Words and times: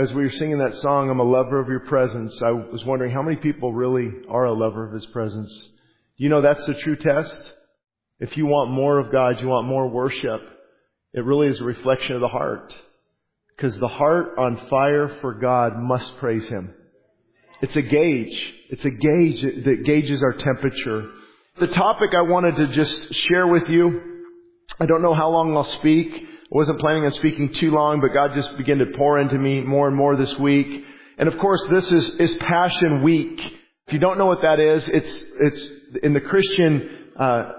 as 0.00 0.14
we 0.14 0.22
were 0.22 0.30
singing 0.30 0.58
that 0.58 0.74
song, 0.76 1.10
I'm 1.10 1.20
a 1.20 1.24
lover 1.24 1.60
of 1.60 1.68
your 1.68 1.80
presence, 1.80 2.40
I 2.42 2.52
was 2.52 2.82
wondering 2.86 3.12
how 3.12 3.20
many 3.22 3.36
people 3.36 3.74
really 3.74 4.10
are 4.30 4.44
a 4.44 4.52
lover 4.52 4.86
of 4.86 4.94
his 4.94 5.04
presence. 5.06 5.52
You 6.16 6.30
know 6.30 6.40
that's 6.40 6.64
the 6.64 6.74
true 6.74 6.96
test? 6.96 7.38
If 8.18 8.34
you 8.36 8.46
want 8.46 8.70
more 8.70 8.98
of 8.98 9.12
God, 9.12 9.40
you 9.40 9.48
want 9.48 9.66
more 9.66 9.88
worship, 9.88 10.40
it 11.12 11.24
really 11.24 11.48
is 11.48 11.60
a 11.60 11.64
reflection 11.64 12.14
of 12.14 12.22
the 12.22 12.28
heart. 12.28 12.74
Because 13.54 13.78
the 13.78 13.88
heart 13.88 14.38
on 14.38 14.68
fire 14.70 15.18
for 15.20 15.34
God 15.34 15.76
must 15.76 16.16
praise 16.16 16.46
Him. 16.46 16.72
It's 17.60 17.76
a 17.76 17.82
gauge. 17.82 18.54
It's 18.70 18.84
a 18.84 18.90
gauge 18.90 19.42
that 19.42 19.82
gauges 19.84 20.22
our 20.22 20.32
temperature. 20.32 21.10
The 21.58 21.66
topic 21.66 22.10
I 22.16 22.22
wanted 22.22 22.56
to 22.56 22.68
just 22.68 23.12
share 23.12 23.46
with 23.46 23.68
you, 23.68 24.00
I 24.78 24.86
don't 24.86 25.02
know 25.02 25.14
how 25.14 25.28
long 25.28 25.54
I'll 25.54 25.64
speak. 25.64 26.26
I 26.52 26.56
wasn't 26.56 26.80
planning 26.80 27.04
on 27.04 27.12
speaking 27.12 27.52
too 27.52 27.70
long, 27.70 28.00
but 28.00 28.08
God 28.08 28.34
just 28.34 28.56
began 28.56 28.78
to 28.78 28.86
pour 28.96 29.20
into 29.20 29.38
me 29.38 29.60
more 29.60 29.86
and 29.86 29.96
more 29.96 30.16
this 30.16 30.36
week. 30.36 30.84
And 31.16 31.28
of 31.28 31.38
course, 31.38 31.64
this 31.70 31.92
is, 31.92 32.10
is 32.10 32.34
Passion 32.40 33.02
Week. 33.02 33.40
If 33.86 33.94
you 33.94 34.00
don't 34.00 34.18
know 34.18 34.26
what 34.26 34.42
that 34.42 34.58
is, 34.58 34.88
it's, 34.88 35.18
it's 35.40 35.62
in 36.02 36.12
the 36.12 36.20
Christian 36.20 37.00
uh, 37.20 37.52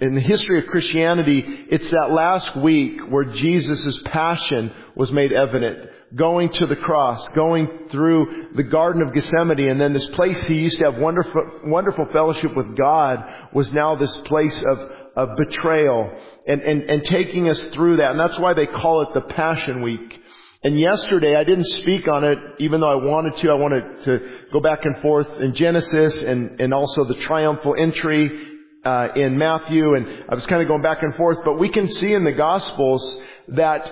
in 0.00 0.16
the 0.16 0.20
history 0.20 0.58
of 0.58 0.66
Christianity, 0.66 1.44
it's 1.70 1.88
that 1.90 2.10
last 2.10 2.56
week 2.56 2.98
where 3.08 3.24
Jesus' 3.24 3.96
passion 4.06 4.72
was 4.96 5.12
made 5.12 5.32
evident. 5.32 5.88
Going 6.16 6.50
to 6.54 6.66
the 6.66 6.74
cross, 6.74 7.26
going 7.28 7.68
through 7.92 8.48
the 8.56 8.64
Garden 8.64 9.02
of 9.02 9.14
Gethsemane, 9.14 9.68
and 9.68 9.80
then 9.80 9.92
this 9.92 10.08
place 10.10 10.42
he 10.42 10.56
used 10.56 10.78
to 10.80 10.90
have 10.90 10.98
wonderful, 10.98 11.60
wonderful 11.66 12.06
fellowship 12.12 12.56
with 12.56 12.76
God 12.76 13.18
was 13.52 13.72
now 13.72 13.94
this 13.94 14.16
place 14.24 14.60
of, 14.60 14.90
of 15.16 15.36
betrayal 15.36 16.10
and, 16.46 16.62
and, 16.62 16.82
and 16.82 17.04
taking 17.04 17.48
us 17.48 17.60
through 17.74 17.98
that. 17.98 18.12
And 18.12 18.20
that's 18.20 18.38
why 18.38 18.54
they 18.54 18.66
call 18.66 19.02
it 19.02 19.08
the 19.14 19.32
Passion 19.34 19.82
Week. 19.82 20.20
And 20.62 20.78
yesterday 20.78 21.36
I 21.36 21.44
didn't 21.44 21.66
speak 21.66 22.06
on 22.06 22.22
it, 22.24 22.38
even 22.58 22.80
though 22.80 22.90
I 22.90 23.02
wanted 23.02 23.36
to. 23.38 23.50
I 23.50 23.54
wanted 23.54 24.02
to 24.04 24.18
go 24.52 24.60
back 24.60 24.80
and 24.84 24.98
forth 24.98 25.28
in 25.40 25.54
Genesis 25.54 26.22
and, 26.22 26.60
and 26.60 26.74
also 26.74 27.04
the 27.04 27.14
triumphal 27.14 27.74
entry 27.78 28.30
uh, 28.84 29.08
in 29.16 29.38
Matthew, 29.38 29.94
and 29.94 30.06
I 30.28 30.34
was 30.34 30.46
kind 30.46 30.60
of 30.60 30.68
going 30.68 30.82
back 30.82 31.02
and 31.02 31.14
forth. 31.14 31.38
But 31.44 31.58
we 31.58 31.70
can 31.70 31.88
see 31.88 32.12
in 32.12 32.24
the 32.24 32.32
Gospels 32.32 33.20
that 33.48 33.90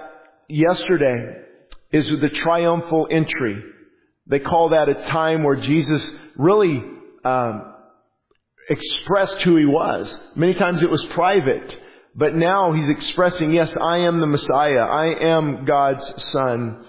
yesterday 0.48 1.42
is 1.90 2.08
the 2.08 2.28
triumphal 2.28 3.08
entry. 3.10 3.62
They 4.26 4.38
call 4.40 4.70
that 4.70 4.90
a 4.90 5.06
time 5.06 5.44
where 5.44 5.56
Jesus 5.56 6.10
really 6.36 6.82
um, 7.24 7.74
expressed 8.68 9.40
who 9.42 9.56
he 9.56 9.64
was. 9.64 10.18
Many 10.34 10.54
times 10.54 10.82
it 10.82 10.90
was 10.90 11.04
private, 11.06 11.78
but 12.14 12.34
now 12.34 12.72
he's 12.72 12.88
expressing, 12.88 13.52
yes, 13.52 13.74
I 13.80 13.98
am 13.98 14.20
the 14.20 14.26
Messiah. 14.26 14.80
I 14.80 15.06
am 15.24 15.64
God's 15.64 16.22
Son. 16.30 16.84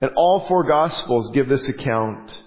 And 0.00 0.10
all 0.16 0.46
four 0.48 0.64
Gospels 0.64 1.30
give 1.34 1.48
this 1.48 1.68
account. 1.68 2.42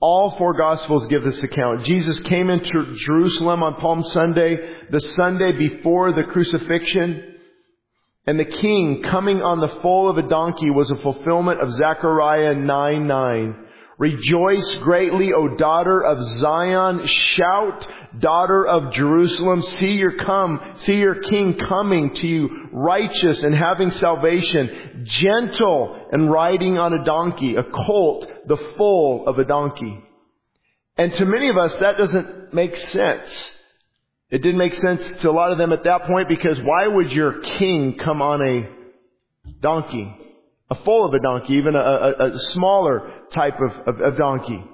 All 0.00 0.36
four 0.36 0.54
Gospels 0.54 1.06
give 1.06 1.24
this 1.24 1.42
account. 1.42 1.84
Jesus 1.84 2.20
came 2.20 2.50
into 2.50 2.94
Jerusalem 2.96 3.62
on 3.62 3.76
Palm 3.76 4.04
Sunday, 4.04 4.56
the 4.90 5.00
Sunday 5.00 5.52
before 5.52 6.12
the 6.12 6.24
crucifixion. 6.24 7.38
And 8.26 8.38
the 8.38 8.44
king 8.44 9.02
coming 9.02 9.42
on 9.42 9.60
the 9.60 9.80
foal 9.80 10.08
of 10.08 10.18
a 10.18 10.28
donkey 10.28 10.70
was 10.70 10.90
a 10.90 10.96
fulfillment 10.96 11.60
of 11.60 11.72
Zechariah 11.72 12.54
9 12.54 13.06
9. 13.06 13.61
Rejoice 14.02 14.74
greatly, 14.80 15.32
O 15.32 15.46
daughter 15.46 16.02
of 16.02 16.20
Zion. 16.24 17.06
Shout, 17.06 17.86
daughter 18.18 18.66
of 18.66 18.92
Jerusalem. 18.92 19.62
See 19.62 19.92
your 19.92 20.16
come, 20.16 20.60
see 20.78 20.98
your 20.98 21.22
king 21.22 21.56
coming 21.56 22.12
to 22.16 22.26
you, 22.26 22.68
righteous 22.72 23.44
and 23.44 23.54
having 23.54 23.92
salvation, 23.92 25.04
gentle 25.04 26.08
and 26.10 26.28
riding 26.28 26.78
on 26.78 26.92
a 26.94 27.04
donkey, 27.04 27.54
a 27.54 27.62
colt, 27.62 28.26
the 28.48 28.56
foal 28.76 29.28
of 29.28 29.38
a 29.38 29.44
donkey. 29.44 30.02
And 30.96 31.14
to 31.14 31.24
many 31.24 31.48
of 31.48 31.56
us, 31.56 31.72
that 31.76 31.96
doesn't 31.96 32.52
make 32.52 32.76
sense. 32.76 33.50
It 34.30 34.42
didn't 34.42 34.58
make 34.58 34.74
sense 34.74 35.20
to 35.20 35.30
a 35.30 35.32
lot 35.32 35.52
of 35.52 35.58
them 35.58 35.72
at 35.72 35.84
that 35.84 36.06
point 36.06 36.28
because 36.28 36.58
why 36.64 36.88
would 36.88 37.12
your 37.12 37.40
king 37.40 37.98
come 38.04 38.20
on 38.20 38.42
a 38.42 38.68
donkey? 39.60 40.31
A 40.72 40.84
foal 40.84 41.06
of 41.06 41.14
a 41.14 41.20
donkey, 41.20 41.54
even 41.54 41.74
a, 41.76 41.78
a, 41.78 42.34
a 42.34 42.38
smaller 42.54 43.10
type 43.30 43.58
of, 43.60 43.72
of, 43.86 44.00
of 44.00 44.16
donkey. 44.16 44.64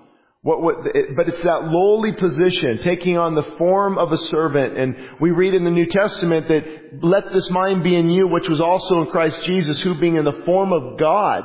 What, 0.42 0.62
what, 0.62 0.74
it, 0.94 1.16
but 1.16 1.28
it's 1.28 1.42
that 1.42 1.64
lowly 1.64 2.12
position, 2.12 2.78
taking 2.78 3.18
on 3.18 3.34
the 3.34 3.42
form 3.58 3.98
of 3.98 4.12
a 4.12 4.18
servant. 4.18 4.78
And 4.78 4.94
we 5.20 5.30
read 5.32 5.52
in 5.52 5.64
the 5.64 5.70
New 5.70 5.86
Testament 5.86 6.46
that 6.48 6.64
let 7.02 7.24
this 7.34 7.50
mind 7.50 7.82
be 7.82 7.96
in 7.96 8.08
you, 8.08 8.28
which 8.28 8.48
was 8.48 8.60
also 8.60 9.02
in 9.02 9.08
Christ 9.08 9.42
Jesus, 9.42 9.80
who 9.80 9.98
being 9.98 10.16
in 10.16 10.24
the 10.24 10.42
form 10.46 10.72
of 10.72 10.98
God, 10.98 11.42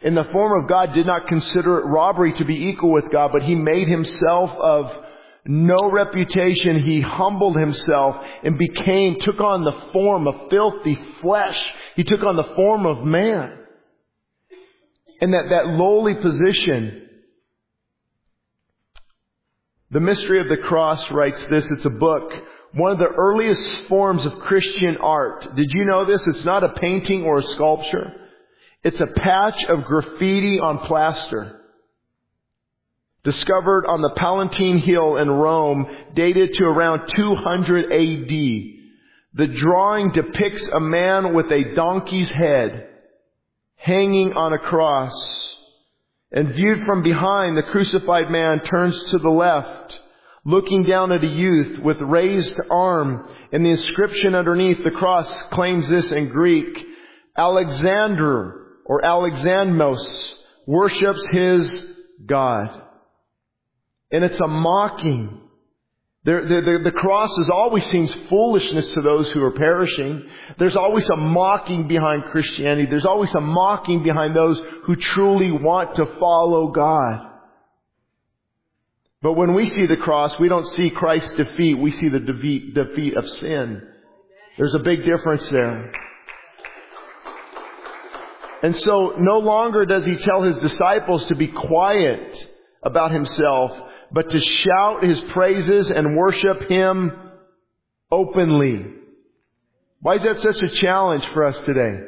in 0.00 0.14
the 0.14 0.24
form 0.24 0.62
of 0.62 0.68
God 0.68 0.94
did 0.94 1.06
not 1.06 1.28
consider 1.28 1.78
it 1.78 1.86
robbery 1.86 2.32
to 2.34 2.44
be 2.44 2.68
equal 2.68 2.92
with 2.92 3.12
God, 3.12 3.30
but 3.32 3.42
he 3.42 3.54
made 3.54 3.88
himself 3.88 4.50
of 4.50 4.90
no 5.44 5.90
reputation. 5.90 6.80
He 6.80 7.00
humbled 7.00 7.56
himself 7.56 8.16
and 8.42 8.56
became, 8.56 9.20
took 9.20 9.40
on 9.40 9.64
the 9.64 9.90
form 9.92 10.26
of 10.26 10.48
filthy 10.50 10.98
flesh. 11.20 11.62
He 11.96 12.04
took 12.04 12.22
on 12.22 12.36
the 12.36 12.54
form 12.56 12.86
of 12.86 13.04
man. 13.04 13.58
And 15.22 15.32
that, 15.34 15.44
that 15.50 15.68
lowly 15.68 16.16
position. 16.16 17.08
The 19.92 20.00
Mystery 20.00 20.40
of 20.40 20.48
the 20.48 20.66
Cross 20.66 21.12
writes 21.12 21.46
this. 21.46 21.70
It's 21.70 21.84
a 21.84 21.90
book. 21.90 22.32
One 22.72 22.90
of 22.90 22.98
the 22.98 23.14
earliest 23.16 23.84
forms 23.84 24.26
of 24.26 24.40
Christian 24.40 24.96
art. 25.00 25.46
Did 25.54 25.72
you 25.72 25.84
know 25.84 26.04
this? 26.04 26.26
It's 26.26 26.44
not 26.44 26.64
a 26.64 26.70
painting 26.70 27.22
or 27.22 27.38
a 27.38 27.42
sculpture. 27.44 28.12
It's 28.82 29.00
a 29.00 29.06
patch 29.06 29.64
of 29.66 29.84
graffiti 29.84 30.58
on 30.58 30.88
plaster. 30.88 31.60
Discovered 33.22 33.86
on 33.86 34.02
the 34.02 34.14
Palatine 34.16 34.78
Hill 34.78 35.18
in 35.18 35.30
Rome, 35.30 35.86
dated 36.14 36.54
to 36.54 36.64
around 36.64 37.08
200 37.14 37.92
AD. 37.92 38.28
The 39.34 39.46
drawing 39.46 40.10
depicts 40.10 40.66
a 40.66 40.80
man 40.80 41.32
with 41.32 41.52
a 41.52 41.76
donkey's 41.76 42.30
head 42.30 42.88
hanging 43.82 44.32
on 44.32 44.52
a 44.52 44.58
cross. 44.58 45.56
And 46.30 46.54
viewed 46.54 46.84
from 46.86 47.02
behind, 47.02 47.56
the 47.56 47.62
crucified 47.62 48.30
man 48.30 48.60
turns 48.64 49.10
to 49.10 49.18
the 49.18 49.28
left, 49.28 49.98
looking 50.44 50.84
down 50.84 51.12
at 51.12 51.24
a 51.24 51.26
youth 51.26 51.78
with 51.80 51.98
raised 52.00 52.58
arm. 52.70 53.28
And 53.52 53.66
the 53.66 53.70
inscription 53.70 54.34
underneath 54.34 54.82
the 54.82 54.92
cross 54.92 55.30
claims 55.50 55.88
this 55.88 56.10
in 56.10 56.28
Greek. 56.28 56.86
Alexander 57.36 58.66
or 58.86 59.02
Alexandros 59.02 60.34
worships 60.66 61.26
his 61.30 61.84
God. 62.24 62.82
And 64.10 64.24
it's 64.24 64.40
a 64.40 64.46
mocking 64.46 65.41
the, 66.24 66.62
the, 66.64 66.78
the, 66.84 66.92
cross 66.92 67.36
is 67.38 67.50
always 67.50 67.84
seems 67.86 68.14
foolishness 68.28 68.86
to 68.92 69.02
those 69.02 69.28
who 69.32 69.42
are 69.42 69.50
perishing. 69.50 70.22
There's 70.56 70.76
always 70.76 71.08
a 71.10 71.16
mocking 71.16 71.88
behind 71.88 72.24
Christianity. 72.26 72.86
There's 72.86 73.04
always 73.04 73.34
a 73.34 73.40
mocking 73.40 74.04
behind 74.04 74.36
those 74.36 74.60
who 74.84 74.94
truly 74.94 75.50
want 75.50 75.96
to 75.96 76.06
follow 76.20 76.68
God. 76.68 77.28
But 79.20 79.32
when 79.32 79.54
we 79.54 79.68
see 79.70 79.86
the 79.86 79.96
cross, 79.96 80.38
we 80.38 80.48
don't 80.48 80.66
see 80.66 80.90
Christ's 80.90 81.34
defeat. 81.34 81.74
We 81.74 81.90
see 81.90 82.08
the 82.08 82.20
defeat, 82.20 82.74
defeat 82.74 83.16
of 83.16 83.28
sin. 83.28 83.82
There's 84.58 84.74
a 84.74 84.80
big 84.80 85.04
difference 85.04 85.48
there. 85.50 85.92
And 88.62 88.76
so 88.76 89.14
no 89.18 89.38
longer 89.38 89.84
does 89.86 90.06
he 90.06 90.16
tell 90.16 90.44
his 90.44 90.56
disciples 90.58 91.24
to 91.26 91.34
be 91.34 91.48
quiet 91.48 92.46
about 92.84 93.10
himself, 93.10 93.72
but 94.12 94.30
to 94.30 94.40
shout 94.40 95.02
his 95.04 95.20
praises 95.20 95.90
and 95.90 96.16
worship 96.16 96.68
him 96.68 97.12
openly. 98.10 98.84
Why 100.00 100.16
is 100.16 100.22
that 100.24 100.40
such 100.40 100.62
a 100.62 100.68
challenge 100.68 101.24
for 101.32 101.46
us 101.46 101.58
today? 101.60 102.00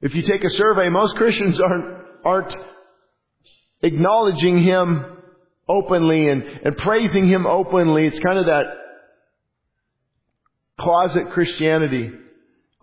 If 0.00 0.14
you 0.16 0.22
take 0.22 0.42
a 0.42 0.50
survey, 0.50 0.88
most 0.88 1.14
Christians 1.16 1.60
aren't, 1.60 2.04
aren't 2.24 2.56
acknowledging 3.82 4.62
him 4.62 5.06
openly 5.68 6.28
and, 6.28 6.42
and 6.42 6.76
praising 6.76 7.28
him 7.28 7.46
openly. 7.46 8.06
It's 8.06 8.18
kind 8.18 8.38
of 8.38 8.46
that 8.46 8.64
closet 10.78 11.30
Christianity. 11.30 12.10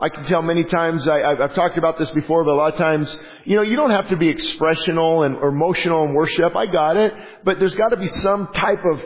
I 0.01 0.07
can 0.07 0.23
tell 0.25 0.41
many 0.41 0.63
times, 0.63 1.05
I, 1.07 1.35
have 1.41 1.53
talked 1.55 1.77
about 1.77 1.99
this 1.99 2.09
before, 2.11 2.45
but 2.45 2.51
a 2.51 2.55
lot 2.55 2.71
of 2.71 2.77
times, 2.79 3.17
you 3.43 3.57
know, 3.57 3.63
you 3.63 3.75
don't 3.75 3.91
have 3.91 4.07
to 4.09 4.17
be 4.17 4.29
expressional 4.29 5.25
and 5.25 5.35
emotional 5.35 6.05
in 6.05 6.13
worship. 6.13 6.55
I 6.55 6.67
got 6.67 6.95
it. 6.95 7.11
But 7.43 7.59
there's 7.59 7.75
got 7.75 7.89
to 7.89 7.97
be 7.97 8.07
some 8.07 8.47
type 8.53 8.79
of, 8.93 9.01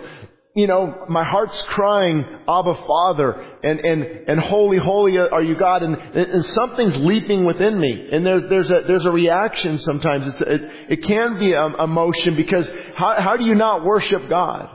you 0.56 0.68
know, 0.68 1.06
my 1.10 1.24
heart's 1.24 1.60
crying, 1.64 2.24
Abba 2.48 2.76
Father, 2.86 3.32
and, 3.64 3.80
and, 3.80 4.04
and 4.30 4.40
holy, 4.40 4.78
holy 4.78 5.18
are 5.18 5.42
you 5.42 5.58
God, 5.58 5.82
and, 5.82 5.96
and 5.96 6.46
something's 6.46 6.98
leaping 6.98 7.44
within 7.44 7.80
me. 7.80 8.10
And 8.12 8.24
there's, 8.24 8.44
there's 8.50 8.70
a, 8.70 8.82
there's 8.86 9.06
a 9.06 9.12
reaction 9.12 9.80
sometimes. 9.80 10.28
It's, 10.28 10.42
it, 10.42 10.62
it 10.90 11.04
can 11.04 11.40
be 11.40 11.54
a, 11.54 11.84
emotion 11.84 12.36
because 12.36 12.70
how, 12.96 13.16
how 13.18 13.36
do 13.36 13.46
you 13.46 13.56
not 13.56 13.84
worship 13.84 14.30
God? 14.30 14.70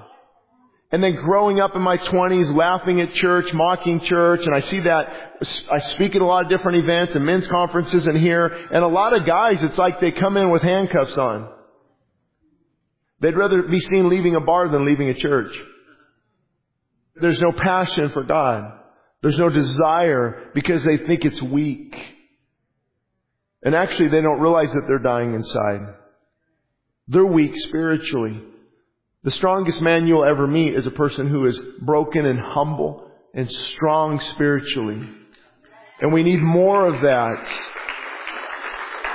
And 0.90 1.04
then 1.04 1.16
growing 1.16 1.60
up 1.60 1.76
in 1.76 1.82
my 1.82 1.98
twenties, 1.98 2.50
laughing 2.50 3.02
at 3.02 3.12
church, 3.12 3.52
mocking 3.52 4.00
church, 4.00 4.46
and 4.46 4.54
I 4.54 4.60
see 4.60 4.80
that, 4.80 5.42
I 5.70 5.78
speak 5.90 6.16
at 6.16 6.22
a 6.22 6.24
lot 6.24 6.44
of 6.44 6.48
different 6.48 6.82
events 6.82 7.14
and 7.14 7.26
men's 7.26 7.46
conferences 7.46 8.06
and 8.06 8.16
here, 8.16 8.46
and 8.46 8.82
a 8.82 8.88
lot 8.88 9.14
of 9.14 9.26
guys, 9.26 9.62
it's 9.62 9.76
like 9.76 10.00
they 10.00 10.12
come 10.12 10.38
in 10.38 10.50
with 10.50 10.62
handcuffs 10.62 11.18
on. 11.18 11.50
They'd 13.20 13.36
rather 13.36 13.62
be 13.62 13.80
seen 13.80 14.08
leaving 14.08 14.34
a 14.34 14.40
bar 14.40 14.68
than 14.68 14.86
leaving 14.86 15.10
a 15.10 15.14
church. 15.14 15.52
There's 17.16 17.40
no 17.40 17.52
passion 17.52 18.08
for 18.10 18.22
God. 18.22 18.72
There's 19.22 19.38
no 19.38 19.50
desire 19.50 20.50
because 20.54 20.84
they 20.84 20.96
think 20.98 21.24
it's 21.24 21.42
weak. 21.42 21.96
And 23.62 23.74
actually 23.74 24.08
they 24.08 24.22
don't 24.22 24.40
realize 24.40 24.72
that 24.72 24.84
they're 24.86 25.00
dying 25.00 25.34
inside. 25.34 25.94
They're 27.08 27.26
weak 27.26 27.54
spiritually. 27.56 28.40
The 29.28 29.34
strongest 29.34 29.82
man 29.82 30.06
you'll 30.06 30.24
ever 30.24 30.46
meet 30.46 30.74
is 30.74 30.86
a 30.86 30.90
person 30.90 31.28
who 31.28 31.44
is 31.44 31.60
broken 31.82 32.24
and 32.24 32.40
humble 32.40 33.10
and 33.34 33.52
strong 33.52 34.18
spiritually. 34.20 35.06
And 36.00 36.14
we 36.14 36.22
need 36.22 36.40
more 36.40 36.86
of 36.86 37.02
that. 37.02 37.68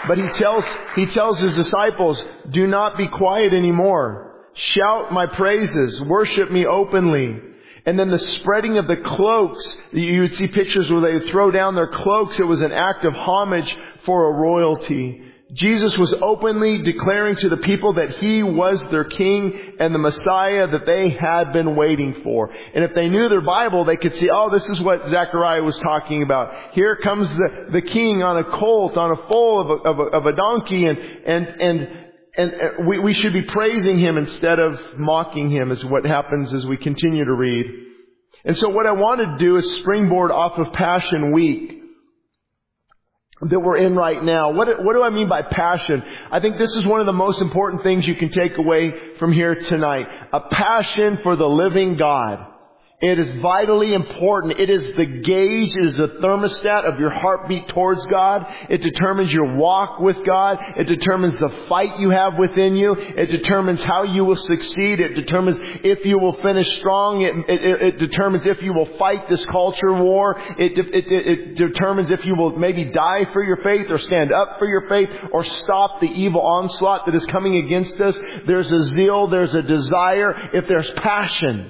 But 0.07 0.19
he 0.19 0.27
tells, 0.27 0.65
he 0.95 1.07
tells 1.07 1.39
his 1.39 1.55
disciples, 1.55 2.23
do 2.51 2.67
not 2.67 2.95
be 2.95 3.07
quiet 3.07 3.53
anymore. 3.53 4.35
Shout 4.53 5.11
my 5.11 5.25
praises. 5.25 5.99
Worship 6.01 6.51
me 6.51 6.67
openly. 6.67 7.39
And 7.87 7.97
then 7.97 8.11
the 8.11 8.19
spreading 8.19 8.77
of 8.77 8.87
the 8.87 8.97
cloaks, 8.97 9.79
you 9.93 10.21
would 10.21 10.35
see 10.35 10.45
pictures 10.45 10.91
where 10.91 11.01
they 11.01 11.13
would 11.13 11.31
throw 11.31 11.49
down 11.49 11.73
their 11.73 11.89
cloaks. 11.89 12.39
It 12.39 12.45
was 12.45 12.61
an 12.61 12.71
act 12.71 13.03
of 13.03 13.15
homage 13.15 13.75
for 14.05 14.27
a 14.27 14.33
royalty. 14.39 15.23
Jesus 15.53 15.95
was 15.97 16.13
openly 16.19 16.81
declaring 16.81 17.35
to 17.35 17.49
the 17.49 17.57
people 17.57 17.93
that 17.93 18.17
He 18.17 18.41
was 18.41 18.81
their 18.89 19.03
King 19.03 19.75
and 19.79 19.93
the 19.93 19.99
Messiah 19.99 20.67
that 20.67 20.87
they 20.87 21.09
had 21.09 21.53
been 21.53 21.75
waiting 21.75 22.21
for. 22.23 22.51
And 22.73 22.83
if 22.83 22.95
they 22.95 23.07
knew 23.07 23.29
their 23.29 23.41
Bible, 23.41 23.85
they 23.85 23.97
could 23.97 24.15
see, 24.15 24.29
oh, 24.33 24.49
this 24.49 24.67
is 24.67 24.81
what 24.81 25.07
Zechariah 25.09 25.61
was 25.61 25.77
talking 25.77 26.23
about. 26.23 26.73
Here 26.73 26.95
comes 26.95 27.29
the, 27.29 27.67
the 27.71 27.81
King 27.81 28.23
on 28.23 28.37
a 28.37 28.43
colt, 28.43 28.97
on 28.97 29.11
a 29.11 29.27
foal 29.27 29.61
of 29.61 29.69
a, 29.69 29.89
of 29.89 29.99
a, 29.99 30.17
of 30.17 30.25
a 30.25 30.35
donkey, 30.35 30.85
and, 30.85 30.97
and, 30.97 31.47
and, 31.47 31.89
and 32.35 32.51
uh, 32.51 32.81
we, 32.87 32.97
we 32.99 33.13
should 33.13 33.33
be 33.33 33.43
praising 33.43 33.99
Him 33.99 34.17
instead 34.17 34.57
of 34.57 34.79
mocking 34.97 35.51
Him 35.51 35.71
is 35.71 35.85
what 35.85 36.03
happens 36.03 36.51
as 36.51 36.65
we 36.65 36.77
continue 36.77 37.25
to 37.25 37.33
read. 37.33 37.65
And 38.43 38.57
so 38.57 38.69
what 38.69 38.87
I 38.87 38.93
want 38.93 39.19
to 39.21 39.37
do 39.37 39.57
is 39.57 39.75
springboard 39.81 40.31
off 40.31 40.57
of 40.57 40.73
Passion 40.73 41.31
Week 41.31 41.72
that 43.49 43.59
we're 43.59 43.77
in 43.77 43.95
right 43.95 44.23
now. 44.23 44.51
What, 44.51 44.83
what 44.83 44.93
do 44.93 45.03
I 45.03 45.09
mean 45.09 45.27
by 45.27 45.41
passion? 45.41 46.03
I 46.31 46.39
think 46.39 46.57
this 46.57 46.71
is 46.71 46.85
one 46.85 46.99
of 46.99 47.05
the 47.05 47.13
most 47.13 47.41
important 47.41 47.83
things 47.83 48.07
you 48.07 48.15
can 48.15 48.29
take 48.29 48.57
away 48.57 48.93
from 49.19 49.33
here 49.33 49.55
tonight. 49.55 50.05
A 50.31 50.41
passion 50.41 51.19
for 51.23 51.35
the 51.35 51.47
living 51.47 51.97
God. 51.97 52.52
It 53.03 53.19
is 53.19 53.41
vitally 53.41 53.93
important. 53.93 54.61
It 54.61 54.69
is 54.69 54.85
the 54.95 55.05
gauge, 55.05 55.75
it 55.75 55.85
is 55.87 55.97
the 55.97 56.07
thermostat 56.23 56.85
of 56.85 56.97
your 57.01 57.09
heartbeat 57.09 57.67
towards 57.67 58.05
God. 58.05 58.45
It 58.69 58.81
determines 58.81 59.33
your 59.33 59.57
walk 59.57 59.99
with 59.99 60.25
God. 60.25 60.57
It 60.77 60.87
determines 60.87 61.37
the 61.37 61.65
fight 61.67 61.99
you 61.99 62.11
have 62.11 62.37
within 62.39 62.77
you. 62.77 62.95
It 62.95 63.25
determines 63.25 63.83
how 63.83 64.03
you 64.03 64.23
will 64.23 64.37
succeed. 64.37 65.01
It 65.01 65.15
determines 65.15 65.59
if 65.83 66.05
you 66.05 66.17
will 66.17 66.41
finish 66.41 66.77
strong. 66.77 67.23
It, 67.23 67.35
it, 67.49 67.81
it 67.81 67.99
determines 67.99 68.45
if 68.45 68.61
you 68.61 68.71
will 68.71 68.97
fight 68.97 69.27
this 69.27 69.45
culture 69.47 69.93
war. 70.01 70.39
It, 70.57 70.71
it 70.77 71.55
determines 71.57 72.09
if 72.09 72.25
you 72.25 72.35
will 72.35 72.57
maybe 72.57 72.85
die 72.85 73.25
for 73.33 73.43
your 73.43 73.57
faith 73.57 73.87
or 73.89 73.97
stand 73.97 74.31
up 74.31 74.59
for 74.59 74.65
your 74.65 74.87
faith 74.87 75.09
or 75.33 75.43
stop 75.43 75.99
the 75.99 76.07
evil 76.07 76.39
onslaught 76.39 77.05
that 77.07 77.15
is 77.15 77.25
coming 77.25 77.57
against 77.57 77.99
us. 77.99 78.17
There's 78.47 78.71
a 78.71 78.81
zeal, 78.81 79.27
there's 79.27 79.53
a 79.55 79.61
desire, 79.61 80.51
if 80.53 80.69
there's 80.69 80.89
passion. 80.93 81.69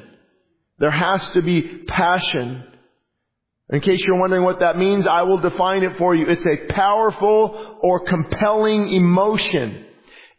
There 0.80 0.92
has 0.92 1.28
to 1.30 1.42
be 1.42 1.62
passion. 1.88 2.64
In 3.70 3.80
case 3.80 4.02
you're 4.02 4.20
wondering 4.20 4.44
what 4.44 4.60
that 4.60 4.78
means, 4.78 5.08
I 5.08 5.24
will 5.24 5.40
define 5.40 5.84
it 5.84 5.98
for 5.98 6.14
you. 6.14 6.26
It's 6.28 6.46
a 6.46 6.74
powerful 6.74 7.80
or 7.82 8.06
compelling 8.06 8.92
emotion. 8.94 9.86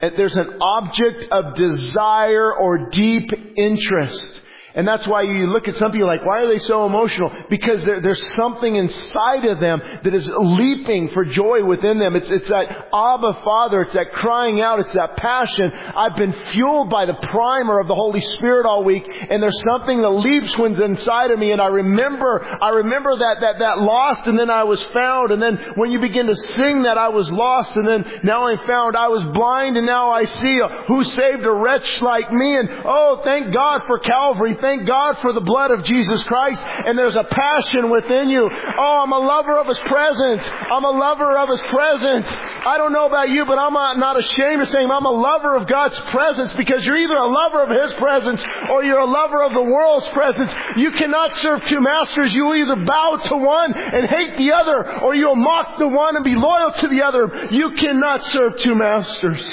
There's 0.00 0.36
an 0.36 0.58
object 0.60 1.28
of 1.30 1.54
desire 1.54 2.52
or 2.54 2.90
deep 2.90 3.30
interest. 3.56 4.42
And 4.74 4.86
that's 4.88 5.06
why 5.06 5.22
you 5.22 5.46
look 5.46 5.68
at 5.68 5.76
some 5.76 5.92
people 5.92 6.06
like, 6.06 6.24
why 6.24 6.40
are 6.40 6.48
they 6.48 6.58
so 6.58 6.86
emotional? 6.86 7.30
Because 7.50 7.82
there, 7.84 8.00
there's 8.00 8.34
something 8.36 8.74
inside 8.74 9.44
of 9.44 9.60
them 9.60 9.80
that 10.02 10.14
is 10.14 10.28
leaping 10.28 11.10
for 11.10 11.24
joy 11.24 11.64
within 11.64 11.98
them. 11.98 12.16
It's, 12.16 12.30
it's 12.30 12.48
that 12.48 12.88
Abba 12.92 13.40
Father. 13.44 13.82
It's 13.82 13.94
that 13.94 14.12
crying 14.12 14.60
out. 14.60 14.80
It's 14.80 14.92
that 14.94 15.16
passion. 15.16 15.70
I've 15.94 16.16
been 16.16 16.32
fueled 16.32 16.90
by 16.90 17.06
the 17.06 17.14
primer 17.14 17.78
of 17.80 17.88
the 17.88 17.94
Holy 17.94 18.20
Spirit 18.20 18.66
all 18.66 18.84
week, 18.84 19.04
and 19.30 19.42
there's 19.42 19.60
something 19.68 20.00
that 20.02 20.10
leaps 20.10 20.56
within 20.56 20.94
inside 20.94 21.30
of 21.30 21.38
me, 21.38 21.52
and 21.52 21.60
I 21.60 21.66
remember, 21.66 22.42
I 22.62 22.70
remember 22.70 23.18
that, 23.18 23.40
that, 23.40 23.58
that 23.58 23.78
lost, 23.78 24.26
and 24.26 24.38
then 24.38 24.48
I 24.48 24.64
was 24.64 24.82
found, 24.84 25.32
and 25.32 25.42
then 25.42 25.58
when 25.74 25.90
you 25.90 25.98
begin 25.98 26.26
to 26.26 26.36
sing 26.36 26.82
that 26.84 26.96
I 26.96 27.08
was 27.08 27.30
lost, 27.30 27.76
and 27.76 27.86
then 27.86 28.20
now 28.22 28.46
I'm 28.46 28.58
found, 28.58 28.96
I 28.96 29.08
was 29.08 29.34
blind, 29.34 29.76
and 29.76 29.86
now 29.86 30.10
I 30.10 30.24
see 30.24 30.60
who 30.86 31.04
saved 31.04 31.44
a 31.44 31.52
wretch 31.52 32.00
like 32.00 32.32
me, 32.32 32.56
and 32.56 32.68
oh, 32.84 33.20
thank 33.24 33.52
God 33.52 33.82
for 33.86 33.98
Calvary 33.98 34.56
thank 34.64 34.86
God 34.86 35.18
for 35.18 35.34
the 35.34 35.42
blood 35.42 35.70
of 35.70 35.84
Jesus 35.84 36.24
Christ 36.24 36.62
and 36.64 36.96
there's 36.96 37.16
a 37.16 37.24
passion 37.24 37.90
within 37.90 38.30
you. 38.30 38.48
Oh, 38.50 39.02
I'm 39.04 39.12
a 39.12 39.18
lover 39.18 39.58
of 39.60 39.66
His 39.66 39.78
presence. 39.80 40.42
I'm 40.72 40.84
a 40.84 40.90
lover 40.90 41.36
of 41.36 41.50
His 41.50 41.60
presence. 41.68 42.26
I 42.64 42.78
don't 42.78 42.94
know 42.94 43.04
about 43.04 43.28
you, 43.28 43.44
but 43.44 43.58
I'm 43.58 43.74
not 43.74 44.18
ashamed 44.18 44.62
of 44.62 44.68
saying 44.70 44.90
I'm 44.90 45.04
a 45.04 45.10
lover 45.10 45.54
of 45.54 45.68
God's 45.68 46.00
presence 46.10 46.54
because 46.54 46.86
you're 46.86 46.96
either 46.96 47.14
a 47.14 47.26
lover 47.26 47.62
of 47.62 47.68
His 47.68 47.92
presence 47.98 48.42
or 48.70 48.82
you're 48.82 49.00
a 49.00 49.04
lover 49.04 49.42
of 49.42 49.52
the 49.52 49.62
world's 49.62 50.08
presence. 50.08 50.54
You 50.76 50.92
cannot 50.92 51.36
serve 51.36 51.62
two 51.64 51.80
masters. 51.80 52.34
You 52.34 52.54
either 52.54 52.76
bow 52.76 53.16
to 53.16 53.36
one 53.36 53.74
and 53.74 54.08
hate 54.08 54.38
the 54.38 54.52
other 54.52 55.00
or 55.02 55.14
you'll 55.14 55.36
mock 55.36 55.78
the 55.78 55.88
one 55.88 56.16
and 56.16 56.24
be 56.24 56.36
loyal 56.36 56.72
to 56.72 56.88
the 56.88 57.02
other. 57.02 57.48
You 57.50 57.72
cannot 57.72 58.24
serve 58.24 58.58
two 58.60 58.74
masters. 58.74 59.46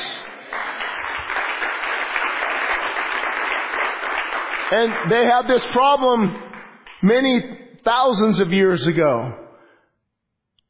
And 4.72 5.12
they 5.12 5.26
had 5.26 5.48
this 5.48 5.66
problem 5.74 6.36
many 7.04 7.60
thousands 7.84 8.40
of 8.40 8.54
years 8.54 8.86
ago 8.88 9.38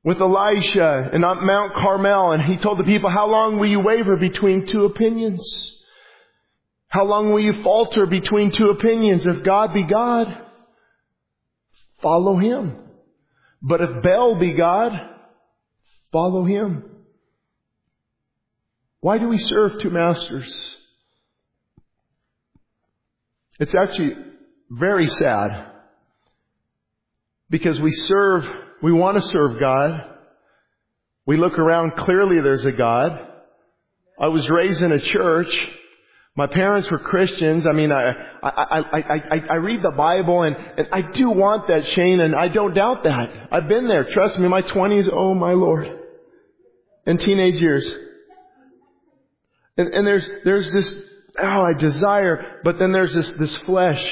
with 0.03 0.19
Elisha 0.19 1.09
and 1.13 1.23
on 1.23 1.45
Mount 1.45 1.73
Carmel 1.73 2.31
and 2.31 2.43
he 2.43 2.57
told 2.57 2.79
the 2.79 2.83
people, 2.83 3.09
how 3.09 3.29
long 3.29 3.59
will 3.59 3.69
you 3.69 3.79
waver 3.79 4.17
between 4.17 4.65
two 4.65 4.85
opinions? 4.85 5.77
How 6.87 7.05
long 7.05 7.31
will 7.31 7.39
you 7.39 7.63
falter 7.63 8.05
between 8.05 8.51
two 8.51 8.69
opinions? 8.69 9.25
If 9.25 9.43
God 9.43 9.73
be 9.73 9.83
God, 9.83 10.27
follow 12.01 12.37
Him. 12.37 12.75
But 13.61 13.79
if 13.79 14.03
Baal 14.03 14.37
be 14.37 14.53
God, 14.53 14.91
follow 16.11 16.43
Him. 16.43 16.83
Why 18.99 19.19
do 19.19 19.29
we 19.29 19.37
serve 19.37 19.79
two 19.79 19.89
masters? 19.89 20.53
It's 23.61 23.75
actually 23.75 24.15
very 24.71 25.05
sad 25.05 25.67
because 27.51 27.79
we 27.79 27.91
serve, 27.91 28.43
we 28.81 28.91
want 28.91 29.21
to 29.21 29.29
serve 29.29 29.59
God. 29.59 30.01
We 31.27 31.37
look 31.37 31.59
around, 31.59 31.95
clearly 31.95 32.37
there's 32.41 32.65
a 32.65 32.71
God. 32.71 33.27
I 34.19 34.29
was 34.29 34.49
raised 34.49 34.81
in 34.81 34.91
a 34.91 34.99
church. 34.99 35.55
My 36.35 36.47
parents 36.47 36.89
were 36.89 36.97
Christians. 36.97 37.67
I 37.67 37.73
mean, 37.73 37.91
I, 37.91 38.13
I, 38.41 38.49
I, 38.49 38.99
I, 38.99 39.37
I 39.51 39.55
read 39.57 39.83
the 39.83 39.91
Bible 39.91 40.41
and, 40.41 40.55
and 40.55 40.87
I 40.91 41.11
do 41.11 41.29
want 41.29 41.67
that, 41.67 41.85
Shane, 41.85 42.19
and 42.19 42.35
I 42.35 42.47
don't 42.47 42.73
doubt 42.73 43.03
that. 43.03 43.29
I've 43.51 43.67
been 43.67 43.87
there. 43.87 44.11
Trust 44.11 44.39
me, 44.39 44.47
my 44.47 44.61
twenties, 44.61 45.07
oh 45.13 45.35
my 45.35 45.53
Lord. 45.53 45.99
And 47.05 47.19
teenage 47.19 47.61
years. 47.61 47.85
And, 49.77 49.89
and 49.89 50.07
there's, 50.07 50.27
there's 50.45 50.73
this 50.73 50.95
oh, 51.39 51.61
I 51.61 51.73
desire, 51.73 52.59
but 52.63 52.79
then 52.79 52.91
there's 52.91 53.13
this, 53.13 53.31
this 53.33 53.55
flesh. 53.57 54.03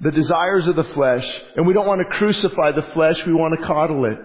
The 0.00 0.10
desires 0.10 0.66
of 0.66 0.76
the 0.76 0.84
flesh. 0.84 1.30
And 1.56 1.66
we 1.66 1.74
don't 1.74 1.86
want 1.86 2.00
to 2.00 2.16
crucify 2.16 2.72
the 2.72 2.82
flesh, 2.94 3.24
we 3.26 3.34
want 3.34 3.58
to 3.58 3.66
coddle 3.66 4.04
it. 4.06 4.18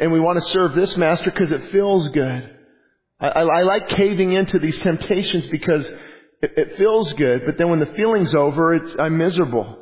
And 0.00 0.12
we 0.12 0.20
want 0.20 0.38
to 0.38 0.44
serve 0.52 0.74
this 0.74 0.96
master 0.96 1.30
because 1.30 1.50
it 1.50 1.72
feels 1.72 2.08
good. 2.08 2.56
I, 3.20 3.26
I, 3.26 3.42
I, 3.42 3.62
like 3.62 3.88
caving 3.88 4.32
into 4.32 4.58
these 4.58 4.78
temptations 4.80 5.46
because 5.46 5.86
it, 6.42 6.52
it, 6.56 6.76
feels 6.76 7.12
good, 7.14 7.42
but 7.46 7.56
then 7.56 7.70
when 7.70 7.80
the 7.80 7.92
feeling's 7.96 8.34
over, 8.34 8.74
it's, 8.74 8.94
I'm 8.98 9.16
miserable. 9.16 9.78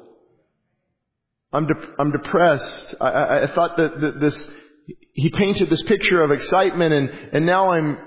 I'm, 1.52 1.66
de- 1.66 1.94
I'm 1.98 2.12
depressed. 2.12 2.94
I, 3.00 3.08
I, 3.08 3.42
I, 3.44 3.54
thought 3.54 3.76
that, 3.78 4.00
that 4.00 4.20
this 4.20 4.48
he 5.12 5.30
painted 5.30 5.70
this 5.70 5.82
picture 5.82 6.22
of 6.22 6.30
excitement 6.30 6.92
and, 6.92 7.10
and 7.32 7.46
now 7.46 7.72
I'm 7.72 7.98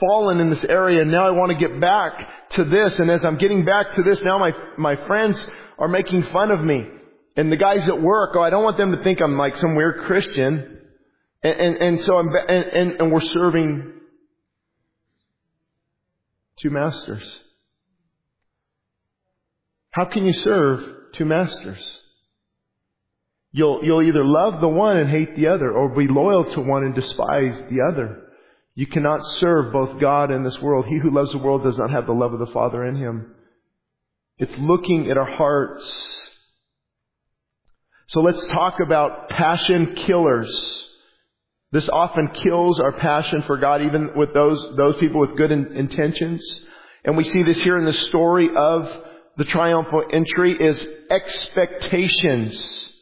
fallen 0.00 0.40
in 0.40 0.50
this 0.50 0.64
area 0.64 1.02
and 1.02 1.10
now 1.10 1.28
I 1.28 1.30
want 1.32 1.52
to 1.52 1.58
get 1.58 1.80
back 1.80 2.50
to 2.50 2.64
this 2.64 2.98
and 2.98 3.10
as 3.10 3.24
I'm 3.24 3.36
getting 3.36 3.64
back 3.64 3.94
to 3.94 4.02
this 4.02 4.22
now 4.22 4.38
my, 4.38 4.52
my 4.78 4.96
friends 5.06 5.44
are 5.78 5.88
making 5.88 6.22
fun 6.24 6.50
of 6.50 6.62
me. 6.62 6.86
And 7.36 7.52
the 7.52 7.56
guys 7.56 7.86
at 7.88 8.00
work, 8.00 8.30
oh 8.34 8.42
I 8.42 8.50
don't 8.50 8.64
want 8.64 8.78
them 8.78 8.96
to 8.96 9.02
think 9.02 9.20
I'm 9.20 9.36
like 9.36 9.56
some 9.56 9.74
weird 9.76 10.04
Christian. 10.06 10.80
And, 11.42 11.60
and, 11.60 11.76
and 11.76 12.02
so 12.02 12.16
I'm, 12.16 12.28
and, 12.28 12.64
and, 12.64 13.00
and 13.00 13.12
we're 13.12 13.20
serving 13.20 13.92
two 16.56 16.70
masters? 16.70 17.40
How 19.90 20.06
can 20.06 20.24
you 20.24 20.32
serve 20.32 21.12
two 21.14 21.24
masters? 21.24 21.82
You'll, 23.56 23.82
you'll 23.82 24.02
either 24.02 24.22
love 24.22 24.60
the 24.60 24.68
one 24.68 24.98
and 24.98 25.08
hate 25.08 25.34
the 25.34 25.46
other, 25.46 25.72
or 25.72 25.88
be 25.88 26.06
loyal 26.06 26.44
to 26.52 26.60
one 26.60 26.84
and 26.84 26.94
despise 26.94 27.58
the 27.70 27.90
other. 27.90 28.24
You 28.74 28.86
cannot 28.86 29.24
serve 29.38 29.72
both 29.72 29.98
God 29.98 30.30
and 30.30 30.44
this 30.44 30.60
world. 30.60 30.84
He 30.84 30.98
who 30.98 31.10
loves 31.10 31.32
the 31.32 31.38
world 31.38 31.64
does 31.64 31.78
not 31.78 31.90
have 31.90 32.04
the 32.04 32.12
love 32.12 32.34
of 32.34 32.38
the 32.38 32.52
Father 32.52 32.84
in 32.84 32.96
him. 32.96 33.34
It's 34.36 34.54
looking 34.58 35.10
at 35.10 35.16
our 35.16 35.36
hearts. 35.38 35.90
So 38.08 38.20
let's 38.20 38.44
talk 38.48 38.74
about 38.84 39.30
passion 39.30 39.94
killers. 39.94 40.84
This 41.72 41.88
often 41.88 42.28
kills 42.34 42.78
our 42.78 42.92
passion 42.92 43.40
for 43.44 43.56
God, 43.56 43.80
even 43.80 44.10
with 44.16 44.34
those, 44.34 44.62
those 44.76 44.96
people 44.98 45.22
with 45.22 45.34
good 45.34 45.50
in, 45.50 45.74
intentions. 45.74 46.42
And 47.06 47.16
we 47.16 47.24
see 47.24 47.42
this 47.42 47.62
here 47.62 47.78
in 47.78 47.86
the 47.86 47.94
story 47.94 48.50
of 48.54 48.86
the 49.38 49.44
triumphal 49.44 50.04
entry 50.12 50.62
is 50.62 50.86
expectations. 51.08 52.92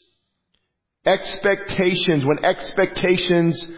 Expectations. 1.06 2.25
When 2.25 2.44
expectations 2.44 3.70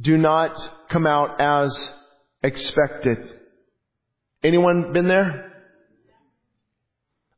do 0.00 0.16
not 0.18 0.56
come 0.90 1.06
out 1.06 1.40
as 1.40 1.90
expected. 2.42 3.18
Anyone 4.42 4.92
been 4.92 5.08
there? 5.08 5.52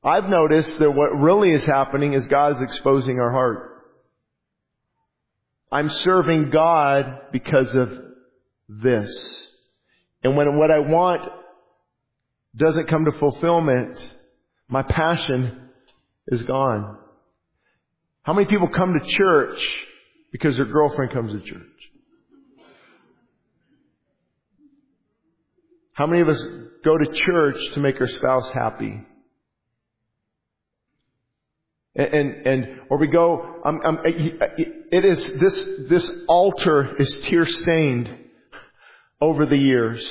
I've 0.02 0.28
noticed 0.28 0.78
that 0.78 0.90
what 0.90 1.18
really 1.18 1.50
is 1.50 1.64
happening 1.64 2.12
is 2.12 2.26
God 2.26 2.56
is 2.56 2.62
exposing 2.62 3.18
our 3.20 3.30
heart. 3.30 3.84
I'm 5.70 5.90
serving 5.90 6.50
God 6.50 7.20
because 7.32 7.74
of 7.74 7.90
this. 8.68 9.42
And 10.22 10.36
when 10.36 10.56
what 10.58 10.70
I 10.70 10.78
want 10.78 11.28
doesn't 12.56 12.88
come 12.88 13.04
to 13.04 13.12
fulfillment, 13.12 14.12
my 14.68 14.82
passion 14.82 15.68
is 16.28 16.42
gone. 16.42 16.98
How 18.26 18.32
many 18.32 18.48
people 18.48 18.66
come 18.66 18.92
to 18.92 19.06
church 19.06 19.56
because 20.32 20.56
their 20.56 20.66
girlfriend 20.66 21.12
comes 21.12 21.32
to 21.32 21.48
church? 21.48 21.62
How 25.92 26.08
many 26.08 26.22
of 26.22 26.28
us 26.28 26.44
go 26.84 26.98
to 26.98 27.12
church 27.12 27.56
to 27.74 27.80
make 27.80 28.00
our 28.00 28.08
spouse 28.08 28.50
happy? 28.50 29.00
And, 31.94 32.08
and, 32.08 32.46
and 32.46 32.80
or 32.90 32.98
we 32.98 33.06
go, 33.06 33.60
um, 33.64 33.80
um, 33.84 33.98
it 34.04 35.04
is, 35.04 35.24
this, 35.38 35.68
this 35.88 36.10
altar 36.26 36.96
is 36.98 37.20
tear 37.22 37.46
stained 37.46 38.10
over 39.20 39.46
the 39.46 39.56
years 39.56 40.04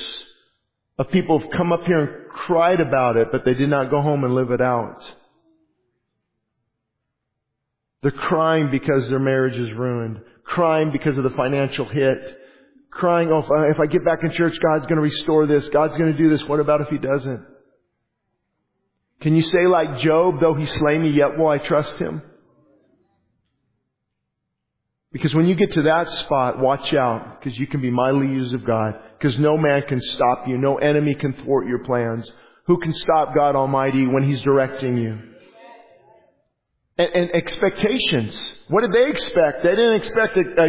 of 0.98 1.10
people 1.10 1.38
who've 1.38 1.50
come 1.50 1.70
up 1.70 1.82
here 1.86 1.98
and 1.98 2.30
cried 2.30 2.80
about 2.80 3.18
it, 3.18 3.28
but 3.30 3.44
they 3.44 3.52
did 3.52 3.68
not 3.68 3.90
go 3.90 4.00
home 4.00 4.24
and 4.24 4.34
live 4.34 4.52
it 4.52 4.62
out. 4.62 5.04
They're 8.02 8.10
crying 8.10 8.70
because 8.70 9.08
their 9.08 9.18
marriage 9.18 9.56
is 9.56 9.72
ruined, 9.72 10.20
crying 10.44 10.90
because 10.92 11.16
of 11.18 11.24
the 11.24 11.30
financial 11.30 11.86
hit, 11.86 12.38
crying, 12.90 13.30
oh, 13.32 13.38
if 13.38 13.80
I, 13.80 13.86
get 13.86 14.04
back 14.04 14.22
in 14.22 14.30
church, 14.30 14.58
God's 14.60 14.86
going 14.86 14.96
to 14.96 15.02
restore 15.02 15.46
this, 15.46 15.68
God's 15.70 15.96
going 15.98 16.12
to 16.12 16.18
do 16.18 16.30
this. 16.30 16.44
What 16.44 16.60
about 16.60 16.80
if 16.80 16.88
He 16.88 16.98
doesn't? 16.98 17.44
Can 19.20 19.34
you 19.34 19.42
say 19.42 19.66
like 19.66 19.98
Job, 19.98 20.40
though 20.40 20.54
He 20.54 20.66
slay 20.66 20.98
me, 20.98 21.10
yet 21.10 21.38
will 21.38 21.48
I 21.48 21.58
trust 21.58 21.96
Him? 21.98 22.22
Because 25.12 25.34
when 25.34 25.46
you 25.46 25.54
get 25.54 25.72
to 25.72 25.82
that 25.82 26.08
spot, 26.24 26.58
watch 26.58 26.92
out, 26.92 27.40
because 27.40 27.58
you 27.58 27.66
can 27.66 27.80
be 27.80 27.90
mightily 27.90 28.26
used 28.26 28.52
of 28.54 28.66
God, 28.66 29.00
because 29.18 29.38
no 29.38 29.56
man 29.56 29.82
can 29.88 30.00
stop 30.00 30.46
you, 30.46 30.58
no 30.58 30.76
enemy 30.76 31.14
can 31.14 31.32
thwart 31.32 31.66
your 31.66 31.84
plans. 31.84 32.30
Who 32.66 32.78
can 32.78 32.92
stop 32.92 33.34
God 33.34 33.56
Almighty 33.56 34.06
when 34.06 34.28
He's 34.28 34.42
directing 34.42 34.96
you? 34.98 35.18
And, 36.98 37.10
and 37.14 37.30
expectations. 37.34 38.56
What 38.68 38.80
did 38.80 38.92
they 38.92 39.10
expect? 39.10 39.62
They 39.62 39.70
didn't 39.70 39.96
expect 39.96 40.36
a, 40.36 40.40
a 40.40 40.68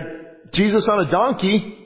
Jesus 0.51 0.87
on 0.87 1.07
a 1.07 1.09
donkey. 1.09 1.77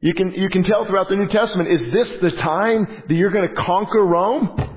You 0.00 0.14
can, 0.14 0.32
you 0.32 0.50
can 0.50 0.62
tell 0.62 0.84
throughout 0.84 1.08
the 1.08 1.16
New 1.16 1.28
Testament, 1.28 1.70
is 1.70 1.80
this 1.92 2.20
the 2.20 2.32
time 2.32 3.02
that 3.08 3.14
you're 3.14 3.30
going 3.30 3.48
to 3.48 3.54
conquer 3.54 4.04
Rome? 4.04 4.76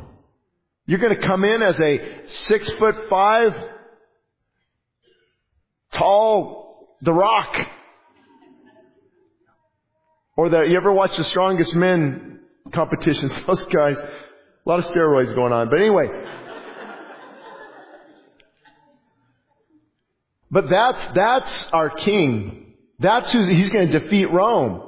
You're 0.86 1.00
going 1.00 1.16
to 1.20 1.28
come 1.28 1.44
in 1.44 1.62
as 1.62 1.80
a 1.80 2.28
six 2.48 2.72
foot 2.72 2.96
five, 3.10 3.54
tall, 5.94 6.98
the 7.02 7.14
rock. 7.14 7.56
Or 10.36 10.50
the, 10.50 10.62
you 10.62 10.78
ever 10.78 10.92
watch 10.92 11.16
the 11.18 11.26
strongest 11.26 11.76
men 11.76 12.40
competitions? 12.74 13.32
Those 13.48 13.64
guys, 13.64 14.00
a 14.00 14.10
lot 14.66 14.80
of 14.80 14.86
steroids 14.86 15.36
going 15.36 15.54
on. 15.54 15.70
But 15.70 15.80
anyway, 15.80 16.08
But 20.52 20.70
that's, 20.70 21.16
that's 21.16 21.68
our 21.74 21.90
king. 21.90 22.74
That's 23.00 23.32
who, 23.32 23.48
he's 23.48 23.70
going 23.70 23.90
to 23.90 24.00
defeat 24.00 24.26
Rome. 24.26 24.82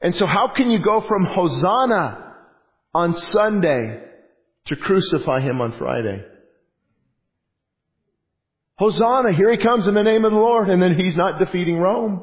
And 0.00 0.14
so 0.16 0.26
how 0.26 0.52
can 0.54 0.70
you 0.70 0.82
go 0.82 1.02
from 1.06 1.24
Hosanna 1.24 2.34
on 2.94 3.16
Sunday 3.16 4.02
to 4.66 4.76
crucify 4.76 5.40
him 5.40 5.60
on 5.60 5.76
Friday? 5.78 6.24
Hosanna, 8.78 9.32
here 9.34 9.50
he 9.50 9.58
comes 9.58 9.86
in 9.86 9.94
the 9.94 10.02
name 10.02 10.24
of 10.24 10.32
the 10.32 10.38
Lord, 10.38 10.68
and 10.68 10.82
then 10.82 10.98
he's 10.98 11.16
not 11.16 11.38
defeating 11.38 11.78
Rome. 11.78 12.22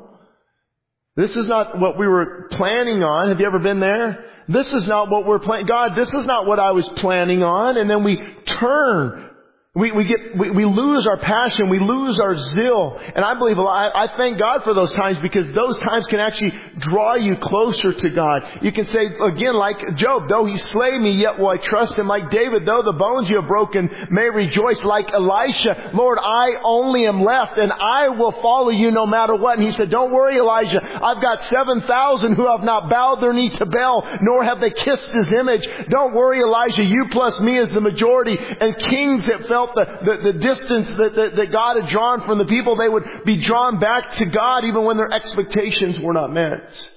This 1.16 1.36
is 1.36 1.48
not 1.48 1.80
what 1.80 1.98
we 1.98 2.08
were 2.08 2.48
planning 2.52 3.04
on. 3.04 3.30
Have 3.30 3.40
you 3.40 3.46
ever 3.46 3.60
been 3.60 3.80
there? 3.80 4.26
This 4.48 4.72
is 4.74 4.88
not 4.88 5.10
what 5.10 5.26
we're 5.26 5.40
planning. 5.40 5.68
God, 5.68 5.92
this 5.96 6.14
is 6.14 6.26
not 6.26 6.46
what 6.46 6.60
I 6.60 6.72
was 6.72 6.88
planning 6.90 7.44
on. 7.44 7.78
And 7.78 7.90
then 7.90 8.04
we 8.04 8.18
turn 8.46 9.30
we, 9.76 9.92
we 9.92 10.04
get, 10.04 10.38
we, 10.38 10.52
we 10.52 10.66
lose 10.66 11.08
our 11.08 11.18
passion, 11.18 11.68
we 11.68 11.80
lose 11.80 12.20
our 12.20 12.36
zeal. 12.36 13.02
And 13.16 13.26
I 13.26 13.34
believe, 13.34 13.58
I, 13.58 13.90
I 13.96 14.08
thank 14.18 14.38
God 14.38 14.64
for 14.64 14.76
those 14.76 14.92
times 14.92 15.18
because 15.18 15.48
those 15.56 15.80
times 15.80 16.06
can 16.06 16.20
actually 16.20 16.54
draw 16.78 17.16
you 17.16 17.38
closer 17.38 17.92
to 17.92 18.10
God. 18.12 18.44
You 18.62 18.72
can 18.72 18.86
say, 18.86 19.00
again, 19.04 19.56
like 19.56 19.96
Job, 19.96 20.30
though 20.30 20.46
he 20.46 20.60
slay 20.60 21.00
me, 21.00 21.14
yet 21.14 21.40
will 21.40 21.48
I 21.48 21.58
trust 21.58 21.98
him. 21.98 22.06
Like 22.06 22.30
David, 22.30 22.68
though 22.68 22.84
the 22.84 22.94
bones 22.94 23.28
you 23.32 23.38
have 23.38 23.48
broken 23.48 23.90
may 24.12 24.30
rejoice. 24.30 24.84
Like 24.84 25.12
Elisha, 25.12 25.90
Lord, 25.96 26.20
I 26.22 26.52
only 26.64 27.08
am 27.08 27.24
left 27.24 27.58
and 27.58 27.72
I 27.72 28.10
will 28.10 28.34
follow 28.44 28.70
you 28.70 28.92
no 28.92 29.08
matter 29.08 29.34
what. 29.34 29.58
And 29.58 29.66
he 29.66 29.74
said, 29.74 29.90
don't 29.90 30.12
worry, 30.12 30.38
Elijah. 30.38 30.82
I've 31.04 31.20
got 31.20 31.42
7,000 31.46 32.36
who 32.36 32.48
have 32.52 32.64
not 32.64 32.92
bowed 32.92 33.24
their 33.24 33.34
knee 33.34 33.50
to 33.50 33.66
Baal, 33.66 34.08
nor 34.22 34.44
have 34.44 34.60
they 34.60 34.70
kissed 34.70 35.10
his 35.10 35.34
image. 35.34 35.68
Don't 35.90 36.14
worry, 36.14 36.42
Elijah. 36.42 36.84
You 36.84 37.08
plus 37.10 37.40
me 37.40 37.58
is 37.58 37.72
the 37.72 37.82
majority. 37.82 38.38
And 38.38 38.78
kings 38.78 39.26
that 39.26 39.48
fell 39.48 39.63
felt 39.66 39.76
the, 39.76 39.86
the, 40.06 40.32
the 40.32 40.40
distance 40.40 40.88
that, 40.98 41.16
that, 41.16 41.36
that 41.36 41.52
God 41.52 41.82
had 41.82 41.90
drawn 41.90 42.22
from 42.26 42.38
the 42.38 42.46
people, 42.46 42.76
they 42.76 42.90
would 42.90 43.04
be 43.26 43.38
drawn 43.38 43.80
back 43.80 44.14
to 44.16 44.26
God 44.26 44.66
even 44.66 44.84
when 44.84 44.98
their 44.98 45.12
expectations 45.12 46.00
were 46.00 46.14
not 46.14 46.32
met. 46.32 46.90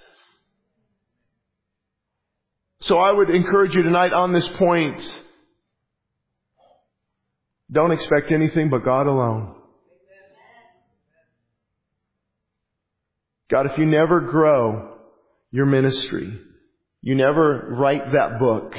So 2.80 2.98
I 2.98 3.12
would 3.12 3.30
encourage 3.30 3.74
you 3.74 3.82
tonight 3.82 4.12
on 4.12 4.32
this 4.32 4.46
point, 4.56 5.02
don't 7.70 7.92
expect 7.92 8.30
anything 8.30 8.70
but 8.70 8.84
God 8.84 9.06
alone. 9.06 9.54
God, 13.50 13.66
if 13.66 13.78
you 13.78 13.86
never 13.86 14.20
grow 14.20 14.96
your 15.52 15.66
ministry, 15.66 16.40
you 17.02 17.14
never 17.14 17.68
write 17.70 18.12
that 18.12 18.38
book, 18.40 18.74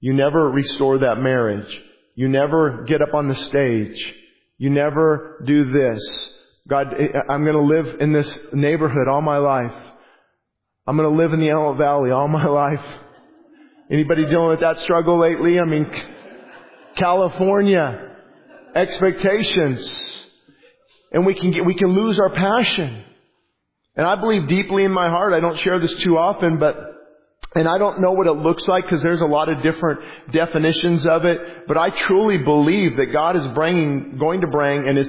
you 0.00 0.12
never 0.12 0.50
restore 0.50 0.98
that 0.98 1.16
marriage, 1.16 1.80
you 2.14 2.28
never 2.28 2.84
get 2.84 3.02
up 3.02 3.14
on 3.14 3.28
the 3.28 3.34
stage. 3.34 4.14
You 4.58 4.70
never 4.70 5.42
do 5.46 5.64
this. 5.72 6.30
God, 6.68 6.94
I'm 7.28 7.44
going 7.44 7.56
to 7.56 7.60
live 7.60 8.00
in 8.00 8.12
this 8.12 8.38
neighborhood 8.52 9.08
all 9.08 9.22
my 9.22 9.38
life. 9.38 9.74
I'm 10.86 10.96
going 10.96 11.08
to 11.08 11.16
live 11.16 11.32
in 11.32 11.40
the 11.40 11.48
Antelope 11.48 11.78
Valley 11.78 12.10
all 12.10 12.28
my 12.28 12.46
life. 12.48 12.84
Anybody 13.90 14.26
dealing 14.26 14.50
with 14.50 14.60
that 14.60 14.80
struggle 14.80 15.18
lately? 15.18 15.58
I 15.58 15.64
mean, 15.64 15.90
California, 16.96 18.16
expectations. 18.74 20.22
And 21.12 21.26
we 21.26 21.34
can 21.34 21.50
get, 21.50 21.64
we 21.64 21.74
can 21.74 21.88
lose 21.88 22.18
our 22.18 22.30
passion. 22.30 23.04
And 23.96 24.06
I 24.06 24.14
believe 24.14 24.48
deeply 24.48 24.84
in 24.84 24.92
my 24.92 25.08
heart, 25.08 25.32
I 25.32 25.40
don't 25.40 25.58
share 25.58 25.78
this 25.78 25.94
too 25.96 26.16
often, 26.16 26.58
but 26.58 26.91
and 27.54 27.68
I 27.68 27.76
don't 27.76 28.00
know 28.00 28.12
what 28.12 28.26
it 28.26 28.32
looks 28.32 28.66
like 28.66 28.84
because 28.84 29.02
there's 29.02 29.20
a 29.20 29.26
lot 29.26 29.50
of 29.50 29.62
different 29.62 30.00
definitions 30.32 31.04
of 31.06 31.26
it, 31.26 31.38
but 31.68 31.76
I 31.76 31.90
truly 31.90 32.38
believe 32.38 32.96
that 32.96 33.06
God 33.12 33.36
is 33.36 33.46
bringing, 33.48 34.16
going 34.18 34.40
to 34.40 34.46
bring 34.46 34.88
and 34.88 34.98
is 34.98 35.08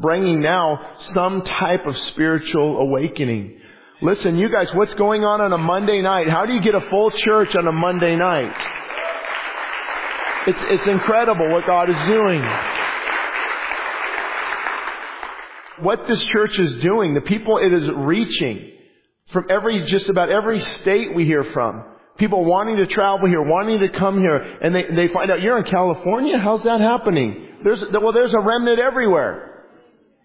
bringing 0.00 0.40
now 0.40 0.96
some 0.98 1.42
type 1.42 1.86
of 1.86 1.96
spiritual 1.98 2.78
awakening. 2.78 3.60
Listen, 4.02 4.38
you 4.38 4.50
guys, 4.50 4.74
what's 4.74 4.94
going 4.94 5.24
on 5.24 5.40
on 5.40 5.52
a 5.52 5.58
Monday 5.58 6.02
night? 6.02 6.28
How 6.28 6.46
do 6.46 6.52
you 6.52 6.60
get 6.60 6.74
a 6.74 6.80
full 6.82 7.10
church 7.10 7.54
on 7.54 7.66
a 7.66 7.72
Monday 7.72 8.16
night? 8.16 8.56
It's, 10.48 10.62
it's 10.64 10.86
incredible 10.88 11.52
what 11.52 11.64
God 11.66 11.90
is 11.90 11.98
doing. 12.06 12.42
What 15.80 16.08
this 16.08 16.24
church 16.24 16.58
is 16.58 16.74
doing, 16.82 17.14
the 17.14 17.20
people 17.20 17.58
it 17.58 17.72
is 17.72 17.84
reaching, 17.94 18.72
from 19.32 19.46
every, 19.50 19.84
just 19.86 20.08
about 20.08 20.30
every 20.30 20.60
state 20.60 21.14
we 21.14 21.24
hear 21.24 21.44
from. 21.44 21.84
People 22.18 22.44
wanting 22.44 22.76
to 22.78 22.86
travel 22.86 23.28
here, 23.28 23.42
wanting 23.42 23.80
to 23.80 23.88
come 23.90 24.18
here, 24.18 24.36
and 24.36 24.74
they, 24.74 24.84
they 24.84 25.08
find 25.08 25.30
out 25.30 25.40
you're 25.40 25.58
in 25.58 25.64
California? 25.64 26.38
How's 26.38 26.64
that 26.64 26.80
happening? 26.80 27.48
There's, 27.62 27.82
well, 27.92 28.12
there's 28.12 28.34
a 28.34 28.40
remnant 28.40 28.80
everywhere. 28.80 29.66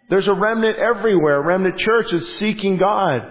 There's 0.10 0.27
a 0.27 0.33
remnant 0.33 0.77
everywhere. 0.77 1.41
Remnant 1.41 1.77
church 1.77 2.12
is 2.13 2.38
seeking 2.39 2.77
God. 2.77 3.22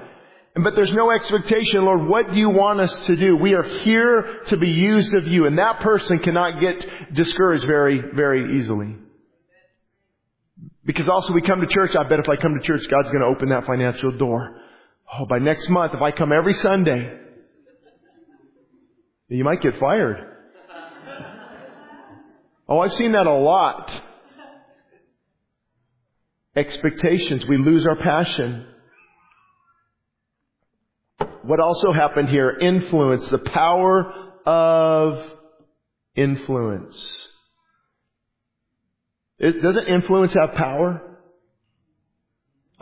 And 0.55 0.65
but 0.65 0.75
there's 0.77 0.93
no 0.93 1.11
expectation, 1.11 1.85
Lord, 1.85 2.07
what 2.07 2.33
do 2.33 2.39
you 2.39 2.51
want 2.51 2.81
us 2.81 3.07
to 3.07 3.17
do? 3.17 3.37
We 3.37 3.55
are 3.55 3.63
here 3.63 4.43
to 4.47 4.57
be 4.57 4.69
used 4.69 5.15
of 5.15 5.27
you, 5.27 5.47
and 5.47 5.59
that 5.59 5.81
person 5.81 6.19
cannot 6.19 6.61
get 6.61 7.15
discouraged 7.15 7.65
very, 7.65 7.99
very 8.15 8.59
easily. 8.59 8.97
Because 10.85 11.09
also 11.09 11.33
we 11.33 11.41
come 11.41 11.61
to 11.61 11.67
church, 11.67 11.97
I 11.97 12.03
bet 12.05 12.19
if 12.19 12.29
I 12.29 12.37
come 12.37 12.55
to 12.55 12.67
church, 12.67 12.83
God's 12.91 13.11
gonna 13.11 13.27
open 13.27 13.49
that 13.49 13.65
financial 13.65 14.13
door. 14.19 14.62
Oh, 15.19 15.27
by 15.27 15.39
next 15.39 15.69
month, 15.69 15.93
if 15.95 16.01
I 16.01 16.11
come 16.11 16.33
every 16.33 16.55
Sunday, 16.55 17.19
you 19.29 19.45
might 19.45 19.61
get 19.61 19.79
fired. 19.79 20.29
Oh, 22.69 22.79
I've 22.79 22.95
seen 22.95 23.13
that 23.13 23.27
a 23.27 23.35
lot. 23.35 24.01
Expectations. 26.57 27.45
We 27.47 27.59
lose 27.59 27.87
our 27.87 27.97
passion. 27.97 28.67
What 31.43 31.61
also 31.61 31.93
happened 31.93 32.31
here? 32.31 32.51
Influence. 32.51 33.29
The 33.29 33.39
power 33.39 34.13
of 34.47 35.23
influence. 36.15 37.29
It, 39.39 39.63
doesn't 39.63 39.89
influence 39.89 40.35
have 40.35 40.55
power? 40.55 41.12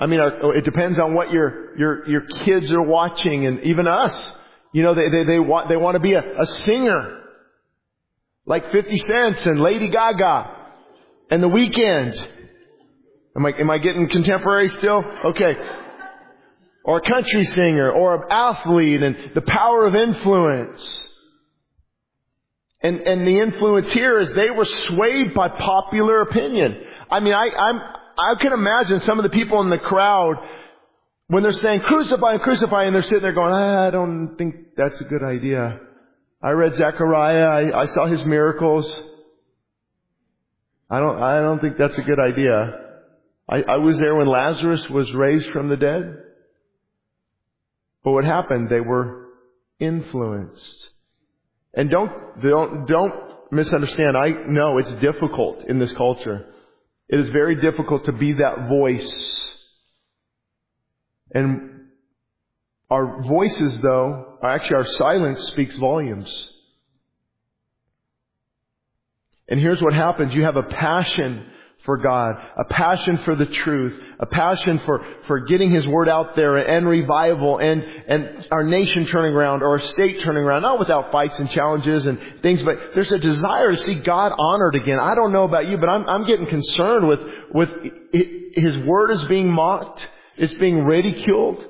I 0.01 0.07
mean, 0.07 0.19
it 0.19 0.65
depends 0.65 0.99
on 0.99 1.13
what 1.13 1.31
your, 1.31 1.77
your, 1.79 2.09
your 2.09 2.21
kids 2.23 2.73
are 2.73 2.81
watching 2.83 3.47
and 3.47 3.61
even 3.65 3.87
us. 3.87 4.33
You 4.73 4.83
know, 4.83 4.95
they, 4.95 5.11
they, 5.11 5.25
they 5.25 5.39
want, 5.39 5.69
they 5.69 5.77
want 5.77 5.97
to 5.97 6.01
be 6.01 6.15
a, 6.15 6.23
a 6.41 6.47
singer. 6.47 7.19
Like 8.47 8.73
50 8.73 8.97
Cent 8.97 9.47
and 9.47 9.61
Lady 9.61 9.91
Gaga. 9.91 10.57
And 11.31 11.43
The 11.43 11.49
Weeknd. 11.49 12.29
Am 13.37 13.45
I, 13.45 13.51
am 13.61 13.71
I 13.71 13.77
getting 13.77 14.09
contemporary 14.09 14.71
still? 14.71 15.05
Okay. 15.27 15.55
Or 16.87 16.97
a 16.97 17.03
country 17.03 17.45
singer, 17.45 17.93
or 17.93 18.15
an 18.15 18.23
athlete, 18.31 19.03
and 19.03 19.17
the 19.35 19.43
power 19.43 19.87
of 19.87 19.95
influence. 19.95 21.09
And, 22.83 23.01
and 23.01 23.27
the 23.27 23.39
influence 23.39 23.93
here 23.93 24.19
is 24.19 24.31
they 24.31 24.49
were 24.49 24.65
swayed 24.65 25.35
by 25.35 25.49
popular 25.49 26.23
opinion. 26.23 26.81
I 27.11 27.21
mean, 27.21 27.35
I, 27.35 27.51
I'm, 27.55 27.81
I 28.21 28.35
can 28.41 28.53
imagine 28.53 29.01
some 29.01 29.19
of 29.19 29.23
the 29.23 29.31
people 29.31 29.61
in 29.63 29.71
the 29.71 29.79
crowd 29.79 30.37
when 31.29 31.43
they're 31.43 31.53
saying 31.53 31.81
crucify 31.81 32.33
and 32.33 32.43
crucify 32.43 32.85
and 32.85 32.95
they're 32.95 33.03
sitting 33.03 33.23
there 33.23 33.33
going, 33.33 33.55
I 33.55 33.91
don't 33.91 34.37
think 34.37 34.75
that's 34.77 35.01
a 35.01 35.05
good 35.05 35.23
idea. 35.23 35.79
I 36.43 36.51
read 36.51 36.75
Zechariah. 36.75 37.47
I, 37.47 37.83
I 37.83 37.87
saw 37.87 38.07
his 38.07 38.25
miracles. 38.25 39.03
I 40.91 40.99
don't, 40.99 41.23
I 41.23 41.41
don't 41.41 41.61
think 41.61 41.79
that's 41.79 41.97
a 41.97 42.03
good 42.03 42.19
idea. 42.19 42.81
I, 43.49 43.63
I 43.63 43.77
was 43.77 43.99
there 43.99 44.15
when 44.17 44.27
Lazarus 44.27 44.89
was 44.91 45.13
raised 45.15 45.51
from 45.51 45.69
the 45.69 45.77
dead. 45.77 46.17
But 48.03 48.13
what 48.13 48.25
happened? 48.25 48.69
They 48.69 48.81
were 48.81 49.29
influenced. 49.79 50.91
And 51.75 51.91
don't, 51.91 52.11
don't, 52.43 52.87
don't 52.87 53.13
misunderstand. 53.53 54.17
I 54.17 54.31
know 54.49 54.79
it's 54.79 54.93
difficult 54.95 55.65
in 55.69 55.79
this 55.79 55.93
culture. 55.93 56.47
It 57.11 57.19
is 57.19 57.29
very 57.31 57.61
difficult 57.61 58.05
to 58.05 58.13
be 58.13 58.35
that 58.35 58.69
voice. 58.69 59.55
And 61.35 61.89
our 62.89 63.23
voices 63.23 63.79
though, 63.81 64.39
actually 64.43 64.77
our 64.77 64.87
silence 64.87 65.41
speaks 65.49 65.77
volumes. 65.77 66.51
And 69.49 69.59
here's 69.59 69.83
what 69.83 69.93
happens. 69.93 70.35
You 70.37 70.45
have 70.45 70.57
a 70.57 70.63
passion 70.63 71.47
for 71.85 71.97
God, 71.97 72.37
a 72.59 72.65
passion 72.65 73.19
for 73.19 73.35
the 73.35 73.47
truth, 73.47 73.99
a 74.19 74.27
passion 74.27 74.79
for, 74.81 75.05
for 75.27 75.41
getting 75.41 75.71
His 75.71 75.87
Word 75.87 76.09
out 76.09 76.37
there 76.37 76.57
and 76.57 76.87
revival 76.87 77.59
and, 77.59 77.83
and 78.07 78.47
our 78.51 78.63
nation 78.65 79.07
turning 79.07 79.35
around 79.35 79.63
or 79.63 79.71
our 79.71 79.81
state 79.81 80.21
turning 80.21 80.43
around, 80.43 80.63
not 80.63 80.79
without 80.79 81.11
fights 81.11 81.39
and 81.39 81.51
challenges 81.51 82.07
and 82.07 82.19
things, 82.43 82.63
but 82.63 82.77
there's 82.95 83.13
a 83.13 83.19
desire 83.19 83.75
to 83.75 83.81
see 83.83 83.95
God 83.95 84.33
honored 84.39 84.75
again. 84.75 84.99
I 84.99 85.15
don't 85.15 85.33
know 85.33 85.45
about 85.45 85.69
you, 85.69 85.79
but 85.79 85.89
I'm, 85.89 86.07
I'm 86.09 86.25
getting 86.25 86.47
concerned 86.47 87.09
with, 87.09 87.21
with 87.53 87.71
His 88.55 88.77
Word 88.85 89.11
is 89.11 89.25
being 89.25 89.51
mocked, 89.51 90.07
it's 90.37 90.55
being 90.55 90.85
ridiculed. 90.85 91.67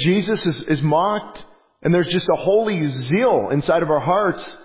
Jesus 0.00 0.44
is, 0.44 0.62
is 0.64 0.82
mocked 0.82 1.44
and 1.84 1.92
there's 1.92 2.08
just 2.08 2.28
a 2.28 2.36
holy 2.36 2.86
zeal 2.88 3.50
inside 3.50 3.82
of 3.82 3.90
our 3.90 4.00
hearts. 4.00 4.56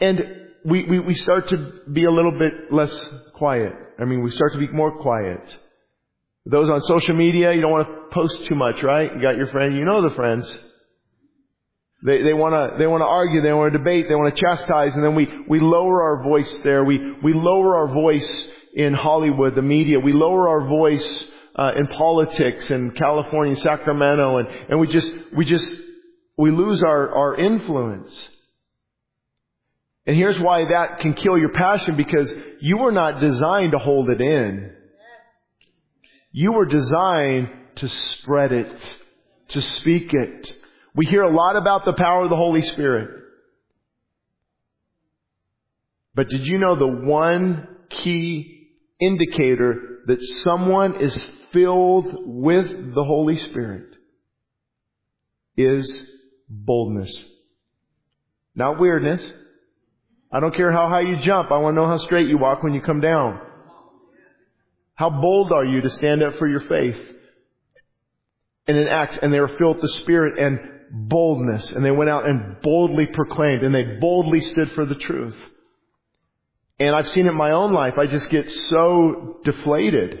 And 0.00 0.45
we, 0.66 0.84
we, 0.84 0.98
we 0.98 1.14
start 1.14 1.48
to 1.48 1.72
be 1.92 2.04
a 2.04 2.10
little 2.10 2.32
bit 2.32 2.72
less 2.72 2.94
quiet. 3.34 3.72
I 4.00 4.04
mean, 4.04 4.22
we 4.22 4.30
start 4.32 4.52
to 4.52 4.58
be 4.58 4.68
more 4.68 4.98
quiet. 5.00 5.56
Those 6.44 6.68
on 6.68 6.80
social 6.82 7.14
media, 7.14 7.52
you 7.52 7.60
don't 7.60 7.70
want 7.70 7.88
to 7.88 8.14
post 8.14 8.46
too 8.46 8.56
much, 8.56 8.82
right? 8.82 9.10
You 9.14 9.22
got 9.22 9.36
your 9.36 9.46
friend, 9.48 9.74
you 9.76 9.84
know 9.84 10.06
the 10.08 10.14
friends. 10.14 10.58
They, 12.04 12.22
they 12.22 12.34
wanna, 12.34 12.76
they 12.78 12.86
wanna 12.86 13.04
argue, 13.04 13.42
they 13.42 13.52
wanna 13.52 13.70
debate, 13.70 14.06
they 14.08 14.14
wanna 14.14 14.34
chastise, 14.34 14.94
and 14.94 15.02
then 15.02 15.14
we, 15.14 15.28
we 15.48 15.60
lower 15.60 16.02
our 16.02 16.22
voice 16.22 16.60
there. 16.62 16.84
We, 16.84 17.14
we 17.22 17.32
lower 17.32 17.76
our 17.76 17.92
voice 17.92 18.48
in 18.74 18.92
Hollywood, 18.92 19.54
the 19.54 19.62
media. 19.62 19.98
We 19.98 20.12
lower 20.12 20.48
our 20.48 20.68
voice, 20.68 21.24
uh, 21.56 21.72
in 21.76 21.86
politics 21.86 22.70
in 22.70 22.90
California, 22.90 23.56
Sacramento, 23.56 24.38
and, 24.38 24.48
and 24.68 24.80
we 24.80 24.88
just, 24.88 25.10
we 25.34 25.44
just, 25.44 25.68
we 26.36 26.50
lose 26.50 26.82
our, 26.82 27.14
our 27.14 27.36
influence. 27.36 28.30
And 30.06 30.16
here's 30.16 30.38
why 30.38 30.64
that 30.70 31.00
can 31.00 31.14
kill 31.14 31.36
your 31.36 31.52
passion 31.52 31.96
because 31.96 32.32
you 32.60 32.78
were 32.78 32.92
not 32.92 33.20
designed 33.20 33.72
to 33.72 33.78
hold 33.78 34.08
it 34.08 34.20
in. 34.20 34.72
You 36.32 36.52
were 36.52 36.66
designed 36.66 37.48
to 37.76 37.88
spread 37.88 38.52
it, 38.52 38.80
to 39.48 39.60
speak 39.60 40.14
it. 40.14 40.52
We 40.94 41.06
hear 41.06 41.22
a 41.22 41.34
lot 41.34 41.56
about 41.56 41.84
the 41.84 41.94
power 41.94 42.24
of 42.24 42.30
the 42.30 42.36
Holy 42.36 42.62
Spirit. 42.62 43.10
But 46.14 46.28
did 46.28 46.46
you 46.46 46.58
know 46.58 46.78
the 46.78 47.06
one 47.06 47.68
key 47.90 48.70
indicator 49.00 50.00
that 50.06 50.22
someone 50.44 51.00
is 51.00 51.14
filled 51.52 52.06
with 52.24 52.94
the 52.94 53.04
Holy 53.04 53.36
Spirit 53.36 53.96
is 55.56 56.00
boldness. 56.48 57.12
Not 58.54 58.80
weirdness, 58.80 59.22
I 60.30 60.40
don't 60.40 60.54
care 60.54 60.72
how 60.72 60.88
high 60.88 61.02
you 61.02 61.16
jump. 61.16 61.50
I 61.50 61.58
want 61.58 61.74
to 61.76 61.80
know 61.80 61.88
how 61.88 61.98
straight 61.98 62.28
you 62.28 62.38
walk 62.38 62.62
when 62.62 62.74
you 62.74 62.80
come 62.80 63.00
down. 63.00 63.40
How 64.94 65.10
bold 65.10 65.52
are 65.52 65.64
you 65.64 65.82
to 65.82 65.90
stand 65.90 66.22
up 66.22 66.34
for 66.38 66.48
your 66.48 66.60
faith? 66.60 66.96
And 68.66 68.76
in 68.76 68.88
Acts, 68.88 69.18
and 69.20 69.32
they 69.32 69.40
were 69.40 69.56
filled 69.56 69.76
with 69.76 69.82
the 69.82 69.96
Spirit 70.00 70.38
and 70.38 70.58
boldness, 70.90 71.70
and 71.70 71.84
they 71.84 71.90
went 71.90 72.10
out 72.10 72.28
and 72.28 72.60
boldly 72.62 73.06
proclaimed, 73.06 73.62
and 73.62 73.74
they 73.74 73.98
boldly 74.00 74.40
stood 74.40 74.72
for 74.72 74.84
the 74.84 74.94
truth. 74.94 75.36
And 76.78 76.94
I've 76.94 77.08
seen 77.08 77.26
it 77.26 77.30
in 77.30 77.36
my 77.36 77.52
own 77.52 77.72
life. 77.72 77.94
I 77.98 78.06
just 78.06 78.28
get 78.28 78.50
so 78.50 79.38
deflated. 79.44 80.20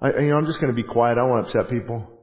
I, 0.00 0.10
you 0.20 0.30
know, 0.30 0.36
I'm 0.36 0.46
just 0.46 0.60
going 0.60 0.72
to 0.72 0.76
be 0.76 0.86
quiet. 0.86 1.12
I 1.12 1.22
don't 1.22 1.30
want 1.30 1.48
to 1.48 1.58
upset 1.58 1.70
people. 1.70 2.17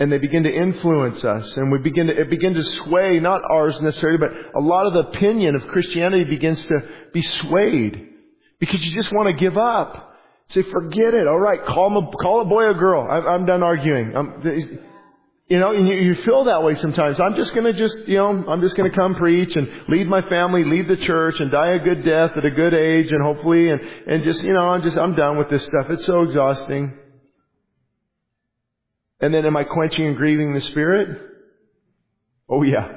And 0.00 0.10
they 0.10 0.18
begin 0.18 0.42
to 0.44 0.50
influence 0.50 1.22
us 1.24 1.56
and 1.58 1.70
we 1.70 1.78
begin 1.78 2.06
to, 2.06 2.18
it 2.18 2.30
begin 2.30 2.54
to 2.54 2.64
sway, 2.64 3.20
not 3.20 3.42
ours 3.48 3.78
necessarily, 3.82 4.18
but 4.18 4.32
a 4.56 4.60
lot 4.60 4.86
of 4.86 4.94
the 4.94 5.10
opinion 5.10 5.54
of 5.54 5.68
Christianity 5.68 6.24
begins 6.24 6.64
to 6.64 6.80
be 7.12 7.20
swayed 7.20 8.08
because 8.58 8.82
you 8.82 8.92
just 8.92 9.12
want 9.12 9.26
to 9.28 9.34
give 9.34 9.58
up. 9.58 10.08
Say, 10.48 10.62
forget 10.62 11.14
it. 11.14 11.28
All 11.28 11.38
right, 11.38 11.64
call 11.64 11.96
a, 11.96 12.16
call 12.16 12.40
a 12.40 12.44
boy 12.46 12.62
or 12.62 12.74
girl. 12.74 13.06
I'm, 13.08 13.26
I'm 13.28 13.46
done 13.46 13.62
arguing. 13.62 14.16
I'm, 14.16 14.42
you 15.48 15.58
know, 15.60 15.74
and 15.74 15.86
you, 15.86 15.94
you 15.94 16.14
feel 16.14 16.44
that 16.44 16.62
way 16.62 16.76
sometimes. 16.76 17.20
I'm 17.20 17.36
just 17.36 17.54
gonna 17.54 17.74
just, 17.74 18.08
you 18.08 18.16
know, 18.16 18.28
I'm 18.48 18.62
just 18.62 18.76
gonna 18.76 18.90
come 18.90 19.16
preach 19.16 19.54
and 19.54 19.68
lead 19.88 20.08
my 20.08 20.22
family, 20.22 20.64
lead 20.64 20.88
the 20.88 20.96
church 20.96 21.38
and 21.40 21.50
die 21.50 21.72
a 21.72 21.78
good 21.78 22.04
death 22.04 22.36
at 22.36 22.44
a 22.44 22.50
good 22.50 22.72
age 22.72 23.12
and 23.12 23.22
hopefully 23.22 23.68
and, 23.68 23.80
and 24.06 24.24
just, 24.24 24.42
you 24.42 24.54
know, 24.54 24.70
I'm 24.70 24.82
just, 24.82 24.96
I'm 24.96 25.14
done 25.14 25.36
with 25.36 25.50
this 25.50 25.64
stuff. 25.66 25.90
It's 25.90 26.06
so 26.06 26.22
exhausting. 26.22 26.94
And 29.20 29.34
then 29.34 29.44
am 29.44 29.56
I 29.56 29.64
quenching 29.64 30.06
and 30.06 30.16
grieving 30.16 30.54
the 30.54 30.60
Spirit? 30.60 31.20
Oh 32.48 32.62
yeah. 32.62 32.96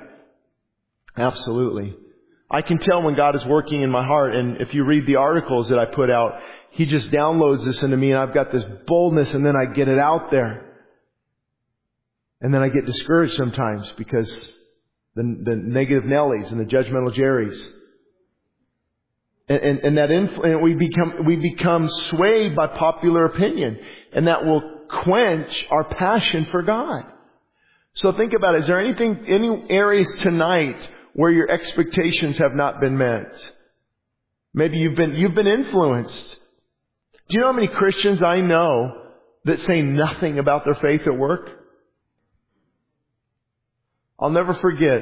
Absolutely. 1.17 1.95
I 2.49 2.62
can 2.62 2.77
tell 2.77 3.01
when 3.01 3.15
God 3.15 3.36
is 3.36 3.45
working 3.45 3.81
in 3.81 3.89
my 3.89 4.05
heart 4.05 4.36
and 4.36 4.62
if 4.62 4.73
you 4.73 4.83
read 4.83 5.05
the 5.05 5.17
articles 5.17 5.69
that 5.69 5.79
I 5.79 5.86
put 5.86 6.09
out, 6.09 6.33
He 6.71 6.86
just 6.86 7.12
downloads 7.12 7.65
this 7.65 7.81
into 7.83 7.97
me 7.97 8.12
and 8.12 8.19
I've 8.19 8.33
got 8.33 8.51
this 8.51 8.63
boldness 8.88 9.33
and 9.33 9.45
then 9.45 9.55
I 9.55 9.73
get 9.73 9.88
it 9.88 9.99
out 9.99 10.29
there. 10.31 10.69
And 12.41 12.53
then 12.53 12.62
I 12.62 12.69
get 12.69 12.86
discouraged 12.86 13.36
sometimes 13.36 13.91
because 13.97 14.29
the, 15.15 15.23
the 15.43 15.55
negative 15.55 16.03
Nellies 16.03 16.51
and 16.51 16.59
the 16.59 16.65
judgmental 16.65 17.15
Jerrys. 17.15 17.59
And, 19.47 19.59
and, 19.59 19.79
and 19.79 19.97
that 19.97 20.12
influence, 20.12 20.62
we 20.62 20.73
become, 20.73 21.25
we 21.25 21.36
become 21.36 21.89
swayed 21.89 22.55
by 22.55 22.67
popular 22.67 23.25
opinion. 23.25 23.77
And 24.13 24.27
that 24.27 24.45
will 24.45 24.72
quench 25.03 25.65
our 25.71 25.84
passion 25.84 26.45
for 26.51 26.62
God. 26.62 27.06
So 27.95 28.12
think 28.12 28.34
about 28.34 28.56
it. 28.56 28.62
Is 28.62 28.67
there 28.67 28.82
anything, 28.82 29.25
any 29.27 29.65
areas 29.69 30.12
tonight 30.21 30.89
where 31.13 31.32
your 31.32 31.49
expectations 31.49 32.38
have 32.38 32.53
not 32.56 32.79
been 32.79 32.97
met? 32.97 33.34
Maybe 34.53 34.77
you've 34.77 34.95
been, 34.95 35.13
you've 35.13 35.36
been 35.36 35.47
influenced. 35.47 36.38
Do 37.29 37.36
you 37.36 37.39
know 37.41 37.47
how 37.47 37.53
many 37.53 37.67
Christians 37.67 38.21
I 38.21 38.41
know 38.41 39.01
that 39.45 39.60
say 39.62 39.82
nothing 39.82 40.39
about 40.39 40.65
their 40.65 40.75
faith 40.75 41.01
at 41.06 41.17
work? 41.17 41.49
I'll 44.19 44.29
never 44.29 44.53
forget, 44.53 45.01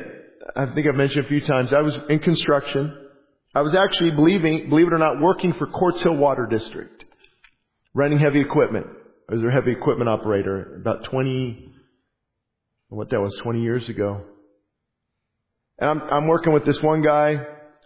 I 0.55 0.65
think 0.67 0.87
I've 0.87 0.95
mentioned 0.95 1.25
a 1.25 1.27
few 1.27 1.41
times, 1.41 1.73
I 1.73 1.81
was 1.81 1.97
in 2.09 2.19
construction. 2.19 2.97
I 3.53 3.61
was 3.61 3.75
actually 3.75 4.11
believing, 4.11 4.69
believe 4.69 4.87
it 4.87 4.93
or 4.93 4.97
not, 4.97 5.19
working 5.21 5.53
for 5.53 5.67
Quartz 5.67 6.01
Hill 6.01 6.15
Water 6.15 6.47
District, 6.49 7.05
running 7.93 8.19
heavy 8.19 8.39
equipment. 8.39 8.87
I 9.29 9.33
was 9.33 9.41
their 9.41 9.51
heavy 9.51 9.71
equipment 9.71 10.09
operator 10.09 10.77
about 10.81 11.05
20, 11.05 11.73
what 12.89 13.09
that 13.09 13.21
was, 13.21 13.33
20 13.41 13.61
years 13.61 13.87
ago. 13.89 14.21
And 15.79 15.89
I'm, 15.89 16.01
I'm 16.01 16.27
working 16.27 16.53
with 16.53 16.65
this 16.65 16.81
one 16.81 17.01
guy, 17.01 17.37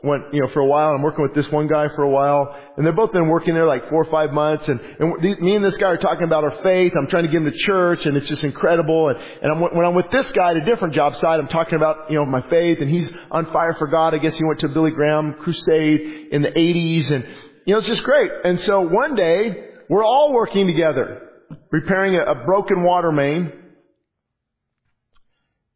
went, 0.03 0.33
you 0.33 0.41
know, 0.41 0.47
for 0.49 0.59
a 0.59 0.65
while. 0.65 0.91
I'm 0.91 1.01
working 1.01 1.23
with 1.23 1.33
this 1.33 1.49
one 1.51 1.67
guy 1.67 1.87
for 1.89 2.03
a 2.03 2.09
while, 2.09 2.55
and 2.75 2.85
they've 2.85 2.95
both 2.95 3.11
been 3.11 3.27
working 3.27 3.53
there 3.53 3.67
like 3.67 3.89
four 3.89 4.01
or 4.01 4.11
five 4.11 4.33
months. 4.33 4.67
And, 4.67 4.79
and 4.99 5.41
me 5.41 5.55
and 5.55 5.63
this 5.63 5.77
guy 5.77 5.87
are 5.87 5.97
talking 5.97 6.23
about 6.23 6.43
our 6.43 6.61
faith. 6.61 6.93
I'm 6.97 7.07
trying 7.07 7.23
to 7.23 7.29
get 7.29 7.41
him 7.41 7.51
to 7.51 7.57
church, 7.57 8.05
and 8.05 8.17
it's 8.17 8.27
just 8.27 8.43
incredible. 8.43 9.09
And, 9.09 9.17
and 9.43 9.51
I'm, 9.51 9.61
when 9.61 9.85
I'm 9.85 9.95
with 9.95 10.11
this 10.11 10.31
guy 10.31 10.51
at 10.51 10.57
a 10.57 10.65
different 10.65 10.93
job 10.93 11.15
site, 11.15 11.39
I'm 11.39 11.47
talking 11.47 11.75
about, 11.75 12.09
you 12.09 12.17
know, 12.17 12.25
my 12.25 12.41
faith, 12.49 12.79
and 12.81 12.89
he's 12.89 13.11
on 13.31 13.45
fire 13.51 13.73
for 13.75 13.87
God. 13.87 14.13
I 14.13 14.17
guess 14.17 14.37
he 14.37 14.43
went 14.43 14.59
to 14.61 14.67
Billy 14.69 14.91
Graham 14.91 15.35
crusade 15.39 16.29
in 16.31 16.41
the 16.41 16.49
80s, 16.49 17.11
and 17.11 17.25
you 17.65 17.73
know, 17.73 17.79
it's 17.79 17.87
just 17.87 18.03
great. 18.03 18.29
And 18.43 18.59
so 18.61 18.81
one 18.81 19.15
day, 19.15 19.69
we're 19.89 20.03
all 20.05 20.33
working 20.33 20.67
together, 20.67 21.29
repairing 21.71 22.15
a, 22.15 22.31
a 22.31 22.45
broken 22.45 22.83
water 22.83 23.11
main. 23.11 23.51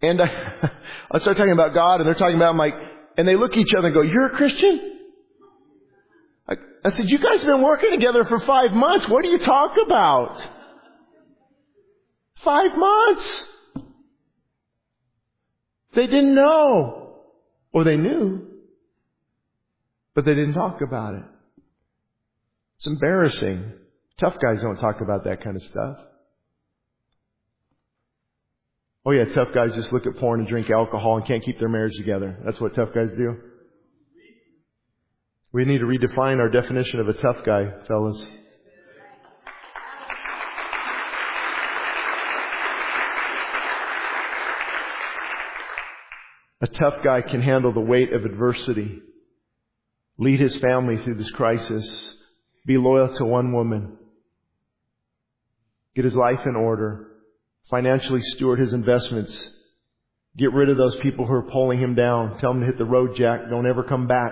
And 0.02 0.22
I, 0.22 0.26
I 1.12 1.20
start 1.20 1.38
talking 1.38 1.54
about 1.54 1.74
God, 1.74 2.02
and 2.02 2.08
they're 2.08 2.14
talking 2.14 2.36
about 2.36 2.56
my 2.56 2.70
and 3.20 3.28
they 3.28 3.36
look 3.36 3.52
at 3.52 3.58
each 3.58 3.74
other 3.78 3.88
and 3.88 3.94
go, 3.94 4.02
you're 4.02 4.28
a 4.28 4.38
Christian? 4.38 4.80
I, 6.48 6.54
I 6.86 6.90
said, 6.92 7.10
you 7.10 7.20
guys 7.20 7.42
have 7.42 7.48
been 7.48 7.62
working 7.62 7.92
together 7.92 8.24
for 8.24 8.40
five 8.40 8.72
months. 8.72 9.10
What 9.10 9.24
do 9.24 9.30
you 9.30 9.40
talk 9.40 9.72
about? 9.86 10.42
Five 12.46 12.78
months. 12.78 13.40
They 15.96 16.08
didn't 16.08 16.34
know. 16.34 17.18
Or 17.74 17.84
they 17.84 17.98
knew. 17.98 18.48
But 20.16 20.24
they 20.24 20.34
didn't 20.34 20.54
talk 20.54 20.80
about 20.80 21.16
it. 21.16 21.24
It's 22.78 22.88
embarrassing. 22.88 23.74
Tough 24.20 24.36
guys 24.42 24.62
don't 24.62 24.78
talk 24.78 25.00
about 25.02 25.24
that 25.24 25.42
kind 25.42 25.56
of 25.56 25.64
stuff. 25.64 25.98
Oh 29.06 29.12
yeah, 29.12 29.26
tough 29.34 29.48
guys 29.56 29.74
just 29.76 29.94
look 29.94 30.06
at 30.06 30.18
porn 30.18 30.42
and 30.42 30.50
drink 30.50 30.70
alcohol 30.70 31.18
and 31.18 31.26
can't 31.26 31.44
keep 31.44 31.58
their 31.58 31.70
marriage 31.70 31.96
together. 31.96 32.38
That's 32.44 32.60
what 32.60 32.76
tough 32.76 32.90
guys 32.94 33.10
do. 33.18 33.38
We 35.54 35.64
need 35.64 35.80
to 35.80 35.86
redefine 35.86 36.38
our 36.40 36.50
definition 36.50 37.00
of 37.00 37.08
a 37.08 37.14
tough 37.14 37.38
guy, 37.46 37.72
fellas. 37.88 38.24
A 46.62 46.68
tough 46.68 46.96
guy 47.06 47.22
can 47.22 47.42
handle 47.42 47.72
the 47.72 47.80
weight 47.80 48.12
of 48.12 48.26
adversity, 48.26 49.00
lead 50.18 50.42
his 50.42 50.58
family 50.58 50.98
through 50.98 51.16
this 51.16 51.32
crisis, 51.32 52.16
be 52.66 52.78
loyal 52.78 53.16
to 53.16 53.26
one 53.26 53.54
woman, 53.54 53.98
get 56.00 56.06
his 56.06 56.16
life 56.16 56.46
in 56.46 56.56
order, 56.56 57.08
financially 57.70 58.22
steward 58.22 58.58
his 58.58 58.72
investments. 58.72 59.38
Get 60.38 60.54
rid 60.54 60.70
of 60.70 60.78
those 60.78 60.96
people 61.02 61.28
who 61.28 61.34
are 61.34 61.52
pulling 61.52 61.82
him 61.82 61.94
down. 61.94 62.40
Tell 62.40 62.52
him 62.52 62.62
to 62.62 62.66
hit 62.66 62.78
the 62.78 62.86
road, 62.86 63.18
Jack. 63.18 63.50
Don't 63.50 63.68
ever 63.68 63.84
come 63.84 64.08
back. 64.08 64.32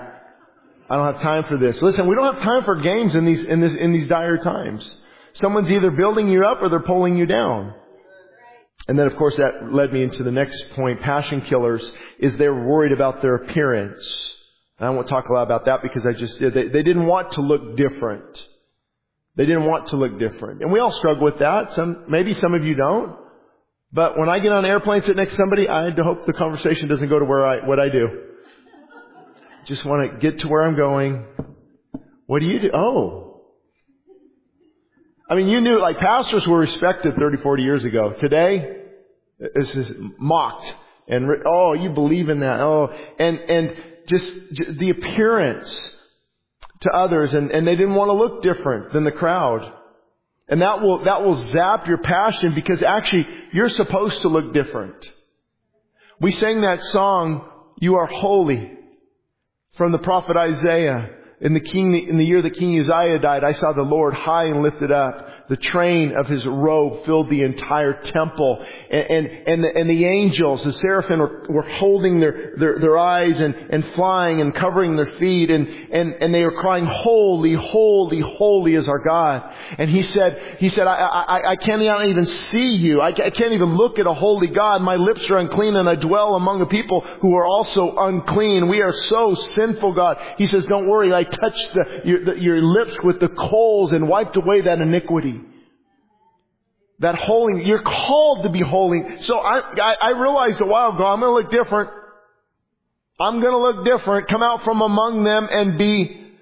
I 0.89 0.95
don't 0.95 1.13
have 1.13 1.21
time 1.21 1.43
for 1.43 1.57
this. 1.57 1.81
Listen, 1.81 2.07
we 2.07 2.15
don't 2.15 2.35
have 2.35 2.41
time 2.41 2.63
for 2.63 2.75
games 2.75 3.15
in 3.15 3.25
these, 3.25 3.43
in 3.43 3.59
this, 3.59 3.73
in 3.73 3.91
these 3.91 4.07
dire 4.07 4.37
times. 4.37 4.95
Someone's 5.33 5.69
either 5.69 5.91
building 5.91 6.29
you 6.29 6.45
up 6.45 6.59
or 6.61 6.69
they're 6.69 6.79
pulling 6.79 7.17
you 7.17 7.25
down. 7.25 7.73
And 8.87 8.97
then 8.97 9.05
of 9.05 9.17
course 9.17 9.35
that 9.35 9.69
led 9.69 9.91
me 9.91 10.03
into 10.03 10.23
the 10.23 10.31
next 10.31 10.69
point. 10.69 11.01
Passion 11.01 11.41
killers 11.41 11.91
is 12.19 12.37
they're 12.37 12.55
worried 12.55 12.93
about 12.93 13.21
their 13.21 13.35
appearance. 13.35 14.35
And 14.79 14.87
I 14.87 14.91
won't 14.91 15.09
talk 15.09 15.27
a 15.27 15.33
lot 15.33 15.43
about 15.43 15.65
that 15.65 15.81
because 15.83 16.05
I 16.05 16.13
just 16.13 16.39
did. 16.39 16.53
They, 16.53 16.69
they 16.69 16.83
didn't 16.83 17.07
want 17.07 17.33
to 17.33 17.41
look 17.41 17.75
different. 17.75 18.47
They 19.37 19.45
didn't 19.45 19.65
want 19.65 19.89
to 19.89 19.97
look 19.97 20.17
different. 20.17 20.61
And 20.61 20.71
we 20.71 20.79
all 20.79 20.91
struggle 20.91 21.23
with 21.23 21.37
that. 21.39 21.73
Some, 21.73 22.05
maybe 22.09 22.33
some 22.33 22.55
of 22.55 22.65
you 22.65 22.73
don't. 22.73 23.15
But 23.93 24.17
when 24.17 24.29
I 24.29 24.39
get 24.39 24.51
on 24.51 24.65
an 24.65 24.69
airplane, 24.69 25.03
sit 25.03 25.15
next 25.15 25.31
to 25.31 25.37
somebody, 25.37 25.69
I 25.69 25.91
hope 25.91 26.25
the 26.25 26.33
conversation 26.33 26.89
doesn't 26.89 27.07
go 27.07 27.19
to 27.19 27.25
where 27.25 27.45
I, 27.45 27.65
what 27.65 27.79
I 27.79 27.87
do. 27.87 28.07
Just 29.65 29.85
want 29.85 30.11
to 30.11 30.17
get 30.17 30.39
to 30.39 30.47
where 30.47 30.63
I'm 30.63 30.75
going. 30.75 31.23
What 32.25 32.41
do 32.41 32.47
you 32.47 32.59
do? 32.59 32.69
Oh. 32.73 33.43
I 35.29 35.35
mean, 35.35 35.47
you 35.47 35.61
knew, 35.61 35.79
like, 35.79 35.99
pastors 35.99 36.47
were 36.47 36.57
respected 36.57 37.15
30, 37.15 37.37
40 37.37 37.63
years 37.63 37.85
ago. 37.85 38.13
Today, 38.19 38.77
this 39.55 39.75
is 39.75 39.91
mocked. 40.17 40.73
And, 41.07 41.29
oh, 41.45 41.73
you 41.73 41.91
believe 41.91 42.29
in 42.29 42.39
that. 42.39 42.59
Oh, 42.59 42.89
and, 43.19 43.37
and 43.37 43.75
just 44.07 44.33
the 44.79 44.89
appearance 44.89 45.91
to 46.81 46.91
others, 46.91 47.33
and, 47.33 47.51
and 47.51 47.67
they 47.67 47.75
didn't 47.75 47.95
want 47.95 48.09
to 48.09 48.13
look 48.13 48.43
different 48.43 48.93
than 48.93 49.03
the 49.03 49.11
crowd. 49.11 49.71
And 50.47 50.61
that 50.61 50.81
will, 50.81 51.03
that 51.03 51.23
will 51.23 51.35
zap 51.35 51.87
your 51.87 51.97
passion 51.97 52.53
because 52.55 52.81
actually 52.81 53.25
you're 53.51 53.69
supposed 53.69 54.21
to 54.21 54.29
look 54.29 54.53
different. 54.53 55.09
We 56.21 56.31
sang 56.31 56.61
that 56.61 56.81
song, 56.81 57.49
You 57.79 57.95
Are 57.95 58.07
Holy, 58.07 58.71
from 59.75 59.91
the 59.91 59.99
prophet 59.99 60.37
Isaiah. 60.37 61.13
In 61.39 61.53
the 61.53 61.59
king, 61.59 61.93
in 61.93 62.17
the 62.17 62.25
year 62.25 62.41
that 62.41 62.55
King 62.55 62.79
Uzziah 62.79 63.19
died, 63.19 63.43
I 63.43 63.51
saw 63.53 63.71
the 63.73 63.83
Lord 63.83 64.15
high 64.15 64.45
and 64.45 64.63
lifted 64.63 64.91
up. 64.91 65.29
The 65.49 65.55
train 65.55 66.13
of 66.17 66.27
his 66.27 66.45
robe 66.45 67.05
filled 67.05 67.29
the 67.29 67.43
entire 67.43 68.01
temple. 68.01 68.65
And, 68.91 69.05
and, 69.09 69.27
and, 69.47 69.63
the, 69.63 69.79
and 69.79 69.89
the 69.89 70.03
angels, 70.03 70.61
the 70.65 70.73
seraphim 70.73 71.19
were, 71.19 71.45
were 71.47 71.61
holding 71.61 72.19
their, 72.19 72.53
their, 72.57 72.79
their 72.79 72.97
eyes 72.97 73.39
and, 73.39 73.55
and 73.55 73.85
flying 73.93 74.41
and 74.41 74.53
covering 74.53 74.97
their 74.97 75.05
feet 75.05 75.49
and, 75.49 75.65
and, 75.67 76.15
and 76.19 76.35
they 76.35 76.43
were 76.43 76.59
crying, 76.59 76.85
holy, 76.85 77.53
holy, 77.53 78.19
holy 78.19 78.75
is 78.75 78.89
our 78.89 78.99
God. 78.99 79.41
And 79.77 79.89
he 79.89 80.01
said, 80.01 80.57
he 80.59 80.67
said, 80.67 80.85
I, 80.85 80.95
I, 80.95 81.51
I 81.51 81.55
can't 81.55 81.81
even 81.81 82.25
see 82.25 82.73
you. 82.75 83.01
I 83.01 83.13
can't 83.13 83.53
even 83.53 83.77
look 83.77 83.99
at 83.99 84.05
a 84.05 84.13
holy 84.13 84.47
God. 84.47 84.81
My 84.81 84.97
lips 84.97 85.29
are 85.29 85.37
unclean 85.37 85.77
and 85.77 85.87
I 85.87 85.95
dwell 85.95 86.35
among 86.35 86.61
a 86.61 86.65
people 86.65 86.99
who 87.21 87.35
are 87.35 87.45
also 87.45 87.95
unclean. 87.95 88.67
We 88.67 88.81
are 88.81 88.91
so 88.91 89.33
sinful, 89.33 89.93
God. 89.93 90.17
He 90.37 90.45
says, 90.45 90.65
don't 90.65 90.89
worry. 90.89 91.13
I 91.13 91.23
touched 91.23 91.73
the, 91.73 91.83
your, 92.03 92.25
the, 92.25 92.33
your 92.33 92.61
lips 92.61 93.01
with 93.01 93.21
the 93.21 93.29
coals 93.29 93.93
and 93.93 94.09
wiped 94.09 94.35
away 94.35 94.59
that 94.59 94.81
iniquity 94.81 95.36
that 96.99 97.15
holy, 97.15 97.63
you're 97.63 97.83
called 97.83 98.43
to 98.43 98.49
be 98.49 98.61
holy. 98.61 99.21
So 99.21 99.37
I, 99.37 99.59
I, 99.59 99.95
I 100.01 100.09
realized 100.19 100.61
a 100.61 100.65
while 100.65 100.95
ago, 100.95 101.05
I'm 101.05 101.19
going 101.19 101.43
to 101.43 101.43
look 101.43 101.51
different. 101.51 101.91
I'm 103.19 103.39
going 103.39 103.51
to 103.51 103.57
look 103.57 103.85
different. 103.85 104.27
Come 104.27 104.43
out 104.43 104.63
from 104.63 104.81
among 104.81 105.23
them 105.23 105.47
and 105.49 105.77
be 105.77 106.33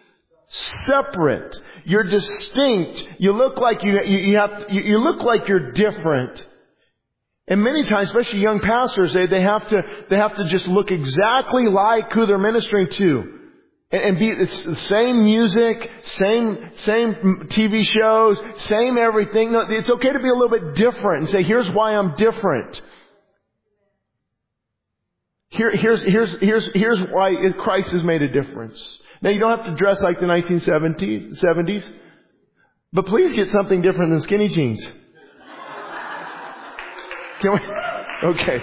separate. 0.50 1.58
You're 1.84 2.04
distinct. 2.04 3.08
You 3.20 3.34
look 3.34 3.58
like 3.58 3.84
you, 3.84 4.02
you, 4.04 4.18
you 4.18 4.38
have, 4.38 4.66
you, 4.70 4.82
you 4.82 4.98
look 5.00 5.22
like 5.22 5.48
you're 5.48 5.72
different. 5.72 6.48
And 7.48 7.62
many 7.62 7.84
times, 7.86 8.10
especially 8.10 8.40
young 8.40 8.60
pastors, 8.60 9.14
they, 9.14 9.28
they 9.28 9.42
have 9.42 9.68
to, 9.68 9.82
they 10.10 10.18
have 10.18 10.36
to 10.38 10.46
just 10.46 10.68
look 10.68 10.90
exactly 10.90 11.68
like 11.68 12.12
who 12.12 12.26
they're 12.26 12.38
ministering 12.38 12.90
to 12.92 13.40
and 14.04 14.20
be 14.20 14.30
it's 14.30 14.62
the 14.64 14.76
same 14.76 15.24
music, 15.24 15.90
same 16.04 16.72
same 16.78 17.16
TV 17.50 17.86
shows, 17.86 18.42
same 18.64 18.98
everything. 18.98 19.52
No, 19.52 19.62
it's 19.62 19.90
okay 19.90 20.12
to 20.12 20.20
be 20.20 20.30
a 20.30 20.34
little 20.34 20.50
bit 20.50 20.76
different 20.76 21.24
and 21.24 21.30
say, 21.32 21.44
"Here's 21.44 21.70
why 21.72 21.96
I'm 21.96 22.16
different." 22.16 22.82
Here, 25.50 25.72
here's 25.72 26.02
here's 26.04 26.36
here's 26.40 26.70
here's 26.74 27.00
why 27.12 27.34
Christ 27.60 27.92
has 27.92 28.04
made 28.04 28.22
a 28.22 28.28
difference. 28.28 28.82
Now 29.22 29.30
you 29.30 29.40
don't 29.40 29.58
have 29.58 29.68
to 29.68 29.76
dress 29.76 30.02
like 30.02 30.20
the 30.20 30.26
1970s, 30.26 31.42
70s, 31.42 31.90
but 32.92 33.06
please 33.06 33.34
get 33.34 33.50
something 33.52 33.82
different 33.82 34.12
than 34.12 34.22
skinny 34.22 34.50
jeans. 34.50 34.86
Can 37.42 37.54
we? 37.54 37.60
Okay. 38.24 38.60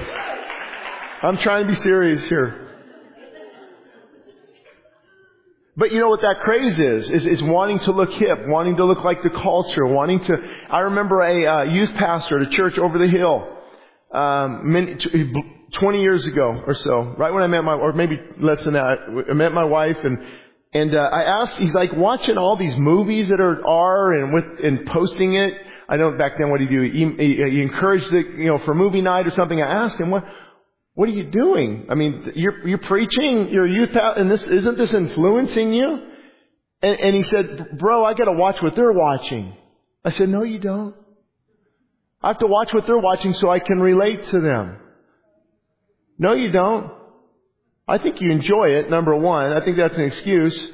I'm 1.23 1.37
trying 1.37 1.67
to 1.67 1.69
be 1.69 1.75
serious 1.75 2.25
here. 2.25 2.72
But 5.77 5.93
you 5.93 6.01
know 6.01 6.11
what 6.11 6.21
that 6.21 6.41
craze 6.41 6.79
is, 6.79 7.11
is, 7.11 7.27
is 7.27 7.43
wanting 7.43 7.79
to 7.81 7.93
look 7.93 8.13
hip, 8.13 8.47
wanting 8.47 8.77
to 8.77 8.85
look 8.85 9.05
like 9.05 9.23
the 9.23 9.31
culture, 9.31 9.87
wanting 9.87 10.21
to, 10.25 10.37
I 10.71 10.81
remember 10.81 11.23
a 11.23 11.47
uh, 11.47 11.63
youth 11.65 11.95
pastor 11.95 12.41
at 12.41 12.47
a 12.47 12.51
church 12.51 12.77
over 12.79 12.99
the 12.99 13.09
hill, 13.09 13.49
um, 14.13 14.71
many, 14.71 14.97
20 15.73 16.01
years 16.03 16.27
ago 16.27 16.63
or 16.67 16.75
so, 16.75 17.15
right 17.17 17.33
when 17.33 17.43
I 17.43 17.47
met 17.47 17.65
my, 17.65 17.73
or 17.73 17.95
maybe 17.95 18.21
less 18.39 18.63
than 18.65 18.75
that, 18.75 19.27
I 19.31 19.33
met 19.33 19.53
my 19.53 19.65
wife 19.65 19.97
and, 20.05 20.19
And 20.75 20.95
uh, 20.95 20.99
I 20.99 21.23
asked, 21.43 21.59
he's 21.59 21.75
like 21.75 21.93
watching 21.95 22.39
all 22.39 22.57
these 22.57 22.77
movies 22.77 23.29
that 23.29 23.41
are 23.41 23.67
are 23.67 24.13
and 24.15 24.33
with 24.33 24.45
and 24.65 24.87
posting 24.87 25.35
it. 25.35 25.53
I 25.89 25.97
know 25.99 26.13
back 26.17 26.39
then 26.39 26.51
what 26.51 26.61
he 26.61 26.67
do? 26.67 26.83
He, 26.83 27.05
he, 27.17 27.35
he 27.51 27.63
encouraged 27.63 28.11
the 28.11 28.23
you 28.39 28.47
know 28.47 28.59
for 28.59 28.75
movie 28.75 29.03
night 29.03 29.27
or 29.27 29.31
something. 29.33 29.61
I 29.61 29.85
asked 29.85 30.01
him 30.01 30.11
what 30.11 30.25
what 30.95 31.09
are 31.09 31.13
you 31.13 31.31
doing? 31.31 31.87
I 31.89 31.95
mean, 31.95 32.33
you're 32.35 32.69
you're 32.69 32.79
preaching, 32.79 33.49
you're 33.49 33.67
a 33.67 33.73
youth 33.73 33.97
out, 33.97 34.19
and 34.19 34.31
this 34.31 34.43
isn't 34.43 34.77
this 34.77 34.93
influencing 34.93 35.73
you? 35.73 36.09
And, 36.83 37.01
and 37.01 37.17
he 37.17 37.23
said, 37.23 37.79
bro, 37.79 38.05
I 38.05 38.15
got 38.15 38.25
to 38.25 38.33
watch 38.33 38.61
what 38.61 38.75
they're 38.75 38.93
watching. 38.93 39.57
I 40.05 40.11
said, 40.11 40.29
no, 40.29 40.43
you 40.43 40.59
don't. 40.59 40.97
I 42.23 42.29
have 42.29 42.39
to 42.39 42.47
watch 42.47 42.73
what 42.73 42.87
they're 42.87 42.99
watching 42.99 43.35
so 43.35 43.51
I 43.51 43.61
can 43.61 43.79
relate 43.79 44.27
to 44.29 44.41
them. 44.41 44.79
No, 46.19 46.35
you 46.35 46.51
don't. 46.51 46.93
I 47.87 47.99
think 47.99 48.21
you 48.21 48.31
enjoy 48.31 48.71
it, 48.71 48.91
number 48.91 49.15
one. 49.15 49.53
I 49.53 49.65
think 49.65 49.77
that's 49.77 49.97
an 49.97 50.05
excuse. 50.05 50.69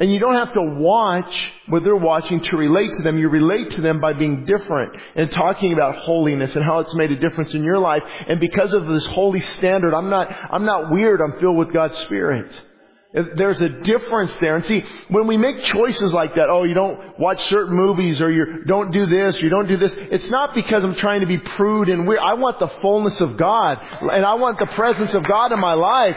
And 0.00 0.12
you 0.12 0.20
don't 0.20 0.34
have 0.34 0.52
to 0.54 0.62
watch 0.62 1.50
what 1.66 1.82
they're 1.82 1.96
watching 1.96 2.40
to 2.40 2.56
relate 2.56 2.92
to 2.94 3.02
them. 3.02 3.18
You 3.18 3.28
relate 3.28 3.70
to 3.72 3.80
them 3.80 4.00
by 4.00 4.12
being 4.12 4.44
different 4.44 4.94
and 5.16 5.28
talking 5.28 5.72
about 5.72 5.96
holiness 5.96 6.54
and 6.54 6.64
how 6.64 6.78
it's 6.80 6.94
made 6.94 7.10
a 7.10 7.18
difference 7.18 7.52
in 7.52 7.64
your 7.64 7.78
life. 7.78 8.02
And 8.28 8.38
because 8.38 8.72
of 8.74 8.86
this 8.86 9.04
holy 9.06 9.40
standard, 9.40 9.94
I'm 9.94 10.08
not, 10.08 10.28
I'm 10.50 10.64
not 10.64 10.92
weird. 10.92 11.20
I'm 11.20 11.40
filled 11.40 11.56
with 11.56 11.72
God's 11.72 11.98
Spirit. 11.98 12.48
There's 13.36 13.60
a 13.60 13.68
difference 13.68 14.32
there. 14.40 14.54
And 14.54 14.64
see, 14.66 14.84
when 15.08 15.26
we 15.26 15.36
make 15.36 15.62
choices 15.64 16.12
like 16.12 16.34
that, 16.34 16.48
oh, 16.50 16.64
you 16.64 16.74
don't 16.74 17.18
watch 17.18 17.44
certain 17.48 17.74
movies 17.74 18.20
or 18.20 18.30
you 18.30 18.64
don't 18.66 18.92
do 18.92 19.06
this, 19.06 19.40
you 19.40 19.48
don't 19.48 19.66
do 19.66 19.78
this, 19.78 19.94
it's 19.96 20.30
not 20.30 20.54
because 20.54 20.84
I'm 20.84 20.94
trying 20.94 21.20
to 21.20 21.26
be 21.26 21.38
prude 21.38 21.88
and 21.88 22.06
weird. 22.06 22.20
I 22.20 22.34
want 22.34 22.60
the 22.60 22.68
fullness 22.82 23.18
of 23.20 23.38
God 23.38 23.78
and 24.12 24.24
I 24.24 24.34
want 24.34 24.58
the 24.58 24.66
presence 24.66 25.14
of 25.14 25.24
God 25.24 25.52
in 25.52 25.58
my 25.58 25.72
life. 25.72 26.16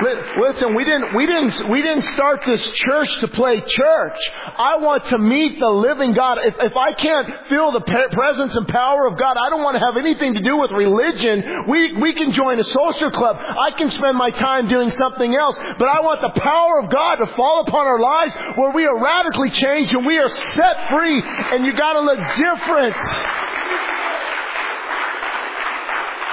Listen, 0.00 0.76
we 0.76 0.84
didn't, 0.84 1.14
we 1.14 1.26
didn't, 1.26 1.70
we 1.70 1.82
didn't 1.82 2.04
start 2.12 2.42
this 2.46 2.64
church 2.70 3.18
to 3.18 3.28
play 3.28 3.60
church. 3.60 4.18
I 4.56 4.76
want 4.76 5.04
to 5.06 5.18
meet 5.18 5.58
the 5.58 5.68
living 5.68 6.12
God. 6.12 6.38
If, 6.38 6.54
if 6.60 6.76
I 6.76 6.92
can't 6.92 7.46
feel 7.48 7.72
the 7.72 7.80
presence 7.80 8.54
and 8.54 8.68
power 8.68 9.06
of 9.06 9.18
God, 9.18 9.36
I 9.36 9.50
don't 9.50 9.62
want 9.62 9.74
to 9.74 9.80
have 9.80 9.96
anything 9.96 10.34
to 10.34 10.40
do 10.40 10.56
with 10.56 10.70
religion. 10.70 11.42
We, 11.68 11.94
we 11.94 12.14
can 12.14 12.30
join 12.30 12.60
a 12.60 12.64
social 12.64 13.10
club. 13.10 13.38
I 13.40 13.72
can 13.72 13.90
spend 13.90 14.16
my 14.16 14.30
time 14.30 14.68
doing 14.68 14.90
something 14.92 15.34
else, 15.34 15.56
but 15.78 15.88
I 15.88 16.00
want 16.00 16.20
the 16.20 16.40
power 16.40 16.80
of 16.80 16.90
God 16.90 17.16
to 17.16 17.26
fall 17.34 17.64
upon 17.66 17.86
our 17.86 17.98
lives 17.98 18.34
where 18.56 18.70
we 18.70 18.86
are 18.86 19.02
radically 19.02 19.50
changed 19.50 19.92
and 19.92 20.06
we 20.06 20.18
are 20.18 20.28
set 20.28 20.90
free 20.90 21.20
and 21.24 21.66
you 21.66 21.72
gotta 21.72 22.00
look 22.00 22.20
different. 22.36 22.96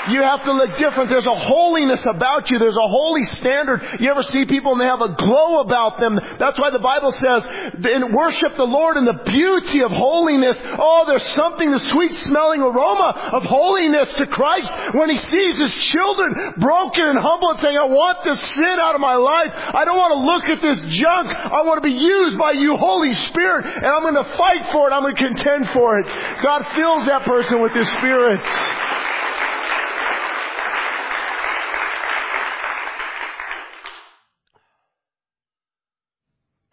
You 0.10 0.22
have 0.22 0.44
to 0.44 0.52
look 0.52 0.78
different. 0.78 1.10
There's 1.10 1.26
a 1.26 1.40
holiness 1.40 2.04
about 2.08 2.52
you. 2.52 2.60
There's 2.60 2.78
a 2.78 2.88
holy 2.88 3.26
standard. 3.26 3.82
You 4.00 4.10
ever 4.12 4.24
see 4.24 4.46
people 4.46 4.74
and 4.74 4.82
they 4.82 4.86
have 4.86 5.02
a 5.02 5.14
glow 5.16 5.62
about 5.62 6.00
them? 6.00 6.20
That's 6.38 6.60
why 6.60 6.70
the 6.70 6.80
Bible 6.80 7.12
says, 7.12 7.48
in 7.86 8.14
worship 8.14 8.56
the 8.58 8.66
Lord 8.66 8.98
in 8.98 9.06
the 9.06 9.20
beauty 9.26 9.82
of 9.84 9.92
holiness. 9.92 10.60
Oh, 10.64 11.06
there's 11.08 11.26
something, 11.36 11.72
the 11.72 11.80
sweet 11.80 12.16
smelling 12.28 12.62
aroma 12.62 13.32
of 13.34 13.44
holiness 13.44 14.14
to 14.14 14.28
Christ 14.28 14.72
when 14.94 15.10
He 15.10 15.18
sees 15.18 15.58
His 15.58 15.74
children 15.74 16.54
broken 16.58 17.06
and 17.06 17.18
humble 17.18 17.50
and 17.52 17.60
saying, 17.60 17.78
I 17.78 17.86
want 17.86 18.24
this 18.24 18.40
sin 18.54 18.78
out 18.80 18.96
of 18.96 19.02
my 19.02 19.16
life. 19.16 19.52
I 19.54 19.86
don't 19.86 19.98
want 19.98 20.14
to 20.14 20.22
look 20.22 20.58
at 20.58 20.62
this 20.62 20.94
junk. 20.94 21.28
I 21.34 21.64
want 21.64 21.82
to 21.82 21.88
be 21.88 21.96
used 21.96 22.38
by 22.38 22.52
you, 22.52 22.78
Holy 22.78 23.14
Spirit, 23.14 23.66
and 23.66 23.86
I'm 23.86 24.02
going 24.02 24.16
to 24.16 24.38
fight 24.38 24.72
for 24.72 24.90
it. 24.90 24.94
I'm 24.94 25.02
going 25.02 25.16
to 25.16 25.28
contend 25.28 25.72
for 25.72 26.00
it. 26.00 26.06
God 26.44 26.66
fills 26.76 27.06
that 27.08 27.24
person 27.26 27.62
with 27.62 27.74
His 27.74 27.88
Spirit. 27.98 28.42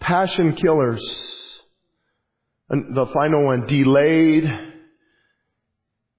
Passion 0.03 0.55
killers. 0.55 1.03
And 2.69 2.97
the 2.97 3.07
final 3.07 3.47
one, 3.47 3.67
delayed 3.67 4.45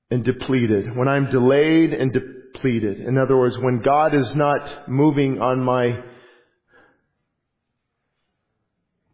and 0.09 0.23
depleted. 0.23 0.95
When 0.95 1.07
I'm 1.07 1.29
delayed 1.29 1.93
and 1.93 2.11
depleted. 2.11 2.99
In 2.99 3.17
other 3.17 3.37
words, 3.37 3.57
when 3.57 3.81
God 3.81 4.13
is 4.13 4.35
not 4.35 4.87
moving 4.87 5.41
on 5.41 5.63
my, 5.63 6.03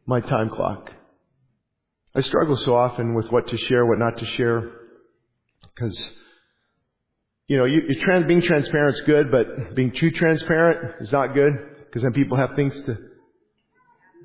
my 0.06 0.20
time 0.22 0.50
clock. 0.50 0.92
I 2.16 2.22
struggle 2.22 2.58
so 2.58 2.76
often 2.76 3.14
with 3.14 3.32
what 3.32 3.48
to 3.48 3.58
share, 3.58 3.86
what 3.86 4.00
not 4.00 4.18
to 4.18 4.26
share. 4.26 4.72
Because, 5.74 6.12
you 7.48 7.58
know, 7.58 7.66
you, 7.66 7.82
trans, 8.02 8.28
being 8.28 8.42
transparent 8.42 8.96
is 8.96 9.02
good, 9.06 9.32
but 9.32 9.76
being 9.76 9.92
too 9.92 10.12
transparent 10.12 11.02
is 11.02 11.12
not 11.12 11.34
good. 11.34 11.54
Because 11.86 12.04
then 12.04 12.14
people 12.14 12.38
have 12.38 12.56
things 12.56 12.80
to 12.82 13.09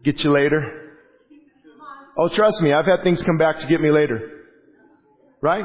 Get 0.05 0.23
you 0.23 0.31
later? 0.31 0.83
Oh, 2.19 2.29
trust 2.29 2.61
me, 2.61 2.73
I've 2.75 2.85
had 2.85 3.03
things 3.03 3.23
come 3.23 3.39
back 3.39 3.59
to 3.61 3.67
get 3.67 3.81
me 3.81 3.91
later. 3.91 4.43
Right? 5.41 5.65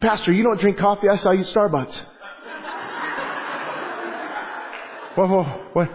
Pastor, 0.00 0.32
you 0.32 0.42
don't 0.42 0.58
drink 0.60 0.78
coffee? 0.78 1.10
I 1.10 1.16
saw 1.16 1.30
you 1.32 1.42
at 1.42 1.46
Starbucks. 1.48 1.94
Whoa, 5.14 5.26
whoa, 5.28 5.44
what? 5.74 5.90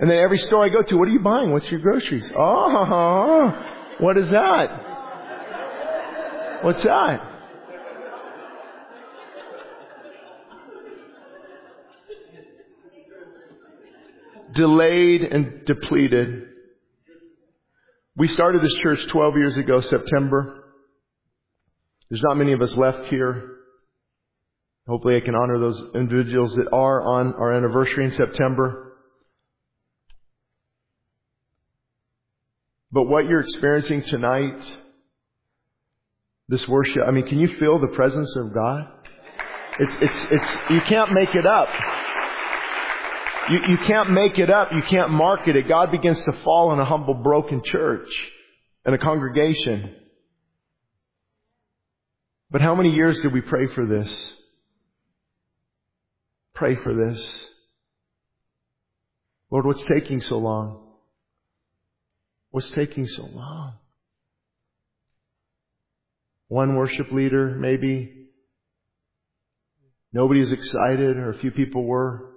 And 0.00 0.10
then 0.10 0.18
every 0.18 0.38
store 0.38 0.66
I 0.66 0.68
go 0.68 0.82
to, 0.82 0.96
what 0.96 1.08
are 1.08 1.12
you 1.12 1.20
buying? 1.20 1.52
What's 1.52 1.70
your 1.70 1.78
groceries? 1.80 2.28
Oh, 2.36 3.54
what 4.00 4.18
is 4.18 4.28
that? 4.30 4.82
What's 6.62 6.82
that? 6.82 7.30
Delayed 14.52 15.22
and 15.22 15.64
depleted. 15.64 16.53
We 18.16 18.28
started 18.28 18.62
this 18.62 18.74
church 18.74 19.04
12 19.08 19.36
years 19.36 19.56
ago, 19.56 19.80
September. 19.80 20.64
There's 22.08 22.22
not 22.22 22.36
many 22.36 22.52
of 22.52 22.62
us 22.62 22.76
left 22.76 23.06
here. 23.06 23.50
Hopefully 24.86 25.16
I 25.16 25.20
can 25.20 25.34
honor 25.34 25.58
those 25.58 25.82
individuals 25.96 26.54
that 26.54 26.68
are 26.72 27.02
on 27.02 27.34
our 27.34 27.52
anniversary 27.52 28.04
in 28.04 28.12
September. 28.12 28.92
But 32.92 33.04
what 33.04 33.24
you're 33.24 33.40
experiencing 33.40 34.02
tonight, 34.02 34.64
this 36.48 36.68
worship, 36.68 37.02
I 37.08 37.10
mean, 37.10 37.26
can 37.26 37.40
you 37.40 37.48
feel 37.48 37.80
the 37.80 37.96
presence 37.96 38.32
of 38.36 38.54
God? 38.54 38.84
It's, 39.80 39.96
it's, 40.00 40.26
it's, 40.30 40.56
you 40.70 40.80
can't 40.82 41.10
make 41.12 41.34
it 41.34 41.46
up. 41.46 41.68
You, 43.50 43.58
you 43.68 43.78
can't 43.78 44.10
make 44.10 44.38
it 44.38 44.50
up. 44.50 44.70
You 44.72 44.82
can't 44.82 45.10
market 45.10 45.56
it. 45.56 45.68
God 45.68 45.90
begins 45.90 46.22
to 46.24 46.32
fall 46.44 46.72
in 46.72 46.78
a 46.78 46.84
humble, 46.84 47.14
broken 47.14 47.62
church 47.64 48.08
and 48.84 48.94
a 48.94 48.98
congregation. 48.98 49.94
But 52.50 52.60
how 52.60 52.74
many 52.74 52.90
years 52.90 53.18
did 53.20 53.32
we 53.32 53.40
pray 53.40 53.66
for 53.66 53.86
this? 53.86 54.32
Pray 56.54 56.76
for 56.76 56.94
this. 56.94 57.46
Lord, 59.50 59.66
what's 59.66 59.84
taking 59.84 60.20
so 60.20 60.38
long? 60.38 60.80
What's 62.50 62.70
taking 62.70 63.06
so 63.06 63.24
long? 63.24 63.74
One 66.48 66.76
worship 66.76 67.10
leader, 67.10 67.56
maybe. 67.58 68.28
Nobody 70.12 70.40
is 70.40 70.52
excited, 70.52 71.16
or 71.16 71.30
a 71.30 71.38
few 71.38 71.50
people 71.50 71.84
were. 71.84 72.33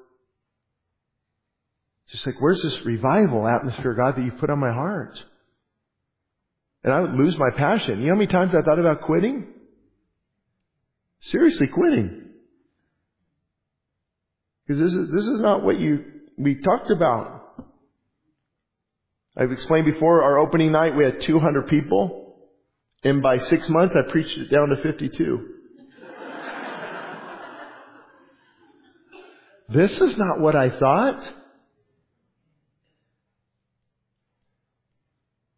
Just 2.12 2.26
like, 2.26 2.36
where's 2.40 2.62
this 2.62 2.86
revival 2.86 3.48
atmosphere, 3.48 3.94
God, 3.94 4.16
that 4.16 4.24
you've 4.24 4.38
put 4.38 4.50
on 4.50 4.60
my 4.60 4.72
heart? 4.72 5.22
And 6.84 6.94
I 6.94 7.02
would 7.02 7.16
lose 7.16 7.38
my 7.38 7.50
passion. 7.56 8.00
You 8.00 8.08
know 8.08 8.14
how 8.14 8.20
many 8.20 8.28
times 8.28 8.54
I 8.56 8.62
thought 8.62 8.80
about 8.80 9.02
quitting? 9.02 9.48
Seriously, 11.20 11.68
quitting. 11.68 12.24
Because 14.66 14.82
this 14.82 14.94
is, 14.94 15.10
this 15.12 15.26
is 15.26 15.42
not 15.42 15.64
what 15.64 15.80
you, 15.80 16.06
we 16.38 16.62
talked 16.62 16.92
about. 16.92 17.66
I've 19.36 19.52
explained 19.52 19.86
before, 19.86 20.24
our 20.24 20.38
opening 20.38 20.72
night 20.72 20.96
we 20.96 21.04
had 21.04 21.22
200 21.22 21.68
people. 21.68 22.36
And 23.04 23.22
by 23.22 23.38
six 23.38 23.68
months 23.70 23.96
I 23.96 24.10
preached 24.10 24.38
it 24.38 24.50
down 24.50 24.70
to 24.70 24.78
52. 24.82 25.48
this 29.70 29.92
is 30.02 30.18
not 30.18 30.40
what 30.40 30.56
I 30.56 30.70
thought. 30.70 31.34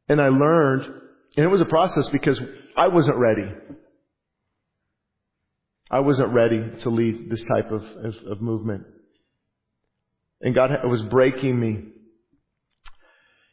And 0.10 0.20
I 0.20 0.30
learned, 0.30 0.84
and 1.38 1.46
it 1.46 1.50
was 1.50 1.62
a 1.62 1.66
process 1.66 2.10
because 2.10 2.42
I 2.76 2.88
wasn't 2.88 3.18
ready. 3.18 3.50
I 5.92 6.00
wasn't 6.00 6.34
ready 6.34 6.72
to 6.80 6.90
lead 6.90 7.30
this 7.30 7.44
type 7.46 7.72
of, 7.72 7.84
of, 7.84 8.16
of 8.28 8.42
movement. 8.42 8.86
And 10.42 10.56
God 10.56 10.72
was 10.86 11.02
breaking 11.04 11.60
me. 11.60 11.84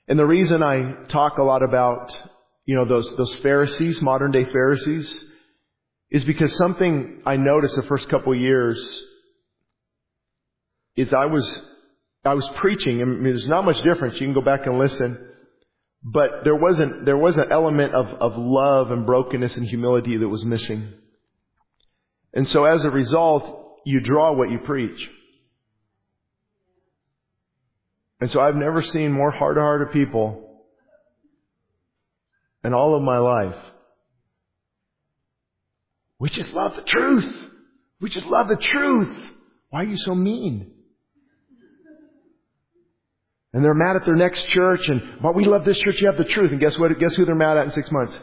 And 0.09 0.19
the 0.19 0.27
reason 0.27 0.63
I 0.63 1.05
talk 1.09 1.39
a 1.39 1.43
lot 1.43 1.63
about, 1.63 2.13
you 2.65 2.77
know, 2.77 2.87
those, 2.87 3.09
those 3.17 3.35
Pharisees, 3.37 4.01
modern 4.03 4.31
day 4.31 4.45
Pharisees, 4.45 5.25
is 6.11 6.25
because 6.25 6.57
something 6.57 7.23
I 7.27 7.37
noticed 7.37 7.77
the 7.77 7.83
first 7.83 8.09
couple 8.09 8.35
years 8.35 8.79
is 10.97 11.13
I 11.13 11.27
was 11.27 11.61
I 12.25 12.35
was 12.35 12.49
preaching. 12.57 13.03
and 13.03 13.25
there's 13.25 13.47
not 13.47 13.65
much 13.65 13.81
difference. 13.83 14.15
You 14.21 14.27
can 14.27 14.35
go 14.35 14.41
back 14.41 14.67
and 14.67 14.79
listen. 14.79 15.19
But 16.09 16.45
there 16.45 16.55
wasn't, 16.55 17.05
there 17.05 17.17
was 17.17 17.37
an 17.37 17.51
element 17.51 17.93
of, 17.93 18.07
of 18.07 18.39
love 18.39 18.93
and 18.93 19.05
brokenness 19.05 19.57
and 19.57 19.67
humility 19.67 20.17
that 20.17 20.29
was 20.29 20.45
missing. 20.45 20.93
And 22.33 22.47
so 22.47 22.65
as 22.65 22.85
a 22.85 22.91
result, 22.91 23.81
you 23.85 23.99
draw 23.99 24.33
what 24.33 24.49
you 24.49 24.61
preach. 24.61 25.11
And 28.21 28.31
so 28.31 28.41
I've 28.41 28.55
never 28.55 28.83
seen 28.83 29.11
more 29.11 29.33
hard-hearted 29.33 29.93
people 29.93 30.63
in 32.63 32.73
all 32.73 32.95
of 32.95 33.03
my 33.03 33.19
life. 33.19 33.61
We 36.21 36.31
just 36.31 36.53
love 36.53 36.77
the 36.77 36.83
truth. 36.83 37.35
We 38.01 38.11
just 38.11 38.27
love 38.27 38.47
the 38.47 38.57
truth. 38.57 39.33
Why 39.71 39.81
are 39.81 39.87
you 39.87 39.99
so 39.99 40.15
mean? 40.15 40.71
And 43.57 43.65
they're 43.65 43.73
mad 43.73 43.97
at 43.97 44.05
their 44.05 44.15
next 44.15 44.47
church 44.49 44.87
and, 44.91 45.01
well, 45.23 45.33
we 45.33 45.47
love 45.47 45.65
this 45.65 45.79
church, 45.79 45.99
you 46.03 46.09
have 46.09 46.19
the 46.19 46.27
truth. 46.27 46.53
And 46.53 46.61
guess 46.61 46.77
what? 46.79 46.91
Guess 46.99 47.15
who 47.15 47.25
they're 47.25 47.35
mad 47.35 47.57
at 47.57 47.65
in 47.65 47.73
six 47.73 47.91
months? 47.91 48.15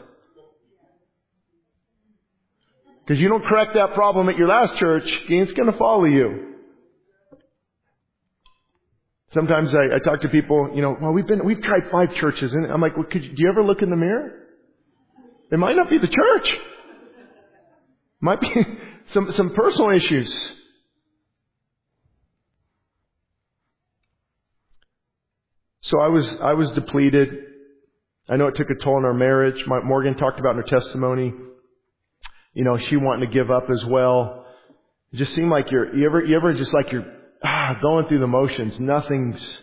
Because 3.04 3.20
you 3.20 3.28
don't 3.28 3.44
correct 3.44 3.74
that 3.74 3.94
problem 3.94 4.28
at 4.28 4.36
your 4.36 4.46
last 4.46 4.76
church, 4.76 5.02
it's 5.28 5.52
going 5.54 5.72
to 5.72 5.76
follow 5.76 6.04
you. 6.04 6.54
Sometimes 9.32 9.74
I, 9.74 9.96
I 9.96 9.98
talk 10.04 10.20
to 10.20 10.28
people, 10.28 10.70
you 10.72 10.82
know, 10.82 10.96
well, 11.00 11.10
we've 11.10 11.26
been, 11.26 11.44
we've 11.44 11.60
tried 11.60 11.82
five 11.90 12.14
churches, 12.14 12.52
and 12.52 12.70
I'm 12.70 12.80
like, 12.80 12.96
well, 12.96 13.06
could 13.10 13.24
you, 13.24 13.30
do 13.30 13.42
you 13.42 13.48
ever 13.48 13.64
look 13.64 13.82
in 13.82 13.90
the 13.90 13.96
mirror? 13.96 14.38
It 15.50 15.58
might 15.58 15.74
not 15.74 15.90
be 15.90 15.98
the 15.98 16.06
church. 16.06 16.48
Might 18.20 18.40
be 18.40 18.52
some, 19.08 19.32
some 19.32 19.50
personal 19.50 19.90
issues. 19.96 20.32
So 25.84 26.00
I 26.00 26.08
was, 26.08 26.26
I 26.42 26.54
was 26.54 26.70
depleted. 26.70 27.28
I 28.26 28.36
know 28.36 28.46
it 28.46 28.56
took 28.56 28.70
a 28.70 28.74
toll 28.74 28.96
on 28.96 29.04
our 29.04 29.12
marriage. 29.12 29.66
My, 29.66 29.80
Morgan 29.82 30.16
talked 30.16 30.40
about 30.40 30.52
in 30.52 30.62
her 30.62 30.62
testimony, 30.62 31.34
you 32.54 32.64
know, 32.64 32.78
she 32.78 32.96
wanting 32.96 33.28
to 33.28 33.34
give 33.34 33.50
up 33.50 33.68
as 33.68 33.84
well. 33.84 34.46
It 35.12 35.18
just 35.18 35.34
seemed 35.34 35.50
like 35.50 35.70
you're, 35.70 35.94
you 35.94 36.06
ever, 36.06 36.24
you 36.24 36.36
ever 36.36 36.54
just 36.54 36.72
like 36.72 36.90
you're 36.90 37.04
ah, 37.44 37.78
going 37.82 38.06
through 38.06 38.20
the 38.20 38.26
motions. 38.26 38.80
Nothing's, 38.80 39.58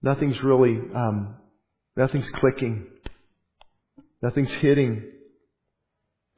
nothing's 0.00 0.40
really, 0.44 0.78
um, 0.94 1.34
nothing's 1.96 2.30
clicking. 2.30 2.86
Nothing's 4.22 4.52
hitting. 4.52 5.02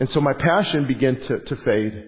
And 0.00 0.10
so 0.10 0.22
my 0.22 0.32
passion 0.32 0.86
began 0.86 1.20
to, 1.20 1.40
to 1.40 1.56
fade. 1.56 2.04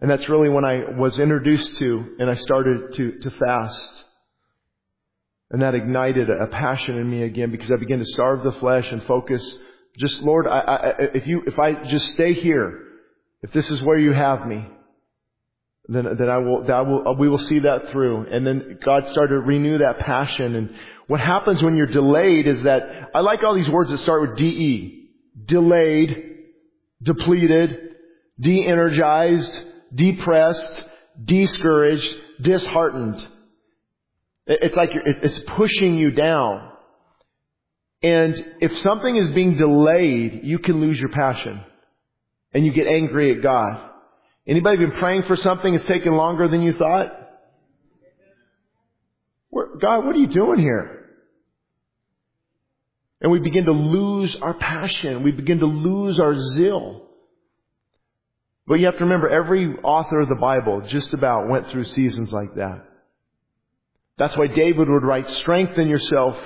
And 0.00 0.08
that's 0.08 0.28
really 0.28 0.50
when 0.50 0.64
I 0.64 0.84
was 0.96 1.18
introduced 1.18 1.78
to 1.78 2.14
and 2.20 2.30
I 2.30 2.34
started 2.34 2.94
to, 2.94 3.18
to 3.22 3.30
fast. 3.32 4.04
And 5.50 5.62
that 5.62 5.74
ignited 5.74 6.28
a 6.28 6.46
passion 6.46 6.98
in 6.98 7.08
me 7.08 7.22
again 7.22 7.50
because 7.50 7.70
I 7.70 7.76
began 7.76 7.98
to 8.00 8.04
starve 8.04 8.44
the 8.44 8.52
flesh 8.52 8.90
and 8.90 9.02
focus. 9.04 9.42
Just 9.96 10.22
Lord, 10.22 10.46
I, 10.46 10.58
I, 10.58 10.92
if 11.14 11.26
you, 11.26 11.42
if 11.46 11.58
I 11.58 11.84
just 11.84 12.10
stay 12.12 12.34
here, 12.34 12.82
if 13.42 13.52
this 13.52 13.70
is 13.70 13.82
where 13.82 13.98
you 13.98 14.12
have 14.12 14.46
me, 14.46 14.66
then, 15.88 16.04
then 16.18 16.28
I 16.28 16.38
will, 16.38 16.64
that 16.64 16.86
will, 16.86 17.16
we 17.16 17.30
will 17.30 17.38
see 17.38 17.60
that 17.60 17.90
through. 17.90 18.26
And 18.30 18.46
then 18.46 18.78
God 18.84 19.08
started 19.08 19.34
to 19.34 19.40
renew 19.40 19.78
that 19.78 20.00
passion. 20.00 20.54
And 20.54 20.74
what 21.06 21.20
happens 21.20 21.62
when 21.62 21.76
you're 21.76 21.86
delayed 21.86 22.46
is 22.46 22.62
that, 22.64 22.82
I 23.14 23.20
like 23.20 23.42
all 23.42 23.54
these 23.54 23.70
words 23.70 23.90
that 23.90 23.98
start 23.98 24.28
with 24.28 24.38
DE. 24.38 25.08
Delayed, 25.46 26.24
depleted, 27.02 27.78
de-energized, 28.38 29.60
depressed, 29.94 30.74
discouraged, 31.24 32.14
disheartened. 32.42 33.26
It's 34.48 34.74
like 34.74 34.90
it's 34.94 35.38
pushing 35.40 35.96
you 35.96 36.10
down. 36.10 36.72
And 38.02 38.34
if 38.60 38.78
something 38.78 39.16
is 39.16 39.34
being 39.34 39.56
delayed, 39.56 40.40
you 40.44 40.58
can 40.58 40.80
lose 40.80 40.98
your 40.98 41.10
passion. 41.10 41.60
And 42.54 42.64
you 42.64 42.72
get 42.72 42.86
angry 42.86 43.36
at 43.36 43.42
God. 43.42 43.90
Anybody 44.46 44.78
been 44.78 44.92
praying 44.92 45.24
for 45.24 45.36
something 45.36 45.74
that's 45.74 45.86
taken 45.86 46.14
longer 46.14 46.48
than 46.48 46.62
you 46.62 46.72
thought? 46.72 47.12
God, 49.80 50.04
what 50.04 50.16
are 50.16 50.18
you 50.18 50.28
doing 50.28 50.60
here? 50.60 51.06
And 53.20 53.30
we 53.32 53.40
begin 53.40 53.64
to 53.64 53.72
lose 53.72 54.34
our 54.36 54.54
passion. 54.54 55.22
We 55.22 55.32
begin 55.32 55.58
to 55.58 55.66
lose 55.66 56.18
our 56.18 56.38
zeal. 56.38 57.02
But 58.66 58.80
you 58.80 58.86
have 58.86 58.98
to 58.98 59.04
remember, 59.04 59.28
every 59.28 59.76
author 59.82 60.20
of 60.20 60.28
the 60.28 60.36
Bible 60.36 60.82
just 60.88 61.14
about 61.14 61.48
went 61.48 61.68
through 61.70 61.84
seasons 61.84 62.32
like 62.32 62.54
that. 62.56 62.87
That's 64.18 64.36
why 64.36 64.48
David 64.48 64.88
would 64.88 65.04
write, 65.04 65.30
strengthen 65.30 65.88
yourself 65.88 66.36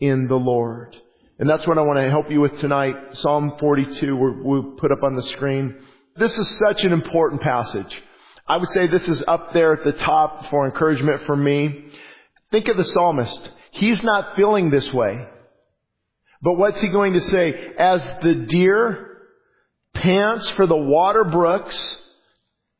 in 0.00 0.26
the 0.26 0.36
Lord. 0.36 0.96
And 1.38 1.48
that's 1.48 1.66
what 1.66 1.78
I 1.78 1.82
want 1.82 1.98
to 1.98 2.10
help 2.10 2.30
you 2.30 2.40
with 2.40 2.58
tonight. 2.58 2.94
Psalm 3.12 3.56
42, 3.58 4.16
we'll 4.42 4.74
put 4.78 4.90
up 4.90 5.02
on 5.02 5.14
the 5.14 5.22
screen. 5.22 5.74
This 6.16 6.36
is 6.36 6.58
such 6.58 6.84
an 6.84 6.92
important 6.92 7.42
passage. 7.42 7.94
I 8.46 8.56
would 8.56 8.68
say 8.70 8.86
this 8.86 9.08
is 9.08 9.22
up 9.28 9.52
there 9.52 9.74
at 9.74 9.84
the 9.84 9.92
top 9.92 10.50
for 10.50 10.66
encouragement 10.66 11.22
for 11.26 11.36
me. 11.36 11.92
Think 12.50 12.68
of 12.68 12.76
the 12.76 12.84
psalmist. 12.84 13.50
He's 13.70 14.02
not 14.02 14.34
feeling 14.34 14.70
this 14.70 14.92
way. 14.92 15.26
But 16.42 16.54
what's 16.54 16.80
he 16.80 16.88
going 16.88 17.12
to 17.12 17.20
say? 17.20 17.72
As 17.78 18.02
the 18.22 18.34
deer 18.34 19.18
pants 19.94 20.48
for 20.50 20.66
the 20.66 20.76
water 20.76 21.24
brooks, 21.24 21.96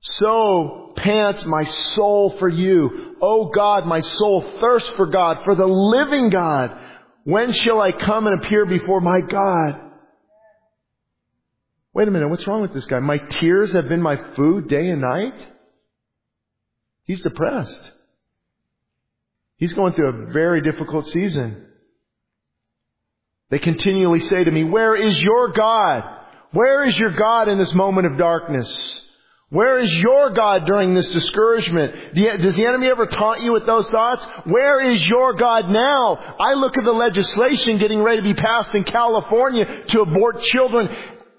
so 0.00 0.89
pants 0.96 1.44
my 1.44 1.64
soul 1.64 2.36
for 2.38 2.48
you. 2.48 3.16
Oh 3.20 3.50
God, 3.54 3.86
my 3.86 4.00
soul 4.00 4.42
thirsts 4.60 4.90
for 4.90 5.06
God, 5.06 5.38
for 5.44 5.54
the 5.54 5.66
living 5.66 6.30
God. 6.30 6.76
When 7.24 7.52
shall 7.52 7.80
I 7.80 7.92
come 7.92 8.26
and 8.26 8.42
appear 8.42 8.66
before 8.66 9.00
my 9.00 9.20
God? 9.20 9.80
Wait 11.92 12.08
a 12.08 12.10
minute, 12.10 12.28
what's 12.28 12.46
wrong 12.46 12.62
with 12.62 12.72
this 12.72 12.84
guy? 12.86 13.00
My 13.00 13.18
tears 13.18 13.72
have 13.72 13.88
been 13.88 14.02
my 14.02 14.16
food 14.36 14.68
day 14.68 14.88
and 14.88 15.00
night? 15.00 15.48
He's 17.04 17.20
depressed. 17.20 17.90
He's 19.56 19.72
going 19.72 19.94
through 19.94 20.28
a 20.28 20.32
very 20.32 20.62
difficult 20.62 21.06
season. 21.08 21.66
They 23.50 23.58
continually 23.58 24.20
say 24.20 24.44
to 24.44 24.50
me, 24.50 24.64
where 24.64 24.94
is 24.94 25.20
your 25.20 25.52
God? 25.52 26.04
Where 26.52 26.84
is 26.84 26.98
your 26.98 27.16
God 27.16 27.48
in 27.48 27.58
this 27.58 27.74
moment 27.74 28.06
of 28.06 28.16
darkness? 28.16 29.02
Where 29.50 29.80
is 29.80 29.92
your 29.98 30.30
God 30.30 30.64
during 30.64 30.94
this 30.94 31.10
discouragement? 31.10 32.14
Does 32.14 32.54
the 32.54 32.66
enemy 32.66 32.86
ever 32.86 33.06
taunt 33.06 33.42
you 33.42 33.52
with 33.52 33.66
those 33.66 33.84
thoughts? 33.88 34.24
Where 34.44 34.80
is 34.92 35.04
your 35.04 35.34
God 35.34 35.68
now? 35.68 36.14
I 36.38 36.54
look 36.54 36.78
at 36.78 36.84
the 36.84 36.92
legislation 36.92 37.78
getting 37.78 38.00
ready 38.00 38.18
to 38.18 38.22
be 38.22 38.34
passed 38.34 38.72
in 38.76 38.84
California 38.84 39.84
to 39.88 40.02
abort 40.02 40.40
children 40.42 40.88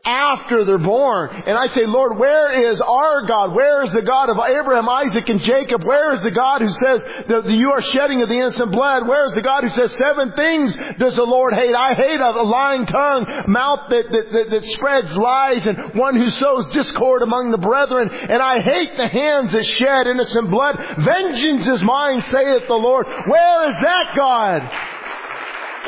after 0.04 0.66
they're 0.66 0.80
born. 0.80 1.44
And 1.46 1.58
I 1.58 1.68
say, 1.68 1.86
Lord, 1.86 2.18
where 2.18 2.72
is 2.72 2.82
our 2.82 3.26
God? 3.28 3.54
Where 3.54 3.84
is 3.84 3.94
the 3.94 4.02
God 4.02 4.30
of 4.30 4.38
Abraham, 4.38 4.90
Isaac, 4.90 5.30
and 5.30 5.42
Jacob? 5.42 5.84
Where 5.84 6.14
is 6.14 6.24
the 6.24 6.32
God 6.32 6.62
who 6.62 6.70
says 6.70 7.00
that 7.28 7.50
you 7.50 7.70
are 7.72 7.82
shedding 7.82 8.22
of 8.24 8.30
the 8.30 8.36
innocent 8.36 8.72
blood? 8.72 9.08
Where 9.08 9.28
is 9.28 9.36
the 9.36 9.44
God 9.44 9.64
who 9.64 9.70
says 9.70 9.94
seven 9.94 10.34
things 10.34 10.76
does 10.98 11.16
the 11.16 11.24
Lord 11.24 11.54
hate? 11.54 11.76
I 11.76 11.94
hate 11.94 12.20
a 12.20 12.32
lying 12.42 12.86
tongue, 12.88 13.26
mouth 13.48 13.90
that, 13.90 14.12
that, 14.12 14.26
that, 14.32 14.50
that 14.50 14.66
spreads 14.72 15.16
lies, 15.16 15.68
and 15.68 15.94
one 15.94 16.16
who 16.16 16.30
sows 16.32 16.68
discord 16.70 17.22
among 17.22 17.52
the 17.52 17.60
brethren. 17.60 18.10
And 18.10 18.42
I 18.42 18.60
hate 18.60 18.98
the 18.98 19.08
hands 19.08 19.52
that 19.52 19.66
shed 19.66 20.08
innocent 20.08 20.50
blood. 20.50 20.78
Vengeance 20.98 21.68
is 21.68 21.84
mine, 21.84 22.22
saith 22.22 22.68
the 22.68 22.74
Lord. 22.74 23.06
Where 23.06 23.70
is 23.70 23.76
that 23.86 24.10
God? 24.18 24.62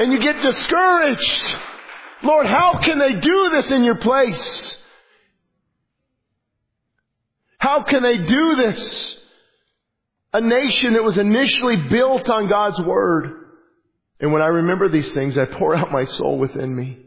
And 0.01 0.11
you 0.11 0.19
get 0.19 0.39
discouraged. 0.41 1.72
Lord, 2.23 2.47
how 2.47 2.79
can 2.83 2.99
they 2.99 3.13
do 3.13 3.51
this 3.55 3.71
in 3.71 3.83
your 3.83 3.97
place? 3.97 4.77
How 7.57 7.83
can 7.83 8.01
they 8.01 8.17
do 8.17 8.55
this? 8.55 9.17
A 10.33 10.41
nation 10.41 10.93
that 10.93 11.03
was 11.03 11.17
initially 11.17 11.87
built 11.89 12.29
on 12.29 12.49
God's 12.49 12.81
Word. 12.81 13.31
And 14.19 14.31
when 14.31 14.41
I 14.41 14.47
remember 14.47 14.89
these 14.89 15.13
things, 15.13 15.37
I 15.37 15.45
pour 15.45 15.75
out 15.75 15.91
my 15.91 16.05
soul 16.05 16.39
within 16.39 16.73
me. 16.75 16.99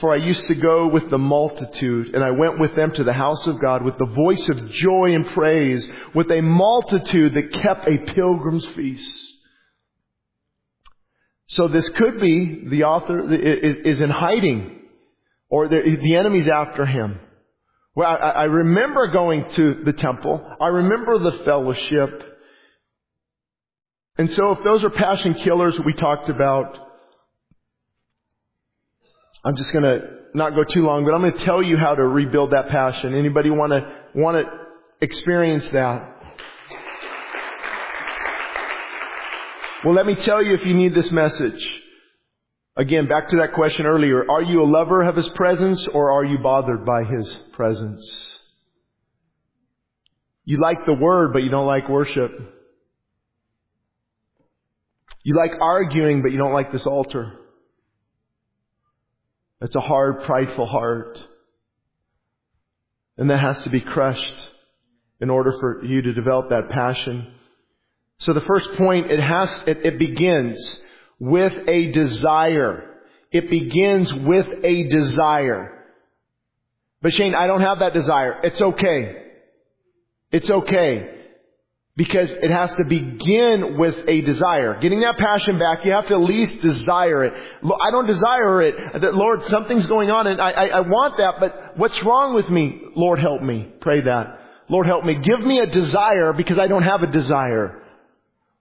For 0.00 0.12
I 0.12 0.16
used 0.16 0.46
to 0.48 0.54
go 0.54 0.88
with 0.88 1.08
the 1.08 1.18
multitude, 1.18 2.14
and 2.14 2.22
I 2.22 2.30
went 2.30 2.60
with 2.60 2.76
them 2.76 2.90
to 2.92 3.04
the 3.04 3.14
house 3.14 3.46
of 3.46 3.60
God 3.60 3.82
with 3.82 3.96
the 3.96 4.04
voice 4.04 4.46
of 4.50 4.68
joy 4.68 5.14
and 5.14 5.26
praise, 5.26 5.90
with 6.14 6.30
a 6.30 6.42
multitude 6.42 7.32
that 7.32 7.52
kept 7.52 7.88
a 7.88 8.12
pilgrim's 8.12 8.66
feast. 8.68 9.35
So 11.48 11.68
this 11.68 11.88
could 11.90 12.20
be 12.20 12.64
the 12.68 12.84
author 12.84 13.32
is 13.32 14.00
in 14.00 14.10
hiding 14.10 14.80
or 15.48 15.68
the 15.68 16.16
enemy's 16.16 16.48
after 16.48 16.84
him. 16.84 17.20
Well, 17.94 18.08
I, 18.10 18.44
remember 18.44 19.06
going 19.06 19.50
to 19.52 19.82
the 19.84 19.92
temple. 19.92 20.46
I 20.60 20.66
remember 20.66 21.18
the 21.18 21.32
fellowship. 21.44 22.36
And 24.18 24.30
so 24.32 24.52
if 24.52 24.64
those 24.64 24.84
are 24.84 24.90
passion 24.90 25.34
killers 25.34 25.80
we 25.80 25.94
talked 25.94 26.28
about, 26.28 26.76
I'm 29.44 29.56
just 29.56 29.72
gonna 29.72 30.00
not 30.34 30.54
go 30.54 30.64
too 30.64 30.82
long, 30.82 31.04
but 31.04 31.14
I'm 31.14 31.22
gonna 31.22 31.38
tell 31.38 31.62
you 31.62 31.78
how 31.78 31.94
to 31.94 32.02
rebuild 32.02 32.50
that 32.50 32.68
passion. 32.68 33.14
Anybody 33.14 33.48
wanna, 33.48 33.94
wanna 34.14 34.42
experience 35.00 35.68
that? 35.68 36.15
Well, 39.86 39.94
let 39.94 40.04
me 40.04 40.16
tell 40.16 40.42
you 40.42 40.52
if 40.54 40.66
you 40.66 40.74
need 40.74 40.96
this 40.96 41.12
message. 41.12 41.64
Again, 42.76 43.06
back 43.06 43.28
to 43.28 43.36
that 43.36 43.52
question 43.52 43.86
earlier. 43.86 44.28
Are 44.28 44.42
you 44.42 44.60
a 44.60 44.66
lover 44.66 45.00
of 45.02 45.14
His 45.14 45.28
presence 45.28 45.86
or 45.86 46.10
are 46.10 46.24
you 46.24 46.38
bothered 46.38 46.84
by 46.84 47.04
His 47.04 47.32
presence? 47.52 48.04
You 50.44 50.58
like 50.58 50.78
the 50.86 50.92
Word, 50.92 51.32
but 51.32 51.44
you 51.44 51.50
don't 51.50 51.68
like 51.68 51.88
worship. 51.88 52.32
You 55.22 55.36
like 55.36 55.52
arguing, 55.60 56.20
but 56.20 56.32
you 56.32 56.38
don't 56.38 56.52
like 56.52 56.72
this 56.72 56.84
altar. 56.84 57.34
It's 59.60 59.76
a 59.76 59.80
hard, 59.80 60.24
prideful 60.24 60.66
heart. 60.66 61.24
And 63.16 63.30
that 63.30 63.38
has 63.38 63.62
to 63.62 63.70
be 63.70 63.82
crushed 63.82 64.48
in 65.20 65.30
order 65.30 65.52
for 65.60 65.84
you 65.84 66.02
to 66.02 66.12
develop 66.12 66.48
that 66.48 66.70
passion. 66.70 67.34
So 68.18 68.32
the 68.32 68.40
first 68.42 68.72
point, 68.74 69.10
it 69.10 69.20
has, 69.20 69.50
it, 69.66 69.84
it 69.84 69.98
begins 69.98 70.80
with 71.18 71.52
a 71.68 71.92
desire. 71.92 72.94
It 73.30 73.50
begins 73.50 74.12
with 74.12 74.46
a 74.64 74.84
desire. 74.84 75.84
But 77.02 77.12
Shane, 77.12 77.34
I 77.34 77.46
don't 77.46 77.60
have 77.60 77.80
that 77.80 77.92
desire. 77.92 78.40
It's 78.42 78.60
okay. 78.60 79.16
It's 80.32 80.50
okay. 80.50 81.12
Because 81.94 82.30
it 82.30 82.50
has 82.50 82.70
to 82.72 82.84
begin 82.84 83.78
with 83.78 83.96
a 84.06 84.20
desire. 84.20 84.78
Getting 84.80 85.00
that 85.00 85.16
passion 85.16 85.58
back, 85.58 85.84
you 85.84 85.92
have 85.92 86.06
to 86.08 86.14
at 86.14 86.20
least 86.20 86.60
desire 86.60 87.24
it. 87.24 87.32
I 87.80 87.90
don't 87.90 88.06
desire 88.06 88.62
it. 88.62 88.74
Lord, 89.14 89.44
something's 89.46 89.86
going 89.86 90.10
on 90.10 90.26
and 90.26 90.40
I, 90.40 90.50
I, 90.50 90.64
I 90.66 90.80
want 90.80 91.16
that, 91.18 91.40
but 91.40 91.78
what's 91.78 92.02
wrong 92.02 92.34
with 92.34 92.50
me? 92.50 92.82
Lord, 92.94 93.18
help 93.18 93.42
me. 93.42 93.72
Pray 93.80 94.02
that. 94.02 94.40
Lord, 94.68 94.86
help 94.86 95.04
me. 95.04 95.14
Give 95.14 95.40
me 95.40 95.60
a 95.60 95.66
desire 95.66 96.32
because 96.34 96.58
I 96.58 96.66
don't 96.66 96.82
have 96.82 97.02
a 97.02 97.10
desire. 97.10 97.82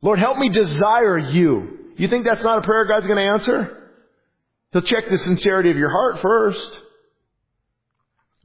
Lord, 0.06 0.20
help 0.20 0.38
me 0.38 0.50
desire 0.50 1.18
you. 1.18 1.80
You 1.98 2.08
think 2.08 2.26
that's 2.26 2.44
not 2.44 2.60
a 2.60 2.62
prayer 2.62 2.86
God's 2.86 3.08
going 3.08 3.18
to 3.18 3.32
answer? 3.32 3.92
He'll 4.72 4.84
check 4.84 5.10
the 5.10 5.18
sincerity 5.18 5.72
of 5.72 5.78
your 5.78 5.90
heart 5.90 6.22
first. 6.22 6.70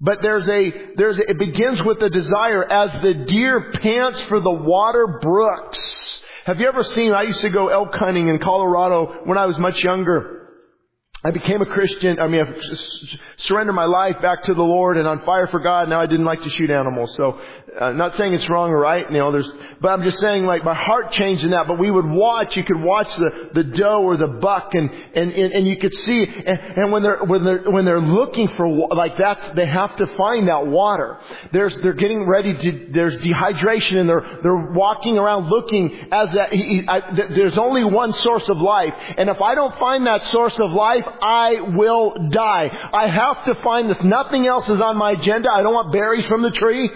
But 0.01 0.21
there's 0.23 0.49
a, 0.49 0.73
there's 0.97 1.19
a, 1.19 1.29
it 1.29 1.39
begins 1.39 1.83
with 1.83 2.01
a 2.01 2.09
desire 2.09 2.65
as 2.65 2.91
the 3.03 3.13
deer 3.27 3.73
pants 3.73 4.23
for 4.23 4.41
the 4.41 4.51
water 4.51 5.19
brooks. 5.21 6.23
Have 6.47 6.61
you 6.61 6.67
ever 6.67 6.83
seen, 6.83 7.13
I 7.13 7.25
used 7.25 7.43
to 7.43 7.51
go 7.51 7.69
elk 7.69 7.95
hunting 7.95 8.29
in 8.29 8.39
Colorado 8.39 9.21
when 9.25 9.37
I 9.37 9.45
was 9.45 9.59
much 9.59 9.85
younger. 9.85 10.41
I 11.23 11.31
became 11.33 11.61
a 11.61 11.67
Christian. 11.67 12.19
I 12.19 12.29
mean, 12.29 12.41
I 12.41 12.77
surrendered 13.37 13.75
my 13.75 13.85
life 13.85 14.23
back 14.23 14.45
to 14.45 14.55
the 14.55 14.63
Lord 14.63 14.97
and 14.97 15.07
on 15.07 15.23
fire 15.27 15.47
for 15.49 15.61
God. 15.61 15.91
Now 15.91 16.01
I 16.01 16.07
didn't 16.07 16.25
like 16.25 16.43
to 16.43 16.49
shoot 16.49 16.71
animals. 16.71 17.15
So 17.17 17.39
uh, 17.79 17.93
not 17.93 18.16
saying 18.16 18.35
it's 18.35 18.49
wrong 18.49 18.71
or 18.71 18.79
right, 18.79 19.11
you 19.11 19.18
know, 19.18 19.33
there's, 19.33 19.51
but 19.81 19.89
I'm 19.89 20.03
just 20.03 20.18
saying 20.18 20.45
like 20.45 20.64
my 20.64 20.75
heart 20.75 21.12
changed 21.12 21.45
in 21.45 21.51
that, 21.51 21.66
but 21.68 21.79
we 21.79 21.91
would 21.91 22.07
watch, 22.07 22.57
you 22.57 22.64
could 22.64 22.81
watch 22.81 23.14
the, 23.16 23.31
the 23.55 23.64
doe 23.64 24.03
or 24.03 24.16
the 24.16 24.27
buck 24.27 24.75
and, 24.75 24.91
and, 24.91 25.33
and, 25.33 25.53
and 25.53 25.66
you 25.66 25.77
could 25.77 25.95
see, 25.95 26.25
and, 26.25 26.59
and 26.59 26.93
when 26.93 27.03
they're, 27.03 27.23
when 27.25 27.45
they're, 27.45 27.71
when 27.71 27.85
they're 27.85 28.01
looking 28.01 28.49
for, 28.57 28.89
like 28.95 29.16
that's, 29.18 29.55
they 29.55 29.66
have 29.66 29.95
to 29.97 30.07
find 30.16 30.49
that 30.49 30.66
water. 30.66 31.18
There's, 31.53 31.77
they're 31.79 31.93
getting 31.93 32.27
ready 32.27 32.55
to, 32.55 32.89
there's 32.93 33.16
dehydration 33.16 33.97
and 33.97 34.09
they're, 34.09 34.39
they're 34.43 34.73
walking 34.73 35.18
around 35.18 35.49
looking 35.49 36.09
as 36.12 36.33
that, 36.33 36.53
he, 36.53 36.85
I, 36.89 37.01
there's 37.31 37.59
only 37.59 37.85
one 37.85 38.12
source 38.12 38.49
of 38.49 38.59
life. 38.59 38.95
And 39.16 39.29
if 39.29 39.41
I 39.41 39.55
don't 39.55 39.77
find 39.79 40.07
that 40.07 40.25
source 40.27 40.59
of 40.59 40.73
life, 40.73 41.05
I 41.23 41.61
will 41.61 42.29
die. 42.31 42.71
I 42.93 43.09
have 43.09 43.45
to 43.45 43.55
find 43.62 43.89
this. 43.89 44.03
Nothing 44.03 44.47
else 44.47 44.68
is 44.68 44.81
on 44.81 44.97
my 44.97 45.12
agenda. 45.12 45.49
I 45.53 45.62
don't 45.62 45.75
want 45.75 45.93
berries 45.93 46.27
from 46.27 46.43
the 46.43 46.51
tree. 46.51 46.91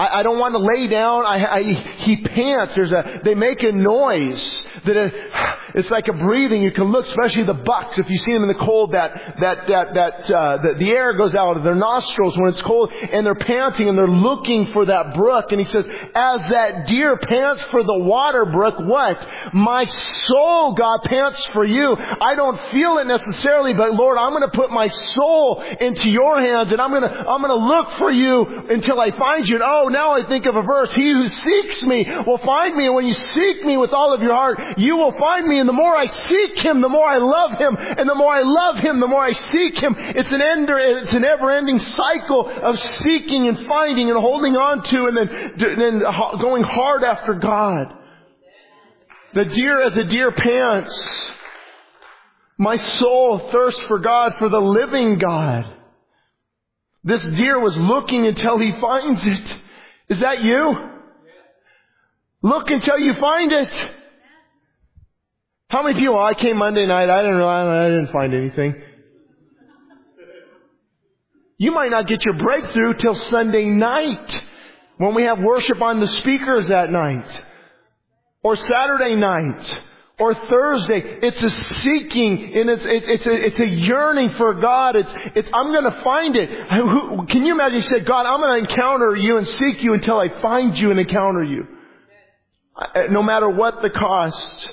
I, 0.00 0.20
I 0.20 0.22
don't 0.22 0.38
want 0.38 0.54
to 0.54 0.64
lay 0.64 0.88
down. 0.88 1.26
I, 1.26 1.44
I, 1.44 1.62
he 1.62 2.16
pants. 2.16 2.74
There's 2.74 2.90
a, 2.90 3.20
they 3.22 3.34
make 3.34 3.62
a 3.62 3.70
noise 3.70 4.64
that 4.86 4.96
it, 4.96 5.14
it's 5.74 5.90
like 5.90 6.08
a 6.08 6.14
breathing. 6.14 6.62
You 6.62 6.72
can 6.72 6.84
look, 6.84 7.06
especially 7.06 7.44
the 7.44 7.52
bucks, 7.52 7.98
if 7.98 8.08
you 8.08 8.16
see 8.16 8.32
them 8.32 8.44
in 8.44 8.48
the 8.48 8.64
cold, 8.64 8.92
that, 8.92 9.36
that, 9.40 9.66
that, 9.68 9.94
that, 9.94 10.30
uh, 10.30 10.56
the, 10.62 10.74
the 10.78 10.90
air 10.90 11.12
goes 11.18 11.34
out 11.34 11.58
of 11.58 11.64
their 11.64 11.74
nostrils 11.74 12.34
when 12.38 12.48
it's 12.48 12.62
cold 12.62 12.90
and 12.92 13.26
they're 13.26 13.34
panting 13.34 13.90
and 13.90 13.98
they're 13.98 14.08
looking 14.08 14.72
for 14.72 14.86
that 14.86 15.12
brook. 15.14 15.52
And 15.52 15.60
he 15.60 15.66
says, 15.66 15.86
as 16.14 16.38
that 16.50 16.86
deer 16.86 17.18
pants 17.18 17.62
for 17.64 17.82
the 17.82 17.98
water 17.98 18.46
brook, 18.46 18.76
what? 18.78 19.28
My 19.52 19.84
soul, 19.84 20.72
God, 20.72 21.00
pants 21.04 21.44
for 21.52 21.66
you. 21.66 21.94
I 21.94 22.34
don't 22.36 22.58
feel 22.70 22.96
it 22.96 23.06
necessarily, 23.06 23.74
but 23.74 23.92
Lord, 23.92 24.16
I'm 24.16 24.30
going 24.30 24.50
to 24.50 24.56
put 24.56 24.70
my 24.70 24.88
soul 24.88 25.62
into 25.78 26.10
your 26.10 26.40
hands 26.40 26.72
and 26.72 26.80
I'm 26.80 26.88
going 26.88 27.02
to, 27.02 27.10
I'm 27.10 27.42
going 27.42 27.50
to 27.50 27.66
look 27.66 27.98
for 27.98 28.10
you 28.10 28.46
until 28.70 28.98
I 28.98 29.10
find 29.10 29.46
you. 29.46 29.56
And 29.56 29.64
oh, 29.64 29.89
now 29.90 30.12
I 30.12 30.26
think 30.26 30.46
of 30.46 30.56
a 30.56 30.62
verse. 30.62 30.92
He 30.94 31.12
who 31.12 31.26
seeks 31.28 31.82
me 31.82 32.06
will 32.26 32.38
find 32.38 32.76
me. 32.76 32.86
And 32.86 32.94
when 32.94 33.06
you 33.06 33.14
seek 33.14 33.64
me 33.64 33.76
with 33.76 33.92
all 33.92 34.12
of 34.12 34.22
your 34.22 34.34
heart, 34.34 34.78
you 34.78 34.96
will 34.96 35.12
find 35.12 35.46
me. 35.46 35.58
And 35.58 35.68
the 35.68 35.74
more 35.74 35.94
I 35.94 36.06
seek 36.06 36.58
him, 36.58 36.80
the 36.80 36.88
more 36.88 37.06
I 37.06 37.18
love 37.18 37.58
him. 37.58 37.76
And 37.78 38.08
the 38.08 38.14
more 38.14 38.32
I 38.32 38.42
love 38.42 38.78
him, 38.78 39.00
the 39.00 39.06
more 39.06 39.22
I 39.22 39.32
seek 39.32 39.78
him. 39.78 39.94
It's 39.98 40.32
an 40.32 40.42
ender, 40.42 40.78
it's 40.78 41.12
an 41.12 41.24
ever-ending 41.24 41.78
cycle 41.80 42.48
of 42.48 42.78
seeking 42.78 43.48
and 43.48 43.66
finding 43.66 44.10
and 44.10 44.18
holding 44.18 44.56
on 44.56 44.82
to 44.84 45.06
and 45.06 45.16
then, 45.16 45.54
then 45.56 46.00
going 46.40 46.62
hard 46.62 47.04
after 47.04 47.34
God. 47.34 47.94
The 49.34 49.44
deer 49.44 49.82
as 49.82 49.96
a 49.96 50.04
deer 50.04 50.32
pants. 50.32 51.30
My 52.58 52.76
soul 52.76 53.38
thirsts 53.50 53.80
for 53.82 53.98
God, 53.98 54.34
for 54.38 54.48
the 54.48 54.60
living 54.60 55.18
God. 55.18 55.76
This 57.02 57.24
deer 57.24 57.58
was 57.58 57.78
looking 57.78 58.26
until 58.26 58.58
he 58.58 58.72
finds 58.78 59.24
it. 59.24 59.56
Is 60.10 60.20
that 60.20 60.42
you? 60.42 60.74
Look 62.42 62.68
until 62.68 62.98
you 62.98 63.14
find 63.14 63.52
it. 63.52 63.90
How 65.68 65.84
many 65.84 66.00
people, 66.00 66.18
I 66.18 66.34
came 66.34 66.58
Monday 66.58 66.84
night, 66.84 67.08
I 67.08 67.22
know, 67.30 67.46
I 67.48 67.88
didn't 67.88 68.08
find 68.08 68.34
anything. 68.34 68.74
You 71.58 71.70
might 71.72 71.90
not 71.90 72.08
get 72.08 72.24
your 72.24 72.34
breakthrough 72.34 72.94
till 72.94 73.14
Sunday 73.14 73.66
night 73.66 74.42
when 74.96 75.14
we 75.14 75.22
have 75.24 75.38
worship 75.38 75.80
on 75.80 76.00
the 76.00 76.08
speakers 76.08 76.66
that 76.68 76.90
night. 76.90 77.44
Or 78.42 78.56
Saturday 78.56 79.14
night 79.14 79.80
or 80.20 80.34
Thursday. 80.34 81.00
It's 81.22 81.42
a 81.42 81.50
seeking 81.76 82.52
and 82.54 82.70
it's, 82.70 82.84
it, 82.84 83.08
it's, 83.08 83.26
a, 83.26 83.32
it's 83.32 83.58
a 83.58 83.66
yearning 83.66 84.30
for 84.30 84.54
God. 84.60 84.94
It's, 84.96 85.12
it's, 85.34 85.50
I'm 85.52 85.72
gonna 85.72 86.02
find 86.04 86.36
it. 86.36 86.68
Can 87.28 87.44
you 87.46 87.54
imagine 87.54 87.78
you 87.78 87.82
said, 87.82 88.06
God, 88.06 88.26
I'm 88.26 88.40
gonna 88.40 88.58
encounter 88.58 89.16
you 89.16 89.38
and 89.38 89.48
seek 89.48 89.82
you 89.82 89.94
until 89.94 90.18
I 90.18 90.40
find 90.40 90.78
you 90.78 90.90
and 90.90 91.00
encounter 91.00 91.42
you. 91.42 91.66
No 93.10 93.22
matter 93.22 93.48
what 93.48 93.82
the 93.82 93.90
cost. 93.90 94.70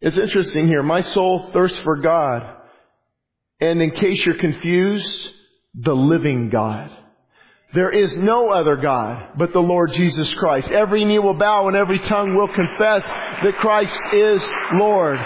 It's 0.00 0.18
interesting 0.18 0.66
here. 0.66 0.82
My 0.82 1.00
soul 1.00 1.50
thirsts 1.52 1.78
for 1.80 1.96
God. 1.96 2.56
And 3.60 3.80
in 3.80 3.92
case 3.92 4.22
you're 4.24 4.38
confused, 4.38 5.30
the 5.74 5.94
living 5.94 6.50
God. 6.50 6.90
There 7.76 7.90
is 7.90 8.16
no 8.16 8.48
other 8.48 8.76
God 8.76 9.32
but 9.36 9.52
the 9.52 9.60
Lord 9.60 9.92
Jesus 9.92 10.32
Christ. 10.32 10.70
Every 10.70 11.04
knee 11.04 11.18
will 11.18 11.34
bow 11.34 11.68
and 11.68 11.76
every 11.76 11.98
tongue 11.98 12.34
will 12.34 12.48
confess 12.48 13.06
that 13.06 13.54
Christ 13.58 14.00
is 14.14 14.42
Lord. 14.72 15.20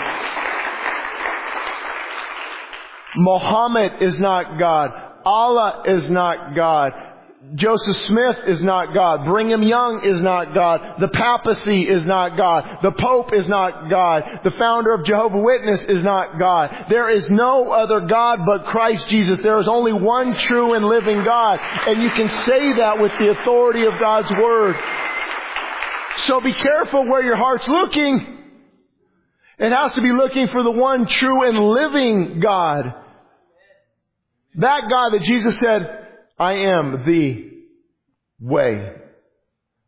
Muhammad 3.16 4.02
is 4.02 4.18
not 4.20 4.58
God. 4.58 4.90
Allah 5.24 5.84
is 5.86 6.10
not 6.10 6.56
God. 6.56 6.90
Joseph 7.54 7.96
Smith 8.06 8.36
is 8.48 8.62
not 8.62 8.92
God. 8.92 9.24
Brigham 9.24 9.62
Young 9.62 10.02
is 10.04 10.20
not 10.22 10.54
God. 10.54 11.00
The 11.00 11.08
papacy 11.08 11.88
is 11.88 12.04
not 12.04 12.36
God. 12.36 12.80
The 12.82 12.92
Pope 12.92 13.32
is 13.32 13.48
not 13.48 13.88
God. 13.88 14.40
The 14.44 14.50
founder 14.52 14.92
of 14.92 15.06
Jehovah 15.06 15.38
Witness 15.38 15.82
is 15.84 16.02
not 16.02 16.38
God. 16.38 16.86
There 16.90 17.08
is 17.08 17.30
no 17.30 17.72
other 17.72 18.00
God 18.00 18.40
but 18.44 18.66
Christ 18.66 19.08
Jesus. 19.08 19.40
There 19.40 19.58
is 19.58 19.68
only 19.68 19.94
one 19.94 20.36
true 20.36 20.74
and 20.74 20.84
living 20.84 21.24
God. 21.24 21.58
And 21.86 22.02
you 22.02 22.10
can 22.10 22.28
say 22.44 22.74
that 22.74 23.00
with 23.00 23.12
the 23.18 23.30
authority 23.30 23.84
of 23.84 23.94
God's 23.98 24.30
Word. 24.30 24.76
So 26.26 26.42
be 26.42 26.52
careful 26.52 27.08
where 27.08 27.24
your 27.24 27.36
heart's 27.36 27.66
looking. 27.66 28.36
It 29.58 29.72
has 29.72 29.94
to 29.94 30.02
be 30.02 30.12
looking 30.12 30.48
for 30.48 30.62
the 30.62 30.70
one 30.70 31.06
true 31.06 31.48
and 31.48 31.58
living 31.58 32.40
God. 32.40 32.84
That 34.56 34.82
God 34.82 35.14
that 35.14 35.22
Jesus 35.22 35.56
said, 35.64 35.99
I 36.40 36.54
am 36.54 37.04
the 37.04 37.50
way. 38.40 38.92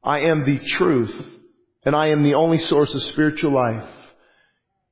I 0.05 0.20
am 0.20 0.44
the 0.44 0.59
truth. 0.59 1.14
And 1.84 1.96
I 1.96 2.09
am 2.09 2.22
the 2.22 2.34
only 2.34 2.59
source 2.59 2.92
of 2.92 3.03
spiritual 3.05 3.55
life. 3.55 3.88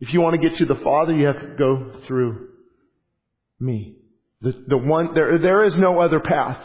If 0.00 0.14
you 0.14 0.22
want 0.22 0.40
to 0.40 0.48
get 0.48 0.56
to 0.58 0.64
the 0.64 0.76
Father, 0.76 1.14
you 1.14 1.26
have 1.26 1.38
to 1.38 1.54
go 1.58 2.00
through 2.06 2.48
me. 3.60 3.96
The, 4.40 4.64
the 4.66 4.78
one, 4.78 5.12
there, 5.12 5.36
there 5.36 5.62
is 5.64 5.76
no 5.76 6.00
other 6.00 6.18
path. 6.18 6.58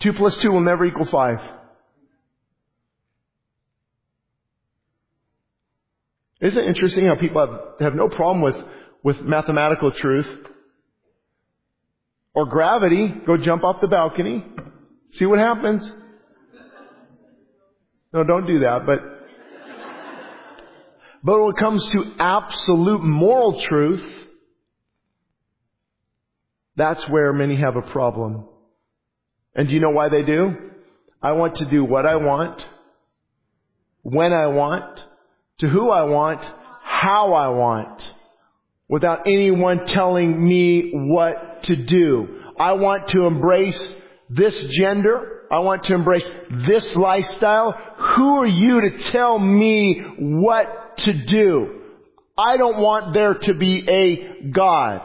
Two 0.00 0.12
plus 0.12 0.36
two 0.36 0.52
will 0.52 0.60
never 0.60 0.84
equal 0.84 1.06
five. 1.06 1.40
Isn't 6.42 6.62
it 6.62 6.68
interesting 6.68 7.06
how 7.06 7.16
people 7.16 7.40
have, 7.40 7.80
have 7.80 7.94
no 7.94 8.08
problem 8.08 8.42
with, 8.42 8.56
with 9.02 9.20
mathematical 9.22 9.90
truth? 9.90 10.47
Or 12.34 12.46
gravity, 12.46 13.08
go 13.26 13.36
jump 13.36 13.64
off 13.64 13.80
the 13.80 13.88
balcony, 13.88 14.44
see 15.12 15.26
what 15.26 15.38
happens. 15.38 15.90
No, 18.12 18.24
don't 18.24 18.46
do 18.46 18.60
that, 18.60 18.86
but, 18.86 19.00
but 21.22 21.40
when 21.40 21.50
it 21.50 21.58
comes 21.58 21.86
to 21.90 22.14
absolute 22.18 23.02
moral 23.02 23.60
truth, 23.60 24.04
that's 26.76 27.06
where 27.08 27.32
many 27.32 27.56
have 27.56 27.76
a 27.76 27.82
problem. 27.82 28.46
And 29.54 29.68
do 29.68 29.74
you 29.74 29.80
know 29.80 29.90
why 29.90 30.08
they 30.08 30.22
do? 30.22 30.54
I 31.20 31.32
want 31.32 31.56
to 31.56 31.64
do 31.64 31.84
what 31.84 32.06
I 32.06 32.16
want, 32.16 32.64
when 34.02 34.32
I 34.32 34.46
want, 34.46 35.04
to 35.58 35.68
who 35.68 35.90
I 35.90 36.04
want, 36.04 36.48
how 36.82 37.34
I 37.34 37.48
want, 37.48 38.14
without 38.88 39.26
anyone 39.26 39.86
telling 39.86 40.42
me 40.42 40.90
what 40.92 41.62
to 41.64 41.76
do. 41.76 42.42
I 42.58 42.72
want 42.72 43.08
to 43.08 43.26
embrace 43.26 43.80
this 44.30 44.58
gender. 44.70 45.42
I 45.50 45.60
want 45.60 45.84
to 45.84 45.94
embrace 45.94 46.28
this 46.66 46.94
lifestyle. 46.94 47.74
Who 48.16 48.38
are 48.38 48.46
you 48.46 48.80
to 48.82 48.98
tell 49.10 49.38
me 49.38 50.02
what 50.18 50.98
to 50.98 51.12
do? 51.12 51.80
I 52.36 52.56
don't 52.56 52.78
want 52.78 53.14
there 53.14 53.34
to 53.34 53.54
be 53.54 53.84
a 53.88 54.50
God. 54.50 55.00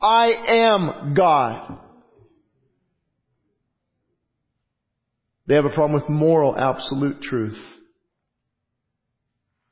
I 0.00 0.26
am 0.26 1.14
God. 1.14 1.78
They 5.46 5.56
have 5.56 5.64
a 5.64 5.70
problem 5.70 6.00
with 6.00 6.08
moral 6.08 6.56
absolute 6.56 7.20
truth. 7.22 7.58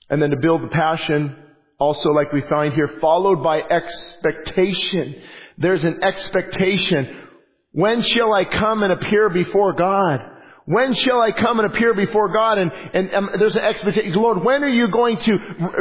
And 0.08 0.20
then 0.20 0.30
to 0.30 0.36
build 0.36 0.62
the 0.62 0.68
passion, 0.68 1.36
also 1.80 2.10
like 2.10 2.32
we 2.32 2.42
find 2.42 2.74
here, 2.74 2.98
followed 3.00 3.42
by 3.42 3.62
expectation. 3.62 5.16
There's 5.58 5.84
an 5.84 6.04
expectation. 6.04 7.06
When 7.72 8.02
shall 8.02 8.32
I 8.32 8.44
come 8.44 8.82
and 8.82 8.92
appear 8.92 9.30
before 9.30 9.72
God? 9.72 10.20
When 10.66 10.92
shall 10.92 11.20
I 11.20 11.32
come 11.32 11.58
and 11.58 11.72
appear 11.72 11.94
before 11.94 12.32
God? 12.32 12.58
And, 12.58 12.70
and 12.92 13.14
um, 13.14 13.30
there's 13.38 13.56
an 13.56 13.62
expectation. 13.62 14.12
Lord, 14.12 14.44
when 14.44 14.62
are 14.62 14.68
you 14.68 14.88
going 14.88 15.16
to, 15.16 15.38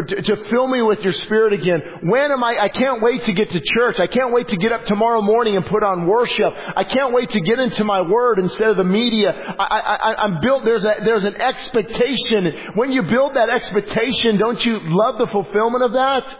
to, 0.07 0.21
to 0.21 0.35
fill 0.49 0.67
me 0.67 0.81
with 0.81 1.01
your 1.01 1.13
spirit 1.13 1.53
again? 1.53 1.81
When 2.03 2.31
am 2.31 2.43
I, 2.43 2.57
I 2.59 2.69
can't 2.69 3.01
wait 3.01 3.23
to 3.25 3.33
get 3.33 3.51
to 3.51 3.59
church. 3.59 3.99
I 3.99 4.07
can't 4.07 4.33
wait 4.33 4.47
to 4.47 4.57
get 4.57 4.71
up 4.71 4.85
tomorrow 4.85 5.21
morning 5.21 5.57
and 5.57 5.65
put 5.65 5.83
on 5.83 6.07
worship. 6.07 6.53
I 6.75 6.85
can't 6.85 7.13
wait 7.13 7.29
to 7.31 7.41
get 7.41 7.59
into 7.59 7.83
my 7.83 8.01
word 8.01 8.39
instead 8.39 8.69
of 8.69 8.77
the 8.77 8.83
media. 8.83 9.31
I, 9.31 9.79
I, 9.79 10.23
I'm 10.23 10.39
built, 10.41 10.63
there's 10.65 10.85
a, 10.85 10.95
there's 11.03 11.25
an 11.25 11.35
expectation. 11.35 12.71
When 12.75 12.91
you 12.91 13.03
build 13.03 13.35
that 13.35 13.49
expectation, 13.49 14.37
don't 14.39 14.65
you 14.65 14.79
love 14.83 15.17
the 15.19 15.27
fulfillment 15.27 15.83
of 15.83 15.93
that? 15.93 16.39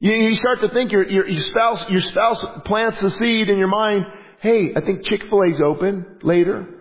You, 0.00 0.12
you 0.12 0.34
start 0.34 0.60
to 0.60 0.68
think 0.68 0.92
your, 0.92 1.08
your, 1.08 1.26
your 1.26 1.42
spouse, 1.42 1.88
your 1.88 2.02
spouse 2.02 2.44
plants 2.66 3.00
the 3.00 3.10
seed 3.12 3.48
in 3.48 3.56
your 3.56 3.68
mind. 3.68 4.04
Hey, 4.40 4.74
I 4.76 4.80
think 4.82 5.06
Chick-fil-A's 5.06 5.62
open 5.62 6.18
later. 6.22 6.74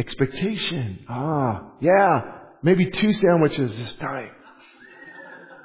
Expectation. 0.00 1.04
Ah, 1.10 1.72
yeah. 1.80 2.38
Maybe 2.62 2.90
two 2.90 3.12
sandwiches 3.12 3.76
this 3.76 3.94
time. 3.96 4.30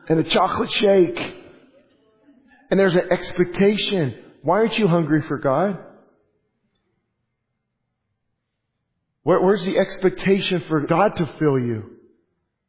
And 0.10 0.20
a 0.20 0.24
chocolate 0.24 0.72
shake. 0.72 1.18
And 2.70 2.78
there's 2.78 2.96
an 2.96 3.08
expectation. 3.12 4.14
Why 4.42 4.58
aren't 4.58 4.78
you 4.78 4.90
hungry 4.90 5.22
for 5.22 5.38
God? 5.38 5.80
Where, 9.24 9.42
where's 9.42 9.64
the 9.64 9.78
expectation 9.78 10.66
for 10.68 10.82
God 10.82 11.16
to 11.16 11.26
fill 11.40 11.58
you? 11.58 11.95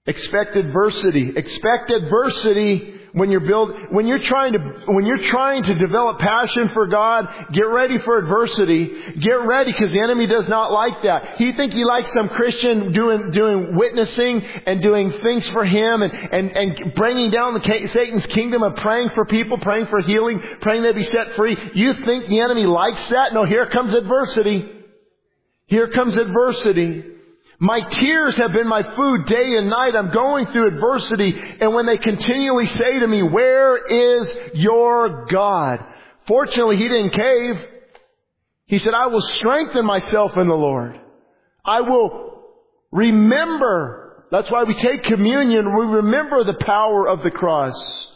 Expect 0.07 0.57
adversity. 0.57 1.33
Expect 1.37 1.91
adversity 1.91 2.95
when 3.17 3.31
you're 3.31 3.41
build, 3.41 3.75
when 3.93 4.07
you're 4.07 4.19
trying 4.19 4.53
to, 4.53 4.59
when 4.87 5.07
you're 5.07 5.23
trying 5.25 5.63
to 5.63 5.75
develop 5.75 6.19
passion 6.19 6.69
for 6.69 6.87
God, 6.87 7.27
get 7.51 7.63
ready 7.63 7.99
for 7.99 8.19
adversity. 8.19 8.93
Get 9.19 9.47
ready 9.47 9.73
because 9.73 9.91
the 9.91 10.01
enemy 10.01 10.27
does 10.27 10.47
not 10.49 10.71
like 10.71 11.03
that. 11.05 11.39
He 11.39 11.53
thinks 11.53 11.75
he 11.75 11.83
likes 11.83 12.13
some 12.13 12.29
Christian 12.29 12.93
doing, 12.93 13.31
doing 13.31 13.75
witnessing 13.75 14.43
and 14.67 14.83
doing 14.83 15.11
things 15.23 15.49
for 15.49 15.65
him 15.65 16.03
and, 16.03 16.13
and, 16.13 16.51
and 16.51 16.95
bringing 16.95 17.31
down 17.31 17.55
the 17.55 17.89
Satan's 17.91 18.27
kingdom 18.27 18.63
and 18.63 18.77
praying 18.77 19.09
for 19.15 19.25
people, 19.25 19.57
praying 19.59 19.87
for 19.87 20.03
healing, 20.03 20.41
praying 20.61 20.83
they 20.83 20.93
be 20.93 21.05
set 21.05 21.35
free. 21.37 21.57
You 21.73 21.95
think 22.05 22.29
the 22.29 22.41
enemy 22.41 22.67
likes 22.67 23.09
that? 23.09 23.33
No, 23.33 23.47
here 23.47 23.65
comes 23.71 23.95
adversity. 23.95 24.71
Here 25.69 25.89
comes 25.89 26.17
adversity. 26.17 27.16
My 27.59 27.81
tears 27.81 28.37
have 28.37 28.53
been 28.53 28.69
my 28.69 28.83
food 28.95 29.27
day 29.27 29.57
and 29.57 29.71
night. 29.71 29.95
I'm 29.97 30.13
going 30.13 30.47
through 30.47 30.69
adversity. 30.69 31.35
And 31.61 31.73
when 31.75 31.87
they 31.87 31.97
continually 31.97 32.67
say 32.67 32.99
to 33.01 33.07
me, 33.07 33.23
where 33.23 33.77
is 33.79 34.37
your 34.55 35.27
God? 35.27 35.79
Fortunately, 36.27 36.77
he 36.77 36.89
didn't 36.89 37.11
cave. 37.11 37.67
He 38.67 38.79
said, 38.79 38.95
I 38.95 39.07
will 39.07 39.23
strengthen 39.23 39.87
myself 39.87 40.37
in 40.37 40.49
the 40.49 40.55
Lord. 40.55 41.01
I 41.65 41.81
will 41.81 42.43
remember. 42.93 44.27
That's 44.31 44.51
why 44.51 44.65
we 44.65 44.75
take 44.75 45.05
communion. 45.05 45.77
We 45.79 45.87
remember 45.87 46.45
the 46.45 46.59
power 46.65 47.09
of 47.09 47.23
the 47.23 47.31
cross. 47.31 48.09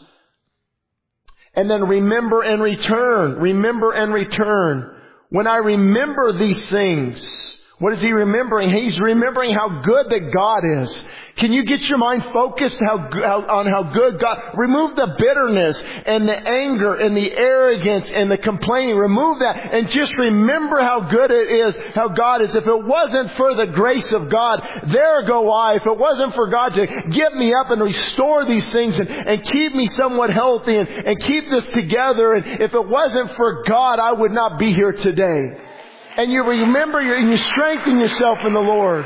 And 1.53 1.69
then 1.69 1.83
remember 1.83 2.41
and 2.41 2.61
return. 2.61 3.39
Remember 3.39 3.91
and 3.91 4.13
return. 4.13 4.97
When 5.29 5.47
I 5.47 5.57
remember 5.57 6.33
these 6.33 6.63
things, 6.65 7.57
what 7.81 7.93
is 7.93 8.01
he 8.03 8.11
remembering? 8.11 8.69
He's 8.69 8.99
remembering 8.99 9.55
how 9.55 9.81
good 9.81 10.11
that 10.11 10.31
God 10.31 10.83
is. 10.83 10.99
Can 11.37 11.51
you 11.51 11.65
get 11.65 11.81
your 11.81 11.97
mind 11.97 12.23
focused 12.31 12.79
how, 12.79 13.09
how, 13.11 13.41
on 13.41 13.65
how 13.65 13.91
good 13.91 14.19
God, 14.19 14.53
remove 14.53 14.95
the 14.95 15.15
bitterness 15.17 15.83
and 16.05 16.29
the 16.29 16.37
anger 16.37 16.93
and 16.93 17.17
the 17.17 17.35
arrogance 17.35 18.07
and 18.11 18.29
the 18.29 18.37
complaining. 18.37 18.95
Remove 18.95 19.39
that 19.39 19.73
and 19.73 19.89
just 19.89 20.15
remember 20.15 20.79
how 20.79 21.09
good 21.09 21.31
it 21.31 21.49
is, 21.49 21.75
how 21.95 22.09
God 22.09 22.43
is. 22.43 22.53
If 22.53 22.67
it 22.67 22.85
wasn't 22.85 23.31
for 23.35 23.55
the 23.55 23.71
grace 23.73 24.11
of 24.13 24.29
God, 24.29 24.61
there 24.85 25.25
go 25.25 25.51
I. 25.51 25.77
If 25.77 25.85
it 25.87 25.97
wasn't 25.97 26.35
for 26.35 26.49
God 26.49 26.75
to 26.75 26.85
get 26.85 27.33
me 27.33 27.51
up 27.51 27.71
and 27.71 27.81
restore 27.81 28.45
these 28.45 28.69
things 28.69 28.99
and, 28.99 29.09
and 29.09 29.43
keep 29.43 29.73
me 29.73 29.87
somewhat 29.87 30.29
healthy 30.29 30.75
and, 30.75 30.87
and 30.87 31.19
keep 31.19 31.49
this 31.49 31.65
together, 31.73 32.33
and 32.33 32.61
if 32.61 32.75
it 32.75 32.87
wasn't 32.87 33.31
for 33.31 33.63
God, 33.63 33.97
I 33.97 34.11
would 34.11 34.31
not 34.31 34.59
be 34.59 34.71
here 34.71 34.91
today 34.91 35.69
and 36.17 36.31
you 36.31 36.43
remember 36.43 37.01
your, 37.01 37.15
and 37.15 37.29
you 37.29 37.37
strengthen 37.37 37.99
yourself 37.99 38.37
in 38.45 38.53
the 38.53 38.59
Lord. 38.59 39.05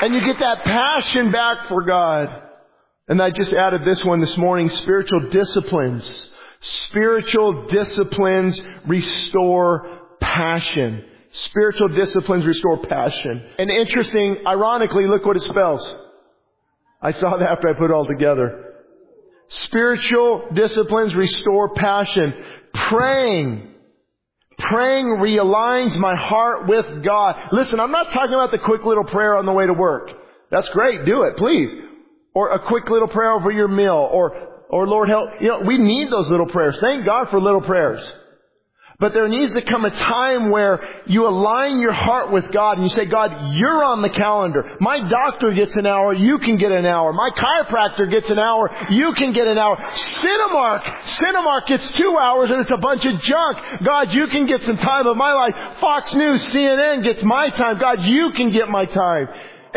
And 0.00 0.14
you 0.14 0.20
get 0.20 0.38
that 0.38 0.64
passion 0.64 1.32
back 1.32 1.66
for 1.66 1.82
God. 1.82 2.42
And 3.08 3.20
I 3.20 3.30
just 3.30 3.52
added 3.52 3.82
this 3.84 4.04
one 4.04 4.20
this 4.20 4.36
morning, 4.36 4.70
spiritual 4.70 5.28
disciplines. 5.28 6.28
Spiritual 6.60 7.66
disciplines 7.66 8.60
restore 8.86 10.06
passion. 10.20 11.04
Spiritual 11.32 11.88
disciplines 11.88 12.44
restore 12.44 12.82
passion. 12.82 13.42
And 13.58 13.70
interesting, 13.70 14.38
ironically, 14.46 15.06
look 15.06 15.24
what 15.24 15.36
it 15.36 15.42
spells. 15.42 15.94
I 17.00 17.12
saw 17.12 17.36
that 17.36 17.48
after 17.48 17.68
I 17.68 17.72
put 17.74 17.90
it 17.90 17.94
all 17.94 18.06
together. 18.06 18.74
Spiritual 19.48 20.48
disciplines 20.52 21.14
restore 21.14 21.74
passion. 21.74 22.34
Praying 22.74 23.74
Praying 24.58 25.06
realigns 25.20 25.96
my 25.98 26.16
heart 26.16 26.66
with 26.66 27.04
God. 27.04 27.36
Listen, 27.52 27.78
I'm 27.78 27.92
not 27.92 28.10
talking 28.12 28.34
about 28.34 28.50
the 28.50 28.58
quick 28.58 28.84
little 28.84 29.04
prayer 29.04 29.36
on 29.36 29.46
the 29.46 29.52
way 29.52 29.66
to 29.66 29.72
work. 29.72 30.10
That's 30.50 30.68
great. 30.70 31.04
Do 31.04 31.22
it, 31.22 31.36
please. 31.36 31.72
Or 32.34 32.50
a 32.50 32.66
quick 32.66 32.90
little 32.90 33.08
prayer 33.08 33.32
over 33.32 33.50
your 33.52 33.68
meal. 33.68 34.08
Or, 34.12 34.64
or 34.68 34.88
Lord 34.88 35.08
help. 35.08 35.28
You 35.40 35.48
know, 35.48 35.60
we 35.60 35.78
need 35.78 36.10
those 36.10 36.28
little 36.28 36.46
prayers. 36.46 36.76
Thank 36.80 37.06
God 37.06 37.28
for 37.30 37.40
little 37.40 37.60
prayers. 37.60 38.00
But 39.00 39.14
there 39.14 39.28
needs 39.28 39.52
to 39.52 39.62
come 39.62 39.84
a 39.84 39.90
time 39.90 40.50
where 40.50 40.82
you 41.06 41.28
align 41.28 41.78
your 41.78 41.92
heart 41.92 42.32
with 42.32 42.50
God 42.50 42.78
and 42.78 42.84
you 42.84 42.92
say, 42.92 43.04
God, 43.04 43.54
you're 43.54 43.84
on 43.84 44.02
the 44.02 44.08
calendar. 44.10 44.76
My 44.80 44.98
doctor 45.08 45.52
gets 45.52 45.76
an 45.76 45.86
hour, 45.86 46.12
you 46.12 46.38
can 46.38 46.56
get 46.56 46.72
an 46.72 46.84
hour. 46.84 47.12
My 47.12 47.30
chiropractor 47.30 48.10
gets 48.10 48.28
an 48.28 48.40
hour, 48.40 48.68
you 48.90 49.12
can 49.12 49.32
get 49.32 49.46
an 49.46 49.56
hour. 49.56 49.76
Cinemark, 49.76 50.82
Cinemark 50.82 51.66
gets 51.66 51.88
two 51.92 52.16
hours 52.20 52.50
and 52.50 52.60
it's 52.60 52.72
a 52.74 52.80
bunch 52.80 53.04
of 53.04 53.20
junk. 53.20 53.58
God, 53.84 54.12
you 54.12 54.26
can 54.26 54.46
get 54.46 54.64
some 54.64 54.76
time 54.76 55.06
of 55.06 55.16
my 55.16 55.32
life. 55.32 55.78
Fox 55.78 56.12
News, 56.14 56.42
CNN 56.46 57.04
gets 57.04 57.22
my 57.22 57.50
time. 57.50 57.78
God, 57.78 58.02
you 58.02 58.32
can 58.32 58.50
get 58.50 58.68
my 58.68 58.84
time 58.84 59.28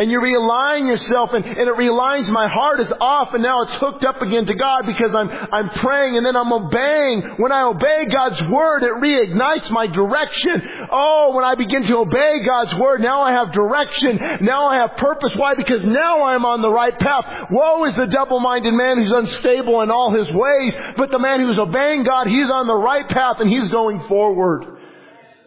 and 0.02 0.10
you 0.10 0.18
realign 0.18 0.88
yourself 0.88 1.32
and, 1.32 1.44
and 1.44 1.68
it 1.68 1.76
realigns 1.76 2.28
my 2.28 2.48
heart 2.48 2.80
is 2.80 2.92
off 3.00 3.34
and 3.34 3.42
now 3.42 3.62
it's 3.62 3.72
hooked 3.74 4.04
up 4.04 4.20
again 4.20 4.44
to 4.44 4.54
God 4.56 4.84
because 4.84 5.14
I'm, 5.14 5.30
I'm 5.30 5.70
praying 5.70 6.16
and 6.16 6.26
then 6.26 6.34
I'm 6.34 6.52
obeying. 6.52 7.36
When 7.36 7.52
I 7.52 7.62
obey 7.62 8.06
God's 8.06 8.42
word, 8.48 8.82
it 8.82 8.94
reignites 8.94 9.70
my 9.70 9.86
direction. 9.86 10.60
Oh, 10.90 11.32
when 11.36 11.44
I 11.44 11.54
begin 11.54 11.84
to 11.84 11.98
obey 11.98 12.40
God's 12.44 12.74
word, 12.74 13.00
now 13.00 13.20
I 13.20 13.30
have 13.30 13.52
direction. 13.52 14.16
Now 14.40 14.66
I 14.66 14.78
have 14.78 14.96
purpose. 14.96 15.36
Why? 15.36 15.54
Because 15.54 15.84
now 15.84 16.24
I'm 16.24 16.44
on 16.46 16.62
the 16.62 16.70
right 16.70 16.98
path. 16.98 17.46
Woe 17.52 17.84
is 17.84 17.94
the 17.94 18.08
double-minded 18.08 18.74
man 18.74 18.98
who's 18.98 19.12
unstable 19.14 19.82
in 19.82 19.92
all 19.92 20.12
his 20.12 20.28
ways, 20.32 20.74
but 20.96 21.12
the 21.12 21.20
man 21.20 21.38
who's 21.38 21.60
obeying 21.60 22.02
God, 22.02 22.26
he's 22.26 22.50
on 22.50 22.66
the 22.66 22.74
right 22.74 23.08
path 23.08 23.36
and 23.38 23.48
he's 23.48 23.70
going 23.70 24.00
forward. 24.08 24.81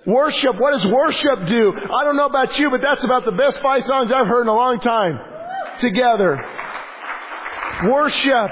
Worship, 0.06 0.60
what 0.60 0.72
does 0.72 0.86
worship 0.86 1.48
do? 1.48 1.74
I 1.74 2.04
don't 2.04 2.16
know 2.16 2.28
about 2.28 2.58
you, 2.60 2.70
but 2.70 2.82
that's 2.82 3.04
about 3.04 3.26
the 3.26 3.32
best 3.32 3.60
five 3.62 3.84
songs 3.86 4.12
I've 4.12 4.28
heard 4.28 4.44
in 4.44 4.48
a 4.48 4.54
long 4.54 4.80
time. 4.80 5.20
Together. 5.80 6.40
Worship. 7.88 8.52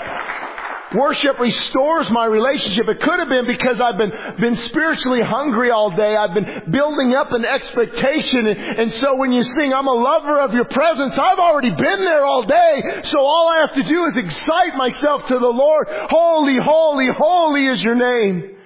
Worship 0.96 1.40
restores 1.40 2.10
my 2.12 2.26
relationship. 2.26 2.88
It 2.88 3.02
could 3.02 3.20
have 3.20 3.30
been 3.30 3.46
because 3.46 3.80
I've 3.80 3.98
been, 3.98 4.12
been 4.40 4.56
spiritually 4.58 5.22
hungry 5.24 5.72
all 5.72 5.90
day. 5.92 6.16
I've 6.16 6.34
been 6.34 6.72
building 6.72 7.16
up 7.16 7.32
an 7.32 7.46
expectation. 7.46 8.48
And, 8.48 8.60
and 8.60 8.94
so 8.94 9.16
when 9.18 9.32
you 9.32 9.44
sing, 9.44 9.74
I'm 9.74 9.88
a 9.88 9.94
lover 9.94 10.40
of 10.40 10.54
your 10.54 10.66
presence, 10.66 11.18
I've 11.18 11.40
already 11.40 11.72
been 11.72 12.00
there 12.00 12.26
all 12.26 12.44
day. 12.44 13.02
So 13.06 13.20
all 13.20 13.50
I 13.50 13.62
have 13.62 13.74
to 13.76 13.84
do 13.84 14.06
is 14.06 14.18
excite 14.18 14.76
myself 14.76 15.28
to 15.28 15.40
the 15.40 15.48
Lord. 15.48 15.88
Holy, 15.90 16.58
holy, 16.64 17.08
holy 17.16 17.66
is 17.68 17.84
your 17.84 17.96
name. 17.96 18.58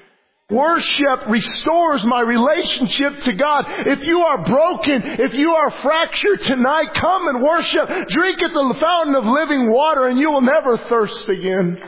Worship 0.50 1.28
restores 1.28 2.06
my 2.06 2.22
relationship 2.22 3.20
to 3.24 3.34
God. 3.34 3.66
If 3.86 4.06
you 4.06 4.22
are 4.22 4.46
broken, 4.46 5.02
if 5.20 5.34
you 5.34 5.54
are 5.54 5.72
fractured 5.82 6.42
tonight, 6.44 6.94
come 6.94 7.28
and 7.28 7.44
worship. 7.44 7.90
Drink 8.08 8.42
at 8.42 8.54
the 8.54 8.76
fountain 8.80 9.16
of 9.16 9.26
living 9.26 9.70
water 9.70 10.08
and 10.08 10.18
you 10.18 10.32
will 10.32 10.40
never 10.40 10.78
thirst 10.78 11.28
again. 11.28 11.78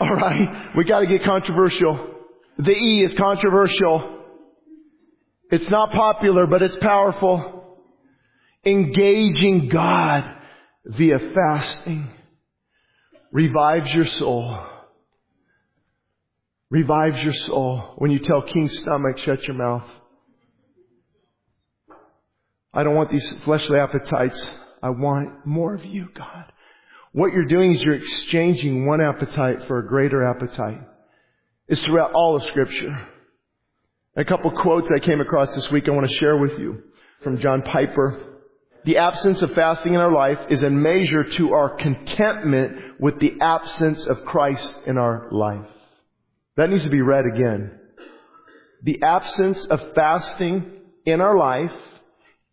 All 0.00 0.14
right, 0.14 0.76
we 0.76 0.84
got 0.84 1.00
to 1.00 1.06
get 1.06 1.24
controversial. 1.24 2.14
The 2.56 2.70
E 2.70 3.02
is 3.02 3.12
controversial. 3.16 4.18
It's 5.50 5.68
not 5.70 5.90
popular, 5.90 6.46
but 6.46 6.62
it's 6.62 6.76
powerful. 6.76 7.80
Engaging 8.64 9.68
God 9.68 10.36
via 10.86 11.18
fasting 11.34 12.12
revives 13.32 13.92
your 13.92 14.06
soul. 14.06 14.58
Revives 16.70 17.22
your 17.22 17.34
soul. 17.34 17.94
When 17.96 18.10
you 18.10 18.18
tell 18.18 18.42
King 18.42 18.68
Stomach, 18.68 19.18
shut 19.18 19.42
your 19.44 19.56
mouth. 19.56 19.86
I 22.72 22.84
don't 22.84 22.94
want 22.94 23.10
these 23.10 23.28
fleshly 23.44 23.78
appetites. 23.78 24.50
I 24.82 24.90
want 24.90 25.44
more 25.44 25.74
of 25.74 25.84
you, 25.84 26.08
God. 26.14 26.52
What 27.12 27.32
you're 27.32 27.46
doing 27.46 27.74
is 27.74 27.82
you're 27.82 27.94
exchanging 27.94 28.86
one 28.86 29.00
appetite 29.00 29.66
for 29.66 29.80
a 29.80 29.86
greater 29.86 30.24
appetite. 30.24 30.80
It's 31.66 31.82
throughout 31.84 32.12
all 32.12 32.36
of 32.36 32.44
scripture. 32.44 33.08
A 34.16 34.24
couple 34.24 34.50
quotes 34.52 34.90
I 34.94 35.00
came 35.00 35.20
across 35.20 35.52
this 35.54 35.70
week 35.70 35.88
I 35.88 35.92
want 35.92 36.08
to 36.08 36.16
share 36.16 36.36
with 36.36 36.58
you 36.58 36.82
from 37.22 37.38
John 37.38 37.62
Piper. 37.62 38.20
The 38.84 38.98
absence 38.98 39.42
of 39.42 39.52
fasting 39.52 39.94
in 39.94 40.00
our 40.00 40.12
life 40.12 40.38
is 40.50 40.62
a 40.62 40.70
measure 40.70 41.24
to 41.24 41.52
our 41.52 41.70
contentment 41.76 42.89
with 43.00 43.18
the 43.18 43.40
absence 43.40 44.04
of 44.06 44.24
Christ 44.24 44.74
in 44.86 44.98
our 44.98 45.28
life. 45.30 45.66
That 46.56 46.68
needs 46.68 46.84
to 46.84 46.90
be 46.90 47.00
read 47.00 47.24
again. 47.24 47.72
The 48.82 49.02
absence 49.02 49.64
of 49.64 49.94
fasting 49.94 50.70
in 51.06 51.20
our 51.20 51.36
life 51.36 51.72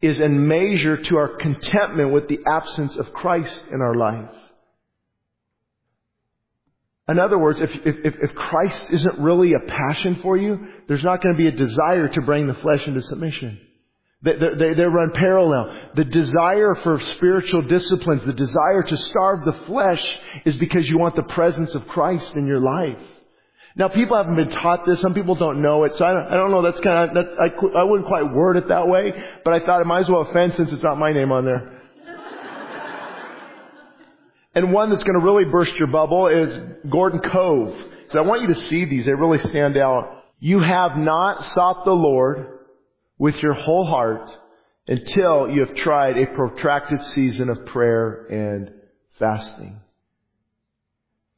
is 0.02 0.20
a 0.22 0.30
measure 0.30 0.98
to 0.98 1.18
our 1.18 1.36
contentment 1.38 2.14
with 2.14 2.30
the 2.30 2.40
absence 2.48 2.96
of 2.96 3.12
Christ 3.12 3.62
in 3.72 3.82
our 3.82 3.96
life. 3.96 4.34
In 7.10 7.20
other 7.20 7.38
words, 7.38 7.60
if, 7.60 7.72
if, 7.86 8.16
if 8.22 8.36
Christ 8.36 8.90
isn't 8.92 9.20
really 9.20 9.54
a 9.54 9.68
passion 9.68 10.20
for 10.22 10.38
you, 10.38 10.60
there's 10.88 11.04
not 11.04 11.22
going 11.22 11.36
to 11.36 11.38
be 11.38 11.48
a 11.48 11.52
desire 11.52 12.08
to 12.10 12.22
bring 12.22 12.48
the 12.48 12.54
flesh 12.56 12.86
into 12.86 13.02
submission. 13.02 13.60
They, 14.24 14.34
they, 14.34 14.74
they 14.74 14.84
run 14.84 15.12
parallel. 15.12 15.92
The 15.96 16.06
desire 16.06 16.74
for 16.76 17.00
spiritual 17.00 17.62
disciplines, 17.64 18.26
the 18.26 18.34
desire 18.34 18.82
to 18.82 18.98
starve 18.98 19.46
the 19.46 19.54
flesh 19.66 20.04
is 20.44 20.56
because 20.58 20.90
you 20.90 20.98
want 20.98 21.16
the 21.16 21.24
presence 21.24 21.76
of 21.76 21.88
Christ 21.88 22.36
in 22.36 22.48
your 22.48 22.60
life. 22.60 22.98
Now 23.76 23.90
people 23.90 24.18
haven't 24.18 24.36
been 24.36 24.50
taught 24.50 24.88
this. 24.88 25.00
Some 25.02 25.14
people 25.14 25.36
don't 25.36 25.62
know 25.62 25.84
it. 25.84 25.96
So 25.98 26.06
I 26.06 26.14
don't, 26.14 26.28
I 26.30 26.36
don't 26.36 26.50
know. 26.50 26.64
That's 26.64 26.80
kind 26.80 27.10
of, 27.10 27.16
that's, 27.16 27.38
I, 27.38 27.50
I 27.78 27.84
wouldn't 27.84 28.08
quite 28.08 28.34
word 28.34 28.58
it 28.58 28.70
that 28.70 28.88
way, 28.88 29.14
but 29.46 29.54
I 29.54 29.64
thought 29.64 29.82
it 29.82 29.86
might 29.86 30.02
as 30.02 30.10
well 30.10 30.22
offend 30.22 30.56
since 30.56 30.74
it's 30.74 30.82
not 30.82 30.98
my 30.98 31.14
name 31.14 31.32
on 31.32 31.46
there. 31.46 31.80
and 34.56 34.74
one 34.74 34.90
that's 34.90 35.04
going 35.04 35.20
to 35.20 35.24
really 35.24 35.46
burst 35.46 35.76
your 35.76 35.90
bubble 35.90 36.28
is 36.28 36.60
Gordon 36.90 37.20
Cove. 37.20 37.76
So 38.10 38.18
I 38.18 38.24
want 38.24 38.42
you 38.42 38.48
to 38.48 38.60
see 38.62 38.86
these. 38.86 39.06
They 39.06 39.14
really 39.14 39.38
stand 39.38 39.78
out. 39.78 40.24
You 40.40 40.60
have 40.60 40.98
not 40.98 41.46
sought 41.46 41.86
the 41.86 41.92
Lord 41.92 42.57
with 43.18 43.42
your 43.42 43.54
whole 43.54 43.86
heart 43.86 44.32
until 44.88 45.50
you 45.50 45.66
have 45.66 45.76
tried 45.76 46.18
a 46.18 46.28
protracted 46.28 47.04
season 47.06 47.50
of 47.50 47.66
prayer 47.66 48.26
and 48.28 48.72
fasting. 49.20 49.80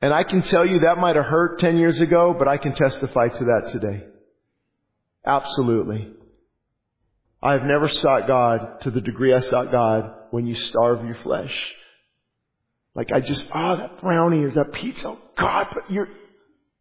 And 0.02 0.14
I 0.14 0.24
can 0.24 0.42
tell 0.44 0.66
you 0.66 0.80
that 0.80 0.98
might 0.98 1.16
have 1.16 1.26
hurt 1.26 1.60
10 1.60 1.78
years 1.78 2.00
ago, 2.00 2.36
but 2.38 2.48
I 2.48 2.58
can 2.58 2.74
testify 2.74 3.28
to 3.28 3.46
that 3.46 3.70
today. 3.72 4.06
Absolutely. 5.26 6.12
I 7.42 7.54
have 7.54 7.64
never 7.64 7.90
sought 7.90 8.28
God 8.28 8.82
to 8.82 8.92
the 8.92 9.02
degree 9.02 9.34
I 9.34 9.42
sought 9.42 9.72
God 9.72 10.14
when 10.32 10.46
you 10.46 10.56
starve 10.56 11.06
your 11.06 11.16
flesh. 11.16 11.54
Like 12.96 13.12
I 13.12 13.20
just, 13.20 13.46
oh, 13.54 13.78
that 13.78 14.02
brownie 14.02 14.44
or 14.44 14.52
that 14.52 14.74
pizza. 14.74 15.10
Oh, 15.10 15.20
God, 15.38 15.68
but 15.74 15.92
you're, 15.92 16.10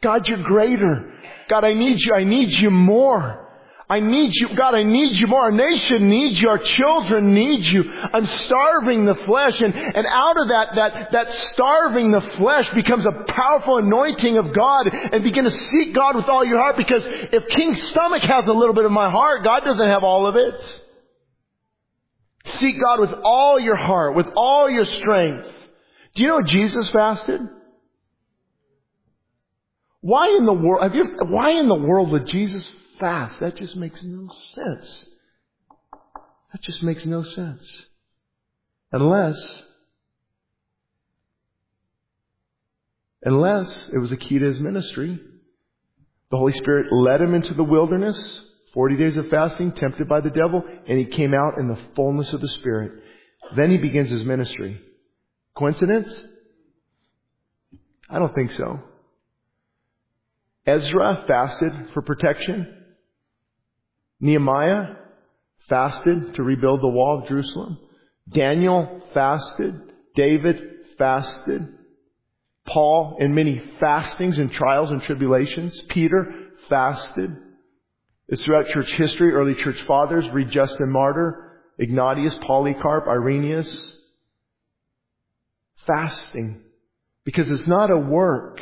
God, 0.03 0.29
you're 0.29 0.43
greater. 0.43 1.13
God, 1.49 1.65
I 1.65 1.75
need 1.75 2.01
you. 2.01 2.15
I 2.15 2.25
need 2.25 2.51
you 2.51 2.71
more. 2.71 3.48
I 3.91 4.01
need 4.01 4.35
you. 4.35 4.55
God, 4.55 4.75
I 4.75 4.83
need 4.83 5.19
you 5.19 5.27
more. 5.29 5.45
Our 5.45 5.51
nation 5.51 6.11
needs 6.11 6.41
you. 6.41 6.51
Our 6.51 6.59
children 6.59 7.33
need 7.33 7.65
you. 7.65 7.91
I'm 7.91 8.27
starving 8.27 9.07
the 9.07 9.15
flesh. 9.15 9.63
And, 9.63 9.75
and 9.75 10.07
out 10.07 10.39
of 10.39 10.49
that, 10.49 10.67
that, 10.77 11.13
that 11.13 11.33
starving 11.33 12.11
the 12.11 12.21
flesh 12.37 12.69
becomes 12.75 13.07
a 13.07 13.25
powerful 13.33 13.79
anointing 13.79 14.37
of 14.37 14.55
God 14.55 14.89
and 14.93 15.25
begin 15.25 15.45
to 15.45 15.51
seek 15.51 15.95
God 15.95 16.17
with 16.17 16.29
all 16.29 16.45
your 16.45 16.59
heart 16.59 16.77
because 16.77 17.03
if 17.07 17.49
King's 17.49 17.83
Stomach 17.91 18.23
has 18.25 18.47
a 18.47 18.53
little 18.53 18.75
bit 18.75 18.85
of 18.85 18.93
my 18.93 19.11
heart, 19.11 19.43
God 19.43 19.65
doesn't 19.65 19.89
have 19.89 20.05
all 20.05 20.27
of 20.27 20.37
it. 20.37 20.55
Seek 22.59 22.79
God 22.79 23.01
with 23.01 23.11
all 23.25 23.59
your 23.59 23.77
heart, 23.77 24.15
with 24.15 24.29
all 24.37 24.69
your 24.69 24.85
strength. 24.85 25.49
Do 26.15 26.23
you 26.25 26.29
know 26.29 26.43
Jesus 26.43 26.91
fasted? 26.91 27.41
Why 30.03 30.37
in 30.37 30.45
the 30.45 30.53
world, 30.53 30.83
have 30.83 30.95
you, 30.95 31.05
why 31.27 31.53
in 31.53 31.69
the 31.69 31.75
world 31.75 32.11
would 32.13 32.27
Jesus 32.27 32.71
fast. 32.99 33.41
That 33.41 33.57
just 33.57 33.77
makes 33.77 34.03
no 34.03 34.29
sense. 34.55 35.07
That 36.53 36.63
just 36.63 36.83
makes 36.83 37.05
no 37.05 37.23
sense. 37.23 37.87
Unless, 38.93 39.63
unless 43.23 43.91
it 43.93 43.99
was 43.99 44.13
a 44.13 44.17
key 44.17 44.39
to 44.39 44.45
his 44.45 44.61
ministry. 44.61 45.21
The 46.31 46.37
Holy 46.37 46.53
Spirit 46.53 46.93
led 46.93 47.21
him 47.21 47.35
into 47.35 47.55
the 47.55 47.65
wilderness, 47.65 48.41
40 48.75 48.97
days 48.97 49.17
of 49.17 49.29
fasting, 49.29 49.73
tempted 49.73 50.09
by 50.09 50.21
the 50.21 50.31
devil, 50.31 50.63
and 50.87 50.99
he 50.99 51.07
came 51.07 51.35
out 51.35 51.59
in 51.59 51.69
the 51.69 51.79
fullness 51.97 52.33
of 52.33 52.41
the 52.41 52.49
Spirit. 52.49 52.93
Then 53.57 53.71
he 53.71 53.79
begins 53.79 54.11
his 54.11 54.25
ministry. 54.25 54.81
Coincidence? 55.57 56.15
I 58.11 58.19
don't 58.19 58.35
think 58.35 58.53
so. 58.53 58.81
Ezra 60.67 61.25
fasted 61.27 61.73
for 61.95 62.03
protection. 62.03 62.78
Nehemiah 64.21 64.97
fasted 65.69 66.35
to 66.35 66.43
rebuild 66.43 66.81
the 66.81 66.89
wall 66.89 67.21
of 67.21 67.29
Jerusalem. 67.29 67.79
Daniel 68.31 69.03
fasted. 69.15 69.81
David 70.15 70.61
fasted. 70.97 71.69
Paul 72.67 73.17
in 73.21 73.35
many 73.35 73.63
fastings 73.81 74.39
and 74.39 74.53
trials 74.53 74.91
and 74.91 75.03
tribulations. 75.03 75.81
Peter 75.89 76.51
fasted. 76.69 77.37
It's 78.29 78.43
throughout 78.43 78.69
church 78.69 78.93
history, 78.93 79.33
early 79.33 79.55
church 79.55 79.81
fathers, 79.83 80.29
read 80.31 80.51
Justin 80.51 80.91
Martyr, 80.91 81.63
Ignatius, 81.79 82.35
Polycarp, 82.43 83.07
Irenaeus. 83.07 83.93
Fasting. 85.87 86.61
Because 87.25 87.51
it's 87.51 87.67
not 87.67 87.91
a 87.91 87.97
work. 87.97 88.61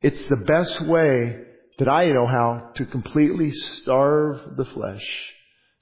It's 0.00 0.22
the 0.24 0.36
best 0.36 0.84
way 0.86 1.36
that 1.82 1.90
I 1.90 2.06
know 2.12 2.28
how 2.28 2.70
to 2.76 2.86
completely 2.86 3.50
starve 3.50 4.56
the 4.56 4.64
flesh. 4.64 5.04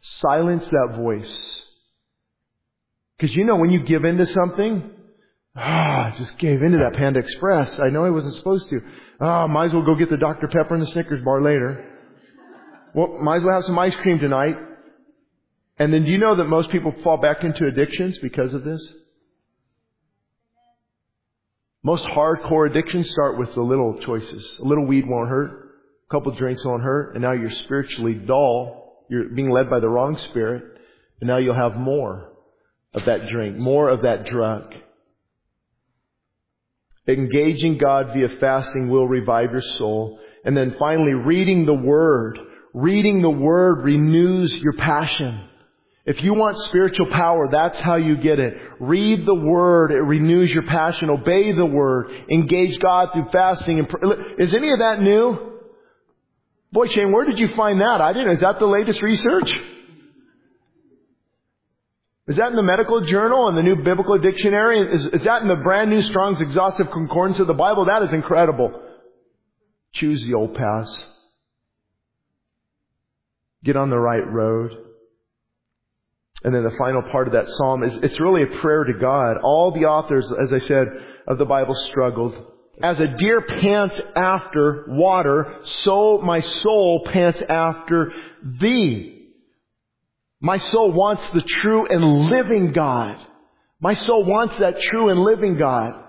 Silence 0.01 0.65
that 0.65 0.97
voice. 0.97 1.63
Because 3.19 3.37
you 3.37 3.45
know 3.45 3.57
when 3.57 3.71
you 3.71 3.85
give 3.85 4.07
into 4.07 4.25
something, 4.25 4.93
ah, 5.55 6.07
I 6.07 6.15
just 6.17 6.39
gave 6.39 6.63
into 6.63 6.79
that 6.79 6.95
Panda 6.95 7.21
Express. 7.21 7.79
I 7.79 7.91
know 7.91 8.07
I 8.07 8.11
wasn't 8.11 8.35
supposed 8.37 8.71
to. 8.71 8.81
Ah, 9.21 9.47
might 9.47 9.67
as 9.67 9.73
well 9.75 9.85
go 9.85 9.95
get 9.95 10.09
the 10.09 10.17
Dr. 10.17 10.49
Pepper 10.49 10.73
and 10.73 10.83
the 10.83 10.87
Snickers 10.87 11.23
bar 11.23 11.43
later. 11.43 11.87
Well, 12.95 13.19
might 13.21 13.37
as 13.37 13.43
well 13.43 13.57
have 13.57 13.67
some 13.67 13.79
ice 13.79 13.97
cream 13.97 14.19
tonight. 14.19 14.57
And 15.79 15.93
then 15.93 16.05
do 16.05 16.11
you 16.11 16.19
know 16.19 16.37
that 16.37 16.47
most 16.47 16.71
people 16.71 16.95
fall 17.05 17.19
back 17.19 17.45
into 17.45 17.67
addictions 17.67 18.17
because 18.23 18.55
of 18.55 18.65
this? 18.65 18.83
Most 21.83 22.05
hardcore 22.07 22.71
addictions 22.71 23.11
start 23.11 23.39
with 23.39 23.53
the 23.55 23.61
little 23.61 24.01
choices. 24.01 24.59
A 24.61 24.65
little 24.65 24.87
weed 24.87 25.05
won't 25.07 25.29
hurt 25.29 25.70
couple 26.11 26.33
drinks 26.33 26.65
on 26.65 26.81
her, 26.81 27.13
and 27.13 27.23
now 27.23 27.33
you're 27.33 27.51
spiritually 27.51 28.15
dull. 28.15 29.05
You're 29.09 29.29
being 29.29 29.51
led 29.51 29.71
by 29.71 29.81
the 29.81 29.89
wrong 29.89 30.17
spirit, 30.19 30.63
and 31.21 31.29
now 31.29 31.39
you'll 31.39 31.55
have 31.55 31.77
more 31.77 32.33
of 32.95 33.05
that 33.05 33.29
drink, 33.29 33.57
more 33.57 33.89
of 33.89 34.03
that 34.03 34.27
drug. 34.27 34.73
Engaging 37.07 37.79
God 37.79 38.13
via 38.13 38.29
fasting 38.41 38.89
will 38.89 39.09
revive 39.09 39.53
your 39.53 39.63
soul. 39.63 40.19
And 40.45 40.57
then 40.57 40.77
finally, 40.79 41.13
reading 41.13 41.67
the 41.67 41.75
Word. 41.75 42.39
Reading 42.73 43.21
the 43.21 43.31
Word 43.31 43.83
renews 43.83 44.55
your 44.55 44.75
passion. 44.75 45.49
If 46.07 46.23
you 46.23 46.35
want 46.35 46.57
spiritual 46.59 47.07
power, 47.11 47.49
that's 47.51 47.81
how 47.81 47.97
you 47.97 48.17
get 48.17 48.39
it. 48.39 48.55
Read 48.79 49.27
the 49.27 49.35
Word. 49.35 49.91
It 49.91 50.01
renews 50.03 50.53
your 50.53 50.63
passion. 50.65 51.11
Obey 51.11 51.53
the 51.53 51.67
Word. 51.67 52.11
Engage 52.31 52.79
God 52.79 53.13
through 53.13 53.29
fasting 53.33 53.81
and 53.81 54.39
Is 54.39 54.55
any 54.55 54.71
of 54.73 54.79
that 54.79 55.01
new? 55.01 55.50
Boy, 56.73 56.87
Shane, 56.87 57.13
where 57.13 57.25
did 57.25 57.39
you 57.39 57.49
find 57.57 57.81
that? 57.81 58.01
I 58.01 58.13
didn't. 58.13 58.33
Is 58.33 58.41
that 58.41 58.59
the 58.59 58.67
latest 58.67 59.03
research? 59.03 59.53
Is 62.29 62.37
that 62.37 62.51
in 62.51 62.55
the 62.55 62.63
medical 62.63 63.01
journal 63.01 63.49
and 63.49 63.59
the 63.59 63.63
new 63.63 63.83
biblical 63.83 64.17
dictionary? 64.19 64.95
Is, 64.95 65.05
is 65.07 65.25
that 65.25 65.43
in 65.43 65.49
the 65.49 65.57
brand 65.57 65.91
new 65.91 66.01
Strong's 66.01 66.41
exhaustive 66.41 66.89
concordance 66.93 67.41
of 67.41 67.49
the 67.49 67.55
Bible? 67.55 67.87
That 67.87 68.05
is 68.05 68.13
incredible. 68.13 68.71
Choose 69.95 70.23
the 70.23 70.35
old 70.35 70.55
paths. 70.55 71.05
Get 73.65 73.75
on 73.77 73.91
the 73.91 73.99
right 73.99 74.25
road. 74.31 74.77
And 76.45 76.55
then 76.55 76.63
the 76.63 76.75
final 76.79 77.03
part 77.11 77.27
of 77.27 77.33
that 77.35 77.49
psalm 77.49 77.83
is, 77.83 77.95
it's 77.97 78.21
really 78.21 78.45
a 78.45 78.61
prayer 78.61 78.85
to 78.85 78.95
God. 78.99 79.39
All 79.43 79.73
the 79.73 79.87
authors, 79.87 80.33
as 80.41 80.53
I 80.53 80.59
said, 80.61 80.87
of 81.27 81.37
the 81.37 81.45
Bible 81.45 81.75
struggled. 81.75 82.35
As 82.83 82.99
a 82.99 83.17
deer 83.17 83.43
pants 83.43 84.01
after 84.17 84.87
water, 84.89 85.57
so 85.65 86.19
my 86.19 86.41
soul 86.41 87.05
pants 87.05 87.43
after 87.47 88.13
thee. 88.43 89.29
My 90.41 90.57
soul 90.59 90.93
wants 90.93 91.23
the 91.35 91.43
true 91.43 91.87
and 91.87 92.31
living 92.31 92.73
God. 92.73 93.19
My 93.81 93.95
soul 93.95 94.25
wants 94.25 94.57
that 94.59 94.81
true 94.81 95.11
and 95.11 95.21
living 95.21 95.59
God. 95.59 96.03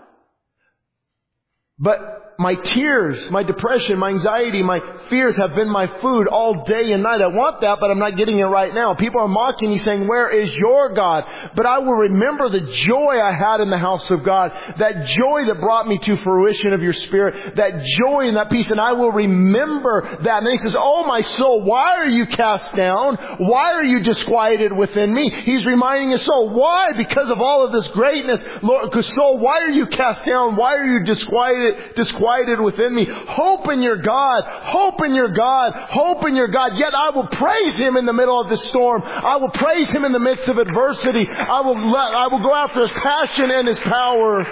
But 1.78 2.31
my 2.42 2.56
tears, 2.56 3.30
my 3.30 3.44
depression, 3.44 4.00
my 4.00 4.10
anxiety, 4.10 4.64
my 4.64 4.80
fears 5.10 5.38
have 5.38 5.54
been 5.56 5.70
my 5.70 5.86
food 6.02 6.28
all 6.28 6.66
day 6.66 6.92
and 6.92 7.04
night. 7.04 7.22
I 7.22 7.28
want 7.28 7.62
that, 7.62 7.80
but 7.80 7.92
I'm 7.92 8.00
not 8.00 8.18
getting 8.18 8.40
it 8.40 8.46
right 8.46 8.74
now. 8.74 8.96
People 8.96 9.22
are 9.22 9.28
mocking 9.28 9.70
me 9.70 9.78
saying, 9.78 10.08
where 10.08 10.28
is 10.28 10.52
your 10.56 10.94
God? 10.96 11.24
But 11.56 11.68
I 11.68 11.78
will 11.78 11.94
remember 11.94 12.50
the 12.50 12.62
joy 12.62 13.22
I 13.22 13.32
had 13.32 13.62
in 13.62 13.70
the 13.70 13.78
house 13.78 14.10
of 14.10 14.24
God. 14.26 14.52
That 14.80 15.06
joy 15.06 15.46
that 15.46 15.60
brought 15.62 15.88
me 15.88 16.00
to 16.00 16.18
fruition 16.18 16.74
of 16.74 16.82
your 16.82 16.94
spirit. 16.94 17.56
That 17.58 17.84
joy 17.84 18.28
and 18.28 18.38
that 18.38 18.50
peace. 18.50 18.72
And 18.72 18.82
I 18.82 18.94
will 18.94 19.12
remember 19.12 20.18
that. 20.24 20.42
And 20.42 20.52
he 20.52 20.58
says, 20.58 20.76
Oh 20.76 21.06
my 21.06 21.22
soul, 21.22 21.62
why 21.64 21.98
are 21.98 22.10
you 22.10 22.26
cast 22.26 22.76
down? 22.76 23.18
Why 23.38 23.74
are 23.74 23.86
you 23.86 24.00
disquieted 24.00 24.74
within 24.74 25.14
me? 25.14 25.30
He's 25.30 25.66
reminding 25.68 26.10
his 26.10 26.24
soul, 26.24 26.50
why? 26.50 26.94
Because 26.98 27.30
of 27.30 27.40
all 27.40 27.66
of 27.68 27.72
this 27.72 27.88
greatness. 27.90 28.44
Lord, 28.64 28.92
soul, 29.06 29.38
why 29.38 29.60
are 29.60 29.70
you 29.70 29.86
cast 29.86 30.26
down? 30.26 30.56
Why 30.56 30.76
are 30.76 30.86
you 30.86 31.04
disquieted, 31.06 31.94
disquieted? 31.96 32.31
Within 32.62 32.96
me. 32.96 33.08
Hope 33.10 33.70
in 33.70 33.82
your 33.82 33.98
God. 33.98 34.44
Hope 34.46 35.04
in 35.04 35.14
your 35.14 35.30
God. 35.30 35.74
Hope 35.74 36.26
in 36.28 36.36
your 36.36 36.48
God. 36.48 36.78
Yet 36.78 36.94
I 36.94 37.10
will 37.12 37.28
praise 37.28 37.76
Him 37.76 37.98
in 37.98 38.06
the 38.06 38.14
middle 38.14 38.40
of 38.40 38.50
the 38.50 38.58
storm. 38.58 39.02
I 39.04 39.38
will 39.38 39.50
praise 39.50 39.88
Him 39.90 40.06
in 40.06 40.12
the 40.12 40.20
midst 40.20 40.48
of 40.48 40.58
adversity. 40.58 41.28
I 41.30 41.62
will 41.62 41.76
let, 41.76 42.14
I 42.16 42.28
will 42.28 42.42
go 42.42 42.54
after 42.54 42.82
His 42.82 42.92
passion 42.92 43.52
and 43.52 43.68
His 43.68 43.80
power. 43.80 44.46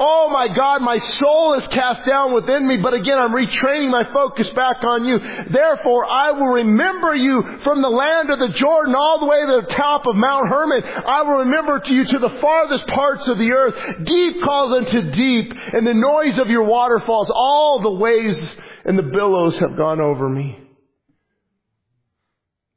Oh 0.00 0.30
my 0.32 0.48
God, 0.48 0.82
my 0.82 0.98
soul 0.98 1.54
is 1.54 1.66
cast 1.68 2.06
down 2.06 2.32
within 2.32 2.66
me, 2.66 2.78
but 2.78 2.94
again, 2.94 3.18
I'm 3.18 3.32
retraining 3.32 3.90
my 3.90 4.04
focus 4.12 4.48
back 4.50 4.82
on 4.84 5.04
you. 5.04 5.18
Therefore, 5.50 6.04
I 6.04 6.32
will 6.32 6.48
remember 6.48 7.14
you 7.14 7.60
from 7.62 7.82
the 7.82 7.88
land 7.88 8.30
of 8.30 8.38
the 8.38 8.48
Jordan 8.48 8.94
all 8.94 9.20
the 9.20 9.26
way 9.26 9.40
to 9.40 9.66
the 9.66 9.74
top 9.74 10.06
of 10.06 10.16
Mount 10.16 10.48
Hermon. 10.48 10.82
I 10.84 11.22
will 11.22 11.38
remember 11.38 11.80
to 11.80 11.94
you 11.94 12.04
to 12.04 12.18
the 12.18 12.38
farthest 12.40 12.86
parts 12.88 13.28
of 13.28 13.38
the 13.38 13.52
earth. 13.52 14.04
Deep 14.04 14.42
calls 14.42 14.72
unto 14.72 15.10
deep, 15.10 15.52
and 15.72 15.86
the 15.86 15.94
noise 15.94 16.38
of 16.38 16.48
your 16.48 16.64
waterfalls. 16.64 17.30
All 17.32 17.80
the 17.80 17.92
waves 17.92 18.40
and 18.84 18.98
the 18.98 19.02
billows 19.02 19.58
have 19.58 19.76
gone 19.76 20.00
over 20.00 20.28
me. 20.28 20.58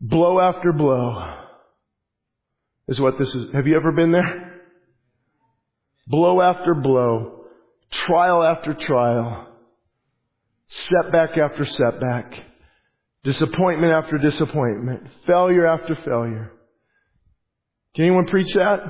Blow 0.01 0.39
after 0.39 0.71
blow 0.71 1.33
is 2.87 2.99
what 2.99 3.17
this 3.17 3.33
is. 3.33 3.53
Have 3.53 3.65
you 3.65 3.75
ever 3.75 3.91
been 3.91 4.11
there? 4.11 4.54
Blow 6.07 6.41
after 6.41 6.73
blow, 6.73 7.45
trial 7.91 8.43
after 8.43 8.73
trial, 8.73 9.47
setback 10.67 11.37
after 11.37 11.65
setback, 11.65 12.33
disappointment 13.23 13.91
after 13.91 14.17
disappointment, 14.17 15.07
failure 15.25 15.65
after 15.65 15.95
failure. 15.95 16.51
Can 17.95 18.05
anyone 18.05 18.27
preach 18.27 18.53
that? 18.53 18.81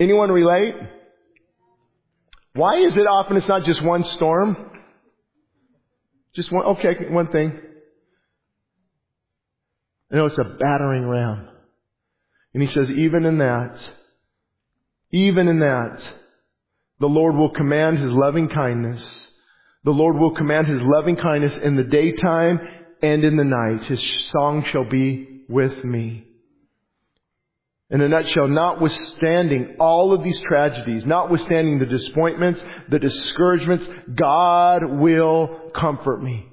Anyone 0.00 0.30
relate? 0.30 0.74
Why 2.54 2.78
is 2.78 2.96
it 2.96 3.00
often 3.00 3.36
it's 3.36 3.48
not 3.48 3.64
just 3.64 3.82
one 3.82 4.04
storm? 4.04 4.56
Just 6.34 6.50
one, 6.50 6.64
okay, 6.64 6.94
one 7.10 7.28
thing. 7.28 7.60
I 10.12 10.16
know 10.16 10.26
it's 10.26 10.38
a 10.38 10.44
battering 10.44 11.06
ram. 11.06 11.48
And 12.52 12.62
he 12.62 12.68
says, 12.68 12.90
even 12.90 13.24
in 13.24 13.38
that, 13.38 13.76
even 15.14 15.46
in 15.46 15.60
that, 15.60 16.06
the 16.98 17.08
Lord 17.08 17.36
will 17.36 17.50
command 17.50 17.98
His 17.98 18.12
loving 18.12 18.48
kindness. 18.48 19.02
The 19.84 19.92
Lord 19.92 20.16
will 20.16 20.34
command 20.34 20.66
His 20.66 20.82
loving 20.82 21.16
kindness 21.16 21.56
in 21.58 21.76
the 21.76 21.84
daytime 21.84 22.60
and 23.00 23.22
in 23.22 23.36
the 23.36 23.44
night. 23.44 23.84
His 23.84 24.04
song 24.30 24.64
shall 24.64 24.88
be 24.88 25.44
with 25.48 25.84
me. 25.84 26.24
In 27.90 28.00
a 28.00 28.08
nutshell, 28.08 28.48
notwithstanding 28.48 29.76
all 29.78 30.12
of 30.12 30.24
these 30.24 30.40
tragedies, 30.48 31.06
notwithstanding 31.06 31.78
the 31.78 31.86
disappointments, 31.86 32.60
the 32.88 32.98
discouragements, 32.98 33.86
God 34.16 34.82
will 34.84 35.70
comfort 35.76 36.22
me. 36.22 36.48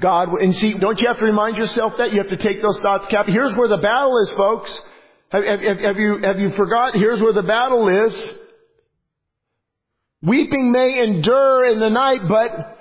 God, 0.00 0.28
and 0.28 0.54
see, 0.54 0.74
don't 0.74 1.00
you 1.00 1.08
have 1.08 1.18
to 1.18 1.24
remind 1.24 1.56
yourself 1.56 1.94
that? 1.98 2.12
You 2.12 2.18
have 2.18 2.30
to 2.30 2.36
take 2.36 2.62
those 2.62 2.78
thoughts 2.78 3.06
captive. 3.08 3.34
Here's 3.34 3.56
where 3.56 3.68
the 3.68 3.78
battle 3.78 4.16
is, 4.18 4.30
folks. 4.36 4.82
Have, 5.30 5.44
have, 5.44 5.60
have, 5.60 5.96
you, 5.96 6.18
have 6.22 6.40
you 6.40 6.50
forgot? 6.52 6.94
Here's 6.94 7.20
where 7.20 7.34
the 7.34 7.42
battle 7.42 7.88
is. 8.06 8.34
Weeping 10.22 10.72
may 10.72 11.00
endure 11.02 11.66
in 11.70 11.78
the 11.78 11.90
night, 11.90 12.26
but 12.26 12.77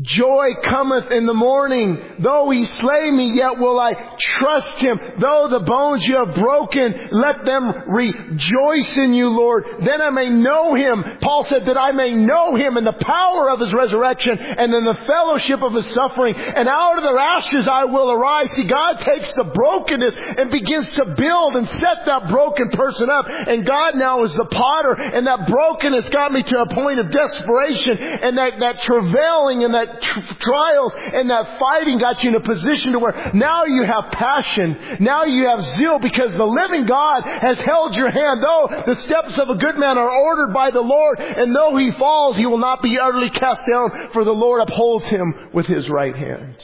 Joy 0.00 0.50
cometh 0.62 1.10
in 1.10 1.26
the 1.26 1.34
morning. 1.34 1.98
Though 2.20 2.50
he 2.50 2.66
slay 2.66 3.10
me, 3.10 3.32
yet 3.34 3.58
will 3.58 3.80
I 3.80 3.94
trust 4.16 4.78
him. 4.78 4.96
Though 5.18 5.48
the 5.50 5.64
bones 5.66 6.06
you 6.06 6.24
have 6.24 6.36
broken, 6.36 7.08
let 7.10 7.44
them 7.44 7.72
rejoice 7.88 8.96
in 8.96 9.12
you, 9.12 9.28
Lord. 9.30 9.64
Then 9.80 10.00
I 10.00 10.10
may 10.10 10.28
know 10.28 10.76
him. 10.76 11.02
Paul 11.20 11.42
said 11.44 11.66
that 11.66 11.76
I 11.76 11.90
may 11.90 12.14
know 12.14 12.54
him 12.54 12.76
in 12.76 12.84
the 12.84 12.92
power 12.92 13.50
of 13.50 13.58
his 13.58 13.74
resurrection 13.74 14.38
and 14.38 14.72
in 14.72 14.84
the 14.84 15.02
fellowship 15.04 15.62
of 15.62 15.74
his 15.74 15.86
suffering. 15.86 16.36
And 16.36 16.68
out 16.68 16.98
of 16.98 17.02
their 17.02 17.18
ashes 17.18 17.66
I 17.66 17.86
will 17.86 18.12
arise. 18.12 18.52
See, 18.52 18.68
God 18.68 19.00
takes 19.00 19.34
the 19.34 19.50
brokenness 19.52 20.14
and 20.38 20.48
begins 20.52 20.88
to 20.90 21.14
build 21.16 21.56
and 21.56 21.68
set 21.68 22.06
that 22.06 22.28
broken 22.28 22.70
person 22.70 23.10
up. 23.10 23.26
And 23.28 23.66
God 23.66 23.96
now 23.96 24.22
is 24.22 24.32
the 24.34 24.44
potter 24.44 24.92
and 24.92 25.26
that 25.26 25.48
brokenness 25.48 26.08
got 26.10 26.30
me 26.30 26.44
to 26.44 26.58
a 26.60 26.72
point 26.72 27.00
of 27.00 27.10
desperation 27.10 27.98
and 27.98 28.38
that, 28.38 28.60
that 28.60 28.82
travailing 28.82 29.64
and 29.64 29.74
that 29.74 29.87
that 29.88 30.02
tr- 30.02 30.34
trials 30.40 30.92
and 30.96 31.30
that 31.30 31.58
fighting 31.58 31.98
got 31.98 32.22
you 32.22 32.30
in 32.30 32.36
a 32.36 32.40
position 32.40 32.92
to 32.92 32.98
where 32.98 33.30
now 33.34 33.64
you 33.64 33.84
have 33.84 34.12
passion. 34.12 34.76
Now 35.00 35.24
you 35.24 35.48
have 35.48 35.64
zeal 35.76 35.98
because 36.00 36.32
the 36.32 36.44
living 36.44 36.86
God 36.86 37.24
has 37.26 37.58
held 37.58 37.96
your 37.96 38.10
hand. 38.10 38.42
Though 38.42 38.82
the 38.86 38.96
steps 38.96 39.38
of 39.38 39.48
a 39.48 39.54
good 39.54 39.78
man 39.78 39.98
are 39.98 40.10
ordered 40.10 40.52
by 40.52 40.70
the 40.70 40.80
Lord 40.80 41.20
and 41.20 41.54
though 41.54 41.76
he 41.76 41.90
falls, 41.92 42.36
he 42.36 42.46
will 42.46 42.58
not 42.58 42.82
be 42.82 42.98
utterly 42.98 43.30
cast 43.30 43.64
down 43.70 44.10
for 44.12 44.24
the 44.24 44.32
Lord 44.32 44.68
upholds 44.68 45.06
him 45.08 45.50
with 45.52 45.66
his 45.66 45.88
right 45.88 46.14
hand. 46.14 46.56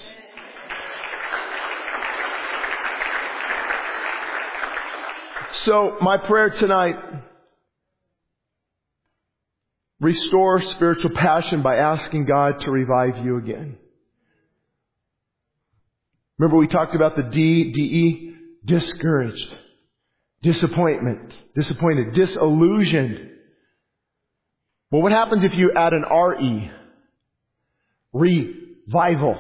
So 5.52 5.96
my 6.00 6.18
prayer 6.18 6.50
tonight 6.50 6.96
Restore 10.00 10.60
spiritual 10.62 11.10
passion 11.10 11.62
by 11.62 11.76
asking 11.76 12.26
God 12.26 12.60
to 12.60 12.70
revive 12.70 13.24
you 13.24 13.38
again. 13.38 13.78
Remember 16.38 16.56
we 16.56 16.66
talked 16.66 16.94
about 16.94 17.16
the 17.16 17.22
D, 17.22 17.70
D-E, 17.72 18.34
discouraged, 18.64 19.54
disappointment, 20.42 21.40
disappointed, 21.54 22.14
disillusioned. 22.14 23.30
Well, 24.90 25.02
what 25.02 25.12
happens 25.12 25.44
if 25.44 25.54
you 25.54 25.72
add 25.76 25.92
an 25.92 26.04
R-E? 26.04 26.70
Revival. 28.12 29.38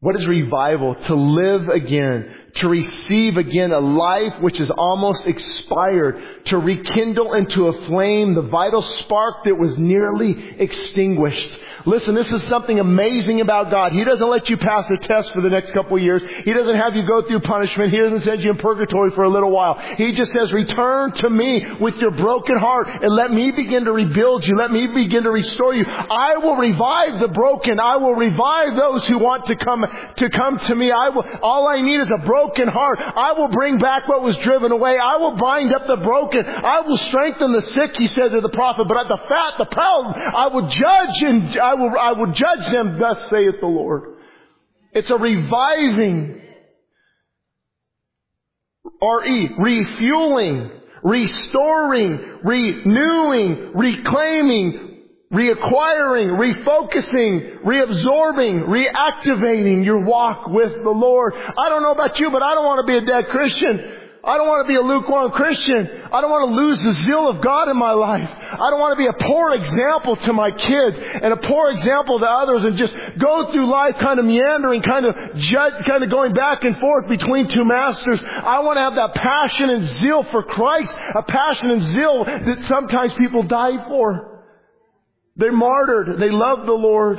What 0.00 0.16
is 0.16 0.26
revival? 0.26 0.94
To 0.94 1.14
live 1.14 1.68
again, 1.68 2.34
to 2.56 2.68
receive 2.68 3.36
again 3.36 3.72
a 3.72 3.78
life 3.78 4.40
which 4.40 4.60
is 4.60 4.70
almost 4.70 5.26
expired, 5.26 6.44
to 6.46 6.58
rekindle 6.58 7.34
into 7.34 7.68
a 7.68 7.86
flame 7.86 8.34
the 8.34 8.42
vital 8.42 8.82
spark 8.82 9.44
that 9.44 9.56
was 9.56 9.76
nearly 9.76 10.56
extinguished. 10.58 11.58
Listen, 11.84 12.14
this 12.14 12.32
is 12.32 12.42
something 12.44 12.80
amazing 12.80 13.40
about 13.40 13.70
God. 13.70 13.92
He 13.92 14.04
doesn't 14.04 14.28
let 14.28 14.48
you 14.48 14.56
pass 14.56 14.88
a 14.90 14.96
test 14.96 15.32
for 15.32 15.42
the 15.42 15.50
next 15.50 15.72
couple 15.72 15.98
years. 15.98 16.22
He 16.44 16.52
doesn't 16.52 16.76
have 16.76 16.96
you 16.96 17.06
go 17.06 17.22
through 17.22 17.40
punishment. 17.40 17.92
He 17.92 17.98
doesn't 17.98 18.22
send 18.22 18.42
you 18.42 18.50
in 18.50 18.56
purgatory 18.56 19.10
for 19.10 19.24
a 19.24 19.28
little 19.28 19.50
while. 19.50 19.78
He 19.96 20.12
just 20.12 20.32
says, 20.32 20.52
return 20.52 21.12
to 21.12 21.30
me 21.30 21.64
with 21.80 21.96
your 21.96 22.10
broken 22.12 22.58
heart 22.58 22.88
and 22.88 23.14
let 23.14 23.30
me 23.30 23.50
begin 23.52 23.84
to 23.84 23.92
rebuild 23.92 24.46
you. 24.46 24.56
Let 24.58 24.70
me 24.70 24.86
begin 24.88 25.24
to 25.24 25.30
restore 25.30 25.74
you. 25.74 25.84
I 25.86 26.38
will 26.38 26.56
revive 26.56 27.20
the 27.20 27.28
broken. 27.28 27.78
I 27.78 27.96
will 27.96 28.14
revive 28.14 28.76
those 28.76 29.06
who 29.06 29.18
want 29.18 29.46
to 29.46 29.56
come, 29.56 29.84
to 30.16 30.30
come 30.30 30.58
to 30.58 30.74
me. 30.74 30.90
I 30.90 31.10
will, 31.10 31.24
all 31.42 31.68
I 31.68 31.80
need 31.82 32.00
is 32.00 32.10
a 32.10 32.18
broken 32.18 32.45
broken 32.46 32.68
heart. 32.68 32.98
I 33.00 33.32
will 33.32 33.48
bring 33.48 33.78
back 33.78 34.08
what 34.08 34.22
was 34.22 34.36
driven 34.38 34.72
away. 34.72 34.98
I 34.98 35.16
will 35.16 35.36
bind 35.36 35.74
up 35.74 35.86
the 35.86 35.96
broken. 35.96 36.44
I 36.46 36.80
will 36.80 36.96
strengthen 36.96 37.52
the 37.52 37.62
sick, 37.62 37.96
he 37.96 38.06
said 38.08 38.30
to 38.30 38.40
the 38.40 38.48
prophet. 38.50 38.86
But 38.88 38.98
at 38.98 39.08
the 39.08 39.16
fat, 39.28 39.54
the 39.58 39.66
proud, 39.66 40.14
I 40.16 40.48
will 40.48 40.68
judge 40.68 41.22
and 41.22 41.58
I 41.58 41.74
will, 41.74 41.92
I 41.98 42.12
will 42.12 42.32
judge 42.32 42.72
them, 42.72 42.98
thus 42.98 43.28
saith 43.30 43.60
the 43.60 43.66
Lord. 43.66 44.16
It's 44.92 45.10
a 45.10 45.16
reviving. 45.16 46.42
R-E, 49.02 49.50
refueling, 49.58 50.70
restoring, 51.02 52.38
renewing, 52.42 53.72
reclaiming, 53.74 54.85
reacquiring, 55.32 56.38
refocusing, 56.38 57.62
reabsorbing, 57.62 58.68
reactivating 58.68 59.84
your 59.84 60.04
walk 60.04 60.46
with 60.46 60.72
the 60.72 60.90
Lord. 60.90 61.34
I 61.36 61.68
don't 61.68 61.82
know 61.82 61.92
about 61.92 62.20
you, 62.20 62.30
but 62.30 62.42
I 62.42 62.54
don't 62.54 62.64
want 62.64 62.86
to 62.86 62.92
be 62.92 62.98
a 62.98 63.06
dead 63.06 63.28
Christian. 63.28 64.02
I 64.26 64.38
don't 64.38 64.48
want 64.48 64.66
to 64.66 64.68
be 64.68 64.74
a 64.74 64.82
lukewarm 64.82 65.30
Christian. 65.30 65.88
I 66.12 66.20
don't 66.20 66.30
want 66.30 66.50
to 66.50 66.56
lose 66.56 66.82
the 66.82 67.00
zeal 67.04 67.28
of 67.28 67.40
God 67.40 67.68
in 67.68 67.76
my 67.76 67.92
life. 67.92 68.28
I 68.28 68.70
don't 68.70 68.80
want 68.80 68.98
to 68.98 69.02
be 69.02 69.06
a 69.06 69.12
poor 69.12 69.54
example 69.54 70.16
to 70.16 70.32
my 70.32 70.50
kids 70.50 70.98
and 70.98 71.32
a 71.32 71.36
poor 71.36 71.70
example 71.70 72.18
to 72.18 72.26
others 72.26 72.64
and 72.64 72.76
just 72.76 72.92
go 73.18 73.52
through 73.52 73.70
life 73.70 73.94
kind 74.00 74.18
of 74.18 74.24
meandering, 74.24 74.82
kind 74.82 75.06
of 75.06 75.14
judge, 75.36 75.74
kind 75.86 76.02
of 76.02 76.10
going 76.10 76.34
back 76.34 76.64
and 76.64 76.76
forth 76.78 77.08
between 77.08 77.46
two 77.46 77.64
masters. 77.64 78.20
I 78.22 78.58
want 78.60 78.78
to 78.78 78.82
have 78.82 78.96
that 78.96 79.14
passion 79.14 79.70
and 79.70 79.86
zeal 79.86 80.24
for 80.24 80.42
Christ, 80.42 80.92
a 81.14 81.22
passion 81.22 81.70
and 81.70 81.82
zeal 81.82 82.24
that 82.24 82.64
sometimes 82.64 83.12
people 83.18 83.44
die 83.44 83.86
for. 83.86 84.35
They 85.36 85.50
martyred. 85.50 86.18
They 86.18 86.30
loved 86.30 86.66
the 86.66 86.72
Lord, 86.72 87.18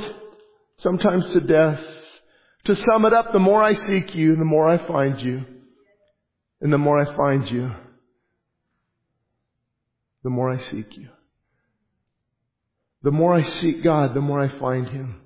sometimes 0.78 1.26
to 1.32 1.40
death. 1.40 1.80
To 2.64 2.76
sum 2.76 3.06
it 3.06 3.12
up, 3.12 3.32
the 3.32 3.38
more 3.38 3.62
I 3.62 3.72
seek 3.72 4.14
you, 4.14 4.36
the 4.36 4.44
more 4.44 4.68
I 4.68 4.78
find 4.78 5.20
you. 5.20 5.44
And 6.60 6.72
the 6.72 6.78
more 6.78 6.98
I 6.98 7.16
find 7.16 7.48
you, 7.48 7.70
the 10.24 10.30
more 10.30 10.50
I 10.50 10.58
seek 10.58 10.96
you. 10.96 11.08
The 13.02 13.12
more 13.12 13.34
I 13.34 13.42
seek 13.42 13.84
God, 13.84 14.14
the 14.14 14.20
more 14.20 14.40
I 14.40 14.48
find 14.58 14.88
Him. 14.88 15.20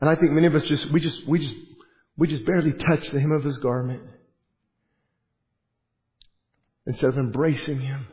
And 0.00 0.10
I 0.10 0.16
think 0.16 0.32
many 0.32 0.48
of 0.48 0.54
us 0.56 0.64
just, 0.64 0.90
we 0.90 1.00
just, 1.00 1.26
we 1.28 1.38
just, 1.38 1.54
we 2.16 2.26
just 2.26 2.44
barely 2.44 2.72
touch 2.72 3.08
the 3.10 3.20
hem 3.20 3.30
of 3.30 3.44
His 3.44 3.58
garment. 3.58 4.02
Instead 6.86 7.10
of 7.10 7.16
embracing 7.16 7.80
Him. 7.80 8.06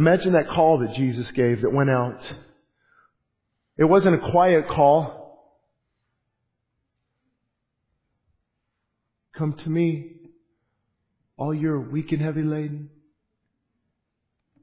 Imagine 0.00 0.32
that 0.32 0.48
call 0.48 0.78
that 0.78 0.94
Jesus 0.94 1.30
gave 1.32 1.60
that 1.60 1.74
went 1.74 1.90
out. 1.90 2.22
It 3.76 3.84
wasn't 3.84 4.14
a 4.14 4.30
quiet 4.30 4.66
call. 4.66 5.52
Come 9.36 9.52
to 9.62 9.68
me, 9.68 10.12
all 11.36 11.52
you're 11.52 11.78
weak 11.78 12.12
and 12.12 12.22
heavy 12.22 12.42
laden. 12.42 12.88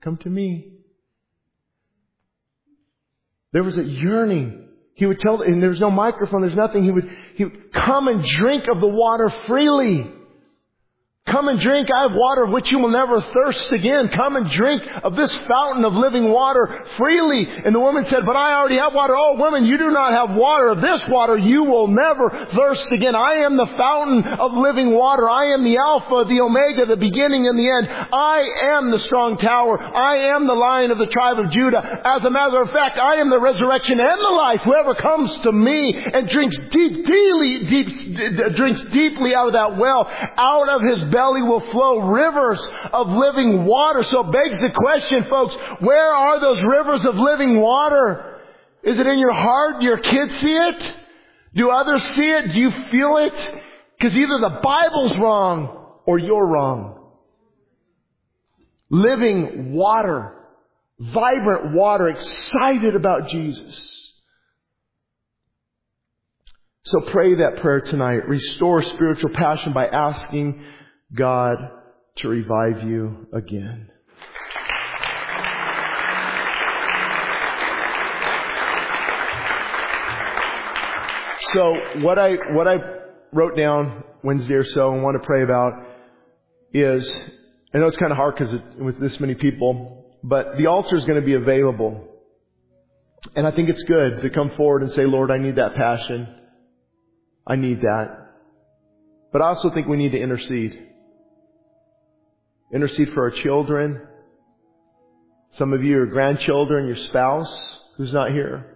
Come 0.01 0.17
to 0.23 0.29
me. 0.29 0.71
There 3.53 3.63
was 3.63 3.77
a 3.77 3.83
yearning. 3.83 4.69
He 4.95 5.05
would 5.05 5.19
tell, 5.19 5.43
and 5.43 5.61
there's 5.61 5.79
no 5.79 5.91
microphone, 5.91 6.41
there's 6.41 6.55
nothing. 6.55 6.83
He 6.83 6.89
would, 6.89 7.09
he 7.35 7.43
would 7.43 7.71
come 7.73 8.07
and 8.07 8.25
drink 8.25 8.63
of 8.63 8.81
the 8.81 8.88
water 8.88 9.31
freely. 9.45 10.11
Come 11.28 11.49
and 11.49 11.59
drink. 11.59 11.89
I 11.93 12.03
have 12.03 12.13
water 12.13 12.43
of 12.43 12.51
which 12.51 12.71
you 12.71 12.80
will 12.80 12.89
never 12.89 13.19
thirst 13.19 13.71
again. 13.71 14.09
Come 14.09 14.38
and 14.38 14.49
drink 14.49 14.82
of 15.03 15.15
this 15.15 15.36
fountain 15.47 15.84
of 15.84 15.93
living 15.93 16.32
water 16.32 16.86
freely. 16.95 17.47
And 17.65 17.75
the 17.75 17.80
woman 17.80 18.05
said, 18.05 18.25
but 18.25 18.36
I 18.36 18.53
already 18.53 18.78
have 18.78 18.93
water. 18.93 19.13
Oh, 19.15 19.36
woman, 19.36 19.65
you 19.65 19.78
do 19.78 19.91
not 19.91 20.13
have 20.13 20.38
water 20.38 20.69
of 20.69 20.82
this 20.82 21.01
water. 21.09 21.38
You 21.38 21.63
will 21.63 21.88
never 21.88 22.47
thirst 22.53 22.88
again. 22.93 23.15
I 23.15 23.43
am 23.43 23.57
the 23.57 23.67
fountain 23.78 24.23
of 24.25 24.53
living 24.53 24.91
water. 24.91 25.30
I 25.30 25.47
am 25.47 25.63
the 25.63 25.78
Alpha, 25.78 26.25
the 26.28 26.41
Omega, 26.41 26.86
the 26.86 26.97
beginning 26.97 27.47
and 27.47 27.59
the 27.59 27.69
end. 27.69 27.88
I 27.89 28.45
am 28.78 28.91
the 28.91 28.99
strong 28.99 29.38
tower. 29.38 29.78
I 29.80 30.15
am 30.34 30.47
the 30.47 30.53
lion 30.53 30.91
of 30.91 30.97
the 30.97 31.07
tribe 31.07 31.39
of 31.39 31.49
Judah. 31.49 32.01
As 32.05 32.23
a 32.23 32.30
matter 32.30 32.61
of 32.61 32.71
fact, 32.71 32.97
I 32.97 33.15
am 33.15 33.30
the 33.30 33.39
resurrection 33.39 33.99
and 33.99 34.19
the 34.19 34.36
life. 34.36 34.61
Whoever 34.61 34.95
comes 34.95 35.38
to 35.39 35.51
me 35.51 35.93
and 35.93 36.30
drinks 36.30 36.57
deep, 36.71 37.05
deeply, 37.05 37.63
deep, 37.65 38.55
drinks 38.55 38.82
deeply 38.93 39.36
out 39.36 39.47
of 39.47 39.53
that 39.53 39.78
well, 39.78 40.07
out 40.38 40.69
of 40.69 40.82
his 40.82 41.03
belly 41.18 41.41
will 41.41 41.61
flow 41.72 42.11
rivers 42.11 42.61
of 42.93 43.09
living 43.09 43.65
water. 43.65 44.03
So 44.03 44.28
it 44.28 44.32
begs 44.32 44.61
the 44.61 44.70
question, 44.70 45.24
folks, 45.24 45.55
where 45.80 46.13
are 46.13 46.39
those 46.39 46.63
rivers 46.63 47.03
of 47.05 47.15
living 47.15 47.59
water? 47.59 48.39
Is 48.84 48.99
it 48.99 49.07
in 49.07 49.18
your 49.18 49.34
heart? 49.34 49.80
Do 49.80 49.88
your 49.88 49.97
kids 49.97 50.39
see 50.39 50.53
it? 50.53 50.97
Do 51.55 51.72
others 51.72 52.03
see 52.13 52.30
it? 52.30 52.53
Do 52.53 52.59
you 52.59 52.70
feel 52.70 53.18
it? 53.18 53.63
Because 53.97 54.15
either 54.15 54.38
the 54.39 54.59
Bible's 54.61 55.18
wrong 55.18 55.88
or 56.05 56.20
you're 56.20 56.45
wrong. 56.45 56.99
Living 58.91 59.74
water. 59.74 60.36
Vibrant 60.99 61.74
water. 61.74 62.09
Excited 62.09 62.95
about 62.95 63.30
Jesus. 63.30 64.13
So 66.86 67.01
pray 67.01 67.34
that 67.38 67.57
prayer 67.57 67.82
tonight. 67.82 68.30
Restore 68.30 68.84
spiritual 68.84 69.32
passion 69.32 69.74
by 69.74 69.88
asking 69.88 70.63
God 71.14 71.58
to 72.18 72.30
revive 72.30 72.84
you 72.84 73.28
again. 73.34 73.89
So 81.53 81.74
what 82.01 82.20
I 82.20 82.36
what 82.51 82.68
I 82.68 82.76
wrote 83.32 83.55
down 83.55 84.03
Wednesday 84.24 84.55
or 84.55 84.66
so 84.66 84.91
and 84.93 85.01
want 85.01 85.22
to 85.22 85.26
pray 85.26 85.43
about 85.43 85.74
is 86.74 87.10
I 87.74 87.78
know 87.78 87.88
it's 87.88 87.97
kind 87.97 88.12
of 88.12 88.18
hard 88.18 88.36
because 88.36 88.53
with 88.78 88.99
this 88.99 89.20
many 89.20 89.36
people, 89.36 90.18
but 90.24 90.58
the 90.58 90.68
altar 90.68 90.97
is 90.97 91.05
going 91.05 91.20
to 91.20 91.26
be 91.26 91.36
available, 91.36 92.05
and 93.36 93.47
I 93.47 93.51
think 93.51 93.70
it's 93.70 93.84
good 93.84 94.22
to 94.22 94.30
come 94.30 94.51
forward 94.51 94.84
and 94.84 94.91
say, 94.91 95.05
Lord, 95.05 95.32
I 95.32 95.38
need 95.38 95.55
that 95.55 95.76
passion. 95.76 96.28
I 97.45 97.55
need 97.55 97.82
that. 97.82 98.08
But 99.32 99.41
I 99.41 99.47
also 99.47 99.70
think 99.70 99.88
we 99.88 99.97
need 99.97 100.12
to 100.12 100.20
intercede. 100.20 100.86
Intercede 102.74 103.09
for 103.13 103.24
our 103.24 103.32
children. 103.32 104.01
Some 105.53 105.74
of 105.74 105.84
you 105.84 105.99
are 105.99 106.05
grandchildren, 106.05 106.88
your 106.88 106.97
spouse 106.97 107.80
who's 107.97 108.13
not 108.13 108.32
here. 108.32 108.74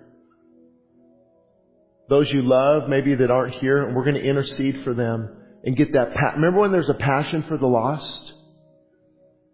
Those 2.09 2.31
you 2.31 2.41
love, 2.43 2.89
maybe 2.89 3.15
that 3.15 3.31
aren't 3.31 3.53
here, 3.55 3.83
and 3.83 3.95
we're 3.95 4.03
going 4.03 4.15
to 4.15 4.21
intercede 4.27 4.83
for 4.83 4.93
them 4.93 5.29
and 5.63 5.75
get 5.75 5.93
that. 5.93 6.13
Pa- 6.13 6.33
Remember 6.35 6.59
when 6.61 6.71
there's 6.71 6.89
a 6.89 6.93
passion 6.95 7.43
for 7.47 7.57
the 7.57 7.67
lost? 7.67 8.33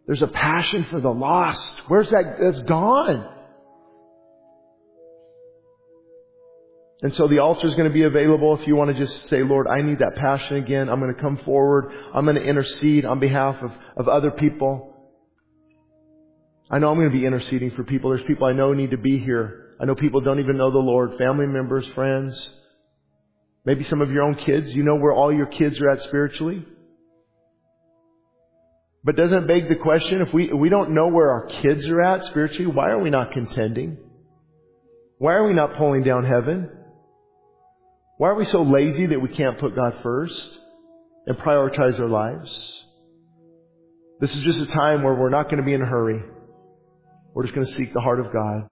There's 0.07 0.21
a 0.21 0.27
passion 0.27 0.85
for 0.89 1.01
the 1.01 1.13
lost. 1.13 1.73
Where's 1.87 2.09
that? 2.09 2.37
That's 2.41 2.61
gone. 2.61 3.27
And 7.03 7.13
so 7.13 7.27
the 7.27 7.39
altar 7.39 7.67
is 7.67 7.75
going 7.75 7.87
to 7.87 7.93
be 7.93 8.03
available 8.03 8.57
if 8.59 8.65
you 8.65 8.75
want 8.75 8.95
to 8.95 8.97
just 8.97 9.27
say, 9.29 9.43
Lord, 9.43 9.67
I 9.67 9.81
need 9.83 9.99
that 9.99 10.15
passion 10.15 10.57
again. 10.57 10.89
I'm 10.89 10.99
going 10.99 11.13
to 11.13 11.21
come 11.21 11.37
forward. 11.37 11.91
I'm 12.13 12.25
going 12.25 12.37
to 12.37 12.41
intercede 12.41 13.05
on 13.05 13.19
behalf 13.19 13.55
of, 13.61 13.71
of 13.95 14.07
other 14.07 14.31
people. 14.31 14.95
I 16.71 16.79
know 16.79 16.89
I'm 16.89 16.97
going 16.97 17.11
to 17.11 17.15
be 17.17 17.25
interceding 17.25 17.71
for 17.71 17.83
people. 17.83 18.09
There's 18.09 18.25
people 18.25 18.47
I 18.47 18.53
know 18.53 18.73
need 18.73 18.91
to 18.91 18.97
be 18.97 19.19
here. 19.19 19.75
I 19.79 19.85
know 19.85 19.93
people 19.93 20.21
don't 20.21 20.39
even 20.39 20.57
know 20.57 20.71
the 20.71 20.79
Lord, 20.79 21.17
family 21.19 21.45
members, 21.45 21.87
friends. 21.89 22.49
Maybe 23.63 23.83
some 23.83 24.01
of 24.01 24.11
your 24.11 24.23
own 24.23 24.35
kids. 24.35 24.73
You 24.73 24.83
know 24.83 24.95
where 24.95 25.13
all 25.13 25.31
your 25.31 25.45
kids 25.45 25.79
are 25.79 25.91
at 25.91 26.01
spiritually? 26.01 26.65
But 29.03 29.15
doesn't 29.15 29.43
it 29.43 29.47
beg 29.47 29.69
the 29.69 29.81
question, 29.81 30.21
if 30.21 30.33
we, 30.33 30.49
if 30.49 30.57
we 30.57 30.69
don't 30.69 30.95
know 30.95 31.07
where 31.07 31.29
our 31.29 31.45
kids 31.45 31.87
are 31.87 32.01
at 32.01 32.25
spiritually, 32.25 32.65
why 32.65 32.89
are 32.89 32.99
we 32.99 33.11
not 33.11 33.31
contending? 33.31 33.97
Why 35.19 35.33
are 35.33 35.47
we 35.47 35.53
not 35.53 35.75
pulling 35.75 36.03
down 36.03 36.25
heaven? 36.25 36.69
Why 38.17 38.29
are 38.29 38.35
we 38.35 38.45
so 38.45 38.63
lazy 38.63 39.05
that 39.07 39.21
we 39.21 39.29
can't 39.29 39.59
put 39.59 39.75
God 39.75 39.99
first 40.01 40.59
and 41.27 41.37
prioritize 41.37 41.99
our 41.99 42.07
lives? 42.07 42.83
This 44.19 44.35
is 44.35 44.41
just 44.41 44.59
a 44.59 44.65
time 44.65 45.03
where 45.03 45.13
we're 45.13 45.29
not 45.29 45.45
going 45.45 45.57
to 45.57 45.63
be 45.63 45.73
in 45.73 45.81
a 45.83 45.85
hurry. 45.85 46.23
We're 47.35 47.43
just 47.43 47.53
going 47.53 47.67
to 47.67 47.73
seek 47.73 47.93
the 47.93 48.01
heart 48.01 48.19
of 48.19 48.33
God. 48.33 48.67